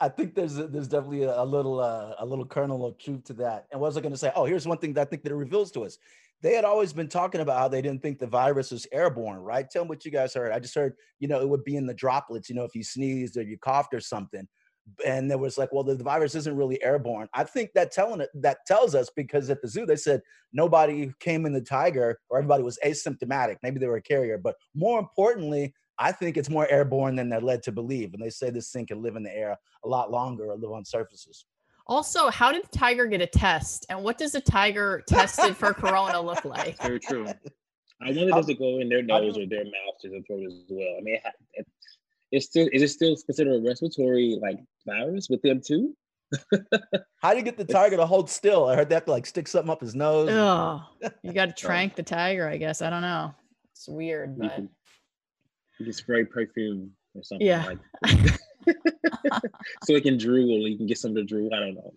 I 0.00 0.08
think 0.08 0.34
there's 0.34 0.58
a, 0.58 0.66
there's 0.66 0.88
definitely 0.88 1.22
a, 1.22 1.40
a 1.40 1.44
little 1.44 1.78
uh, 1.78 2.14
a 2.18 2.26
little 2.26 2.44
kernel 2.46 2.84
of 2.86 2.98
truth 2.98 3.22
to 3.24 3.32
that. 3.34 3.66
And 3.70 3.80
what 3.80 3.88
was 3.88 3.96
I 3.96 4.00
going 4.00 4.12
to 4.12 4.18
say? 4.18 4.32
Oh, 4.34 4.44
here's 4.44 4.66
one 4.66 4.78
thing 4.78 4.92
that 4.94 5.02
I 5.02 5.04
think 5.04 5.22
that 5.22 5.30
it 5.30 5.36
reveals 5.36 5.70
to 5.72 5.84
us. 5.84 5.98
They 6.42 6.54
had 6.54 6.64
always 6.64 6.92
been 6.92 7.08
talking 7.08 7.40
about 7.40 7.58
how 7.58 7.68
they 7.68 7.80
didn't 7.80 8.02
think 8.02 8.18
the 8.18 8.26
virus 8.26 8.72
was 8.72 8.86
airborne, 8.92 9.38
right? 9.38 9.68
Tell 9.70 9.84
me 9.84 9.90
what 9.90 10.04
you 10.04 10.10
guys 10.10 10.34
heard. 10.34 10.52
I 10.52 10.58
just 10.58 10.74
heard, 10.74 10.94
you 11.20 11.28
know, 11.28 11.40
it 11.40 11.48
would 11.48 11.64
be 11.64 11.76
in 11.76 11.86
the 11.86 11.94
droplets, 11.94 12.48
you 12.48 12.56
know, 12.56 12.64
if 12.64 12.74
you 12.74 12.82
sneezed 12.82 13.36
or 13.36 13.42
you 13.42 13.56
coughed 13.58 13.94
or 13.94 14.00
something. 14.00 14.48
And 15.06 15.30
there 15.30 15.38
was 15.38 15.56
like, 15.56 15.72
well, 15.72 15.84
the, 15.84 15.94
virus 15.94 16.34
isn't 16.34 16.56
really 16.56 16.82
airborne. 16.82 17.28
I 17.32 17.44
think 17.44 17.70
that 17.74 17.92
telling 17.92 18.20
it 18.20 18.30
that 18.34 18.66
tells 18.66 18.96
us 18.96 19.08
because 19.14 19.48
at 19.48 19.62
the 19.62 19.68
zoo 19.68 19.86
they 19.86 19.94
said 19.94 20.20
nobody 20.52 21.12
came 21.20 21.46
in 21.46 21.52
the 21.52 21.60
tiger 21.60 22.18
or 22.28 22.38
everybody 22.38 22.64
was 22.64 22.78
asymptomatic. 22.84 23.58
Maybe 23.62 23.78
they 23.78 23.86
were 23.86 23.98
a 23.98 24.02
carrier, 24.02 24.38
but 24.38 24.56
more 24.74 24.98
importantly, 24.98 25.72
I 25.98 26.10
think 26.10 26.36
it's 26.36 26.50
more 26.50 26.68
airborne 26.68 27.14
than 27.14 27.28
they're 27.28 27.40
led 27.40 27.62
to 27.64 27.72
believe. 27.72 28.12
And 28.12 28.20
they 28.20 28.30
say 28.30 28.50
this 28.50 28.72
thing 28.72 28.86
can 28.86 29.02
live 29.02 29.14
in 29.14 29.22
the 29.22 29.32
air 29.36 29.56
a 29.84 29.88
lot 29.88 30.10
longer 30.10 30.46
or 30.46 30.56
live 30.56 30.72
on 30.72 30.84
surfaces. 30.84 31.44
Also, 31.86 32.30
how 32.30 32.52
did 32.52 32.64
the 32.64 32.78
tiger 32.78 33.06
get 33.06 33.20
a 33.20 33.26
test? 33.26 33.86
And 33.88 34.02
what 34.02 34.18
does 34.18 34.34
a 34.34 34.40
tiger 34.40 35.02
tested 35.06 35.56
for 35.56 35.74
corona 35.74 36.20
look 36.20 36.44
like? 36.44 36.80
Very 36.80 37.00
true. 37.00 37.26
I 38.00 38.06
wonder 38.06 38.28
does 38.28 38.48
it 38.48 38.58
go 38.58 38.80
in 38.80 38.88
their 38.88 39.02
nose 39.02 39.38
or 39.38 39.46
their 39.46 39.64
mouth 39.64 39.98
to 40.00 40.08
the 40.08 40.22
throat 40.26 40.44
as 40.46 40.54
well? 40.68 40.96
I 40.98 41.00
mean, 41.02 41.18
it, 41.54 41.66
it's 42.32 42.46
still 42.46 42.68
is 42.72 42.82
it 42.82 42.88
still 42.88 43.16
considered 43.26 43.56
a 43.56 43.68
respiratory 43.68 44.38
like 44.40 44.58
virus 44.86 45.28
with 45.28 45.42
them 45.42 45.60
too? 45.60 45.94
How 47.16 47.32
do 47.32 47.36
you 47.36 47.42
get 47.42 47.56
the 47.56 47.64
tiger 47.64 47.96
to 47.96 48.06
hold 48.06 48.30
still? 48.30 48.66
I 48.66 48.74
heard 48.74 48.88
they 48.88 48.94
have 48.94 49.04
to 49.04 49.10
like 49.10 49.26
stick 49.26 49.46
something 49.46 49.70
up 49.70 49.80
his 49.80 49.94
nose. 49.94 50.30
Oh, 50.30 50.82
you 51.22 51.32
got 51.32 51.46
to 51.56 51.62
trank 51.62 51.94
the 51.94 52.02
tiger, 52.02 52.48
I 52.48 52.56
guess. 52.56 52.82
I 52.82 52.90
don't 52.90 53.02
know. 53.02 53.34
It's 53.72 53.88
weird, 53.88 54.38
but 54.38 54.44
you 54.44 54.50
can, 54.50 54.68
you 55.78 55.92
spray 55.92 56.24
perfume 56.24 56.90
or 57.14 57.22
something. 57.22 57.46
Yeah. 57.46 57.66
Like 57.66 57.78
so 59.84 59.94
it 59.94 60.02
can 60.02 60.18
drool. 60.18 60.68
You 60.68 60.76
can 60.76 60.86
get 60.86 60.98
some 60.98 61.14
to 61.14 61.24
drool. 61.24 61.50
I 61.54 61.60
don't 61.60 61.74
know. 61.74 61.94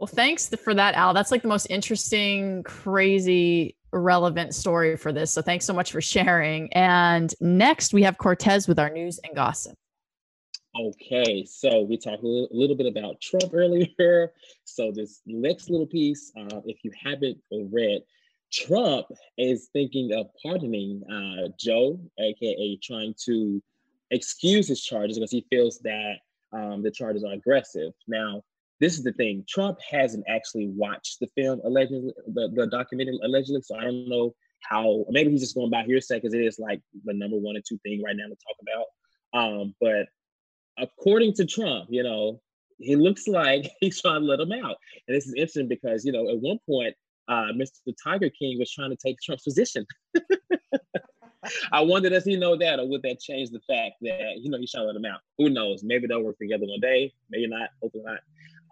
well, 0.00 0.06
thanks 0.06 0.48
for 0.48 0.74
that, 0.74 0.94
Al. 0.94 1.12
That's 1.12 1.30
like 1.30 1.42
the 1.42 1.48
most 1.48 1.66
interesting, 1.70 2.62
crazy, 2.62 3.76
relevant 3.92 4.54
story 4.54 4.96
for 4.96 5.12
this. 5.12 5.30
So 5.32 5.42
thanks 5.42 5.64
so 5.64 5.72
much 5.72 5.92
for 5.92 6.00
sharing. 6.00 6.72
And 6.72 7.34
next, 7.40 7.92
we 7.92 8.02
have 8.04 8.16
Courtez 8.16 8.68
with 8.68 8.78
our 8.78 8.90
news 8.90 9.18
and 9.24 9.34
gossip. 9.34 9.76
Okay, 10.78 11.44
so 11.44 11.82
we 11.82 11.96
talked 11.96 12.22
a 12.22 12.46
little 12.52 12.76
bit 12.76 12.86
about 12.86 13.20
Trump 13.20 13.52
earlier. 13.52 14.32
So 14.64 14.92
this 14.92 15.20
next 15.26 15.68
little 15.68 15.86
piece, 15.86 16.30
uh, 16.38 16.60
if 16.64 16.78
you 16.84 16.92
haven't 17.02 17.38
read, 17.50 18.02
Trump 18.52 19.06
is 19.36 19.68
thinking 19.72 20.12
of 20.12 20.26
pardoning 20.42 21.02
uh, 21.10 21.48
Joe, 21.58 22.00
aka 22.20 22.78
trying 22.82 23.14
to 23.24 23.60
excuse 24.10 24.68
his 24.68 24.82
charges 24.82 25.18
because 25.18 25.30
he 25.30 25.46
feels 25.50 25.78
that 25.80 26.14
um, 26.52 26.82
the 26.82 26.90
charges 26.90 27.24
are 27.24 27.32
aggressive. 27.32 27.92
Now, 28.08 28.42
this 28.80 28.94
is 28.94 29.04
the 29.04 29.12
thing: 29.12 29.44
Trump 29.48 29.78
hasn't 29.88 30.24
actually 30.28 30.68
watched 30.68 31.20
the 31.20 31.28
film 31.36 31.60
allegedly, 31.64 32.12
the, 32.26 32.50
the 32.54 32.66
documentary 32.66 33.18
allegedly. 33.22 33.62
So 33.62 33.76
I 33.76 33.84
don't 33.84 34.08
know 34.08 34.34
how. 34.68 35.04
Maybe 35.08 35.30
he's 35.30 35.40
just 35.40 35.54
going 35.54 35.70
by 35.70 35.84
hearsay 35.84 36.16
because 36.16 36.34
it 36.34 36.42
is 36.42 36.58
like 36.58 36.80
the 37.04 37.14
number 37.14 37.36
one 37.36 37.56
and 37.56 37.64
two 37.66 37.78
thing 37.78 38.02
right 38.02 38.16
now 38.16 38.26
to 38.26 38.36
talk 38.36 38.56
about. 38.62 38.86
Um, 39.32 39.74
but 39.80 40.06
according 40.78 41.34
to 41.34 41.46
Trump, 41.46 41.86
you 41.90 42.02
know, 42.02 42.40
he 42.78 42.96
looks 42.96 43.28
like 43.28 43.70
he's 43.80 44.00
trying 44.00 44.22
to 44.22 44.26
let 44.26 44.40
him 44.40 44.52
out. 44.52 44.76
And 45.06 45.16
this 45.16 45.26
is 45.26 45.34
interesting 45.34 45.68
because, 45.68 46.04
you 46.04 46.12
know, 46.12 46.28
at 46.28 46.40
one 46.40 46.58
point, 46.66 46.94
uh, 47.28 47.52
Mr. 47.54 47.94
Tiger 48.02 48.30
King 48.30 48.58
was 48.58 48.72
trying 48.72 48.90
to 48.90 48.96
take 48.96 49.16
Trump's 49.20 49.44
position. 49.44 49.86
I 51.72 51.80
wonder, 51.80 52.10
does 52.10 52.24
he 52.24 52.36
know 52.36 52.56
that, 52.56 52.78
or 52.78 52.88
would 52.88 53.02
that 53.02 53.20
change 53.20 53.50
the 53.50 53.60
fact 53.60 53.94
that 54.02 54.38
you 54.38 54.50
know 54.50 54.58
he's 54.58 54.70
trying 54.70 54.84
to 54.84 54.88
let 54.88 54.96
him 54.96 55.04
out? 55.04 55.20
Who 55.38 55.48
knows? 55.50 55.82
Maybe 55.82 56.06
they'll 56.06 56.22
work 56.22 56.38
together 56.38 56.66
one 56.66 56.80
day. 56.80 57.12
Maybe 57.30 57.46
not. 57.46 57.70
Hopefully 57.82 58.04
not. 58.06 58.20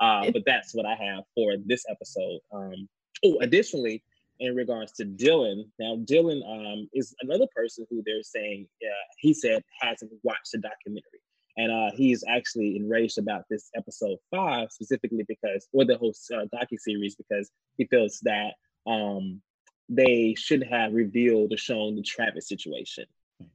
Uh, 0.01 0.31
but 0.31 0.43
that's 0.47 0.75
what 0.75 0.87
I 0.87 0.95
have 0.95 1.25
for 1.35 1.55
this 1.65 1.85
episode. 1.91 2.41
Um, 2.53 2.89
oh, 3.25 3.39
additionally, 3.41 4.03
in 4.41 4.55
regards 4.55 4.93
to 4.93 5.05
Dillon, 5.05 5.71
now 5.79 5.97
Dillon 6.05 6.43
um, 6.47 6.89
is 6.93 7.15
another 7.21 7.47
person 7.55 7.87
who 7.91 8.03
they're 8.05 8.23
saying 8.23 8.67
uh, 8.83 9.07
he 9.19 9.35
said 9.35 9.63
hasn't 9.81 10.13
watched 10.23 10.53
the 10.53 10.59
documentary. 10.59 11.21
And 11.57 11.73
uh, 11.73 11.91
he's 11.97 12.23
actually 12.29 12.77
enraged 12.77 13.19
about 13.19 13.43
this 13.51 13.69
episode 13.77 14.19
five 14.31 14.69
specifically 14.71 15.25
because, 15.27 15.67
or 15.73 15.85
the 15.85 15.99
whole 15.99 16.15
uh, 16.33 16.45
docu 16.55 16.79
series, 16.79 17.17
because 17.17 17.51
he 17.77 17.87
feels 17.87 18.21
that 18.23 18.53
um, 18.87 19.43
they 19.89 20.35
should 20.37 20.63
have 20.65 20.93
revealed 20.93 21.53
or 21.53 21.57
shown 21.57 21.97
the 21.97 22.03
Travis 22.03 22.49
situation. 22.49 23.05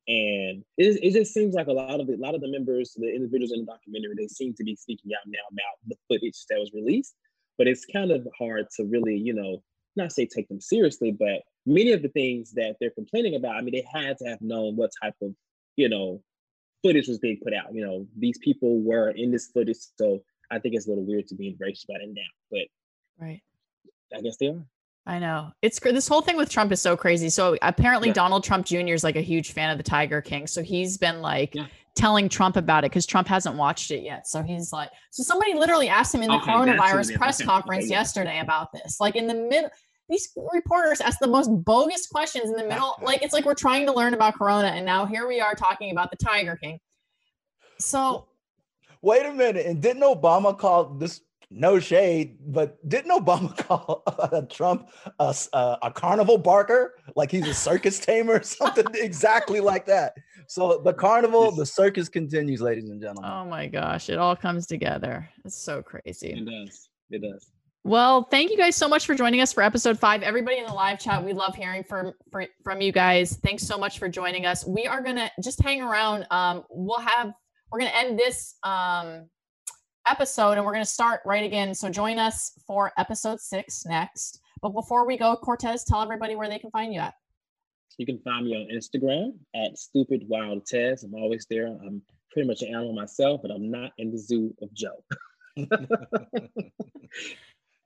And 0.07 0.63
it, 0.77 0.99
it 1.03 1.11
just 1.11 1.33
seems 1.33 1.53
like 1.53 1.67
a 1.67 1.73
lot 1.73 1.99
of 1.99 2.07
the, 2.07 2.15
a 2.15 2.17
lot 2.17 2.35
of 2.35 2.41
the 2.41 2.47
members, 2.47 2.93
the 2.95 3.13
individuals 3.13 3.51
in 3.51 3.65
the 3.65 3.71
documentary, 3.71 4.15
they 4.17 4.27
seem 4.27 4.53
to 4.55 4.63
be 4.63 4.75
speaking 4.75 5.11
out 5.13 5.27
now 5.27 5.39
about 5.51 5.77
the 5.87 5.95
footage 6.07 6.45
that 6.49 6.59
was 6.59 6.71
released. 6.73 7.15
But 7.57 7.67
it's 7.67 7.85
kind 7.85 8.11
of 8.11 8.27
hard 8.37 8.67
to 8.77 8.85
really, 8.85 9.15
you 9.15 9.33
know, 9.33 9.61
not 9.95 10.11
say 10.11 10.25
take 10.25 10.47
them 10.47 10.61
seriously, 10.61 11.11
but 11.11 11.41
many 11.65 11.91
of 11.91 12.01
the 12.01 12.07
things 12.09 12.51
that 12.53 12.77
they're 12.79 12.89
complaining 12.91 13.35
about, 13.35 13.57
I 13.57 13.61
mean, 13.61 13.73
they 13.73 13.87
had 13.91 14.17
to 14.17 14.25
have 14.25 14.41
known 14.41 14.75
what 14.75 14.91
type 15.01 15.15
of, 15.21 15.35
you 15.75 15.89
know, 15.89 16.21
footage 16.81 17.07
was 17.07 17.19
being 17.19 17.39
put 17.43 17.53
out. 17.53 17.73
You 17.73 17.85
know, 17.85 18.07
these 18.17 18.37
people 18.39 18.81
were 18.81 19.09
in 19.09 19.31
this 19.31 19.47
footage, 19.47 19.77
so 19.97 20.23
I 20.49 20.59
think 20.59 20.75
it's 20.75 20.87
a 20.87 20.89
little 20.89 21.05
weird 21.05 21.27
to 21.27 21.35
be 21.35 21.49
enraged 21.49 21.85
about 21.87 22.01
it 22.01 22.09
now. 22.13 22.21
But 22.49 22.67
right, 23.19 23.41
I 24.15 24.21
guess 24.21 24.37
they 24.37 24.47
are. 24.47 24.65
I 25.05 25.19
know 25.19 25.51
it's 25.61 25.79
this 25.79 26.07
whole 26.07 26.21
thing 26.21 26.37
with 26.37 26.49
Trump 26.49 26.71
is 26.71 26.81
so 26.81 26.95
crazy. 26.95 27.29
So 27.29 27.57
apparently 27.61 28.09
yeah. 28.09 28.13
Donald 28.13 28.43
Trump 28.43 28.65
Jr. 28.65 28.93
is 28.93 29.03
like 29.03 29.17
a 29.17 29.21
huge 29.21 29.51
fan 29.51 29.69
of 29.69 29.77
the 29.77 29.83
Tiger 29.83 30.21
King. 30.21 30.47
So 30.47 30.63
he's 30.63 30.97
been 30.97 31.21
like 31.21 31.53
yeah. 31.55 31.67
telling 31.95 32.29
Trump 32.29 32.55
about 32.55 32.85
it 32.85 32.91
because 32.91 33.05
Trump 33.05 33.27
hasn't 33.27 33.57
watched 33.57 33.91
it 33.91 34.03
yet. 34.03 34.27
So 34.27 34.41
he's 34.41 34.71
like, 34.71 34.89
so 35.11 35.21
somebody 35.21 35.55
literally 35.55 35.89
asked 35.89 36.15
him 36.15 36.23
in 36.23 36.29
the 36.29 36.37
okay, 36.37 36.51
coronavirus 36.51 37.17
press 37.17 37.41
okay. 37.41 37.47
conference 37.47 37.85
okay, 37.85 37.91
yesterday 37.91 38.39
about 38.39 38.71
this. 38.71 39.01
Like 39.01 39.17
in 39.17 39.27
the 39.27 39.33
mid, 39.33 39.65
these 40.07 40.29
reporters 40.53 41.01
ask 41.01 41.19
the 41.19 41.27
most 41.27 41.49
bogus 41.49 42.07
questions 42.07 42.49
in 42.49 42.55
the 42.55 42.65
middle. 42.65 42.95
Like 43.01 43.23
it's 43.23 43.33
like 43.33 43.45
we're 43.45 43.55
trying 43.55 43.85
to 43.87 43.93
learn 43.93 44.13
about 44.13 44.35
Corona, 44.35 44.69
and 44.69 44.85
now 44.85 45.05
here 45.05 45.27
we 45.27 45.41
are 45.41 45.55
talking 45.55 45.91
about 45.91 46.11
the 46.11 46.17
Tiger 46.17 46.55
King. 46.55 46.79
So, 47.79 48.27
wait 49.01 49.25
a 49.25 49.33
minute. 49.33 49.65
And 49.65 49.81
didn't 49.81 50.03
Obama 50.03 50.57
call 50.57 50.85
this? 50.85 51.21
No 51.55 51.79
shade, 51.79 52.37
but 52.47 52.77
didn't 52.89 53.11
Obama 53.11 53.55
call 53.67 54.03
uh, 54.07 54.41
Trump 54.49 54.89
a, 55.19 55.35
a, 55.53 55.77
a, 55.83 55.91
carnival 55.91 56.37
barker? 56.37 56.95
Like 57.15 57.29
he's 57.29 57.47
a 57.47 57.53
circus 57.53 57.99
tamer 57.99 58.35
or 58.35 58.43
something 58.43 58.85
exactly 58.95 59.59
like 59.59 59.85
that. 59.85 60.15
So 60.47 60.81
the 60.83 60.93
carnival, 60.93 61.51
the 61.51 61.65
circus 61.65 62.09
continues, 62.09 62.59
ladies 62.59 62.89
and 62.89 62.99
gentlemen. 62.99 63.29
Oh 63.31 63.45
my 63.45 63.67
gosh, 63.67 64.09
it 64.09 64.17
all 64.17 64.35
comes 64.35 64.65
together. 64.65 65.29
It's 65.45 65.57
so 65.57 65.83
crazy. 65.83 66.31
It 66.31 66.45
does. 66.45 66.89
It 67.11 67.21
does. 67.21 67.51
Well, 67.85 68.23
thank 68.31 68.49
you 68.49 68.57
guys 68.57 68.75
so 68.75 68.87
much 68.87 69.05
for 69.05 69.13
joining 69.13 69.41
us 69.41 69.51
for 69.51 69.61
episode 69.61 69.99
five. 69.99 70.23
Everybody 70.23 70.57
in 70.57 70.65
the 70.65 70.73
live 70.73 70.99
chat, 70.99 71.23
we 71.23 71.33
love 71.33 71.53
hearing 71.53 71.83
from 71.83 72.13
from 72.63 72.81
you 72.81 72.91
guys. 72.91 73.37
Thanks 73.43 73.63
so 73.63 73.77
much 73.77 73.99
for 73.99 74.09
joining 74.09 74.45
us. 74.45 74.65
We 74.65 74.87
are 74.87 75.03
gonna 75.03 75.29
just 75.43 75.61
hang 75.61 75.81
around. 75.81 76.25
Um, 76.31 76.63
we'll 76.69 76.99
have 76.99 77.33
we're 77.71 77.79
gonna 77.79 77.91
end 77.93 78.17
this 78.17 78.55
um 78.63 79.29
episode 80.07 80.53
and 80.53 80.65
we're 80.65 80.73
gonna 80.73 80.85
start 80.85 81.21
right 81.25 81.43
again. 81.43 81.73
So 81.73 81.89
join 81.89 82.19
us 82.19 82.51
for 82.65 82.91
episode 82.97 83.39
six 83.39 83.85
next. 83.85 84.39
But 84.61 84.69
before 84.69 85.05
we 85.05 85.17
go, 85.17 85.37
Courtez, 85.43 85.85
tell 85.85 86.01
everybody 86.01 86.35
where 86.35 86.49
they 86.49 86.59
can 86.59 86.71
find 86.71 86.93
you 86.93 86.99
at. 86.99 87.13
You 87.97 88.05
can 88.05 88.19
find 88.19 88.45
me 88.45 88.55
on 88.55 88.75
Instagram 88.75 89.33
at 89.55 89.77
Stupid 89.77 90.23
Wild 90.27 90.65
Tez. 90.65 91.03
I'm 91.03 91.13
always 91.13 91.45
there. 91.49 91.67
I'm 91.67 92.01
pretty 92.31 92.47
much 92.47 92.61
an 92.61 92.69
animal 92.69 92.93
myself, 92.93 93.41
but 93.41 93.51
I'm 93.51 93.69
not 93.69 93.91
in 93.97 94.11
the 94.11 94.17
zoo 94.17 94.55
of 94.61 94.73
Joe. 94.73 95.03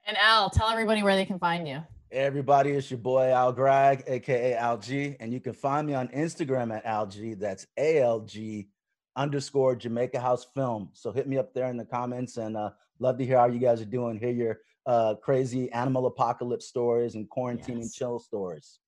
And 0.08 0.16
Al, 0.22 0.50
tell 0.50 0.70
everybody 0.70 1.04
where 1.04 1.16
they 1.18 1.26
can 1.26 1.38
find 1.38 1.68
you. 1.68 1.84
Everybody, 2.14 2.72
it's 2.72 2.90
your 2.90 2.98
boy 2.98 3.30
Al 3.34 3.52
Gragg, 3.52 4.06
aka 4.08 4.54
Al 4.56 4.78
G, 4.78 5.18
and 5.20 5.34
you 5.34 5.42
can 5.42 5.52
find 5.52 5.86
me 5.86 5.96
on 5.96 6.08
Instagram 6.08 6.74
at 6.74 6.86
Al 6.86 7.08
G. 7.08 7.34
That's 7.34 7.68
A 7.76 8.00
L 8.00 8.22
G 8.22 8.70
underscore 9.18 9.76
Jamaica 9.76 10.20
House 10.20 10.46
Film. 10.56 10.90
So 10.94 11.12
hit 11.12 11.28
me 11.28 11.38
up 11.38 11.54
there 11.54 11.68
in 11.68 11.76
the 11.76 11.86
comments, 11.86 12.38
and 12.38 12.56
uh, 12.56 12.70
love 13.00 13.18
to 13.18 13.26
hear 13.26 13.38
how 13.38 13.48
you 13.48 13.60
guys 13.60 13.82
are 13.82 13.86
doing. 13.86 14.18
Hear 14.18 14.32
your 14.32 14.60
uh, 14.86 15.16
crazy 15.16 15.70
animal 15.74 16.06
apocalypse 16.06 16.68
stories 16.68 17.16
and 17.16 17.30
quarantine 17.30 17.78
yes. 17.78 17.86
and 17.86 17.94
chill 17.94 18.20
stories. 18.20 18.80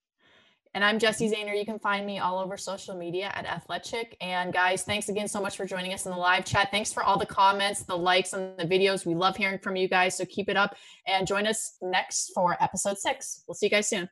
And 0.75 0.83
I'm 0.83 0.99
Jessie 0.99 1.29
Zahner. 1.29 1.57
You 1.57 1.65
can 1.65 1.79
find 1.79 2.05
me 2.05 2.19
all 2.19 2.37
over 2.37 2.55
social 2.55 2.95
media 2.95 3.31
at 3.33 3.45
Athletic. 3.45 4.15
And 4.21 4.53
guys, 4.53 4.83
thanks 4.83 5.09
again 5.09 5.27
so 5.27 5.41
much 5.41 5.57
for 5.57 5.65
joining 5.65 5.93
us 5.93 6.05
in 6.05 6.11
the 6.11 6.17
live 6.17 6.45
chat. 6.45 6.69
Thanks 6.69 6.93
for 6.93 7.03
all 7.03 7.17
the 7.17 7.25
comments, 7.25 7.81
the 7.81 7.97
likes, 7.97 8.33
and 8.33 8.55
the 8.57 8.65
videos. 8.65 9.03
We 9.03 9.15
love 9.15 9.35
hearing 9.35 9.57
from 9.57 9.75
you 9.75 9.87
guys. 9.87 10.15
So 10.15 10.25
keep 10.25 10.47
it 10.47 10.55
up 10.55 10.75
and 11.07 11.25
join 11.25 11.47
us 11.47 11.77
next 11.81 12.33
for 12.35 12.55
episode 12.61 12.99
six. 12.99 13.43
We'll 13.47 13.55
see 13.55 13.65
you 13.65 13.71
guys 13.71 13.89
soon. 13.89 14.09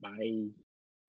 Bye. 0.00 0.50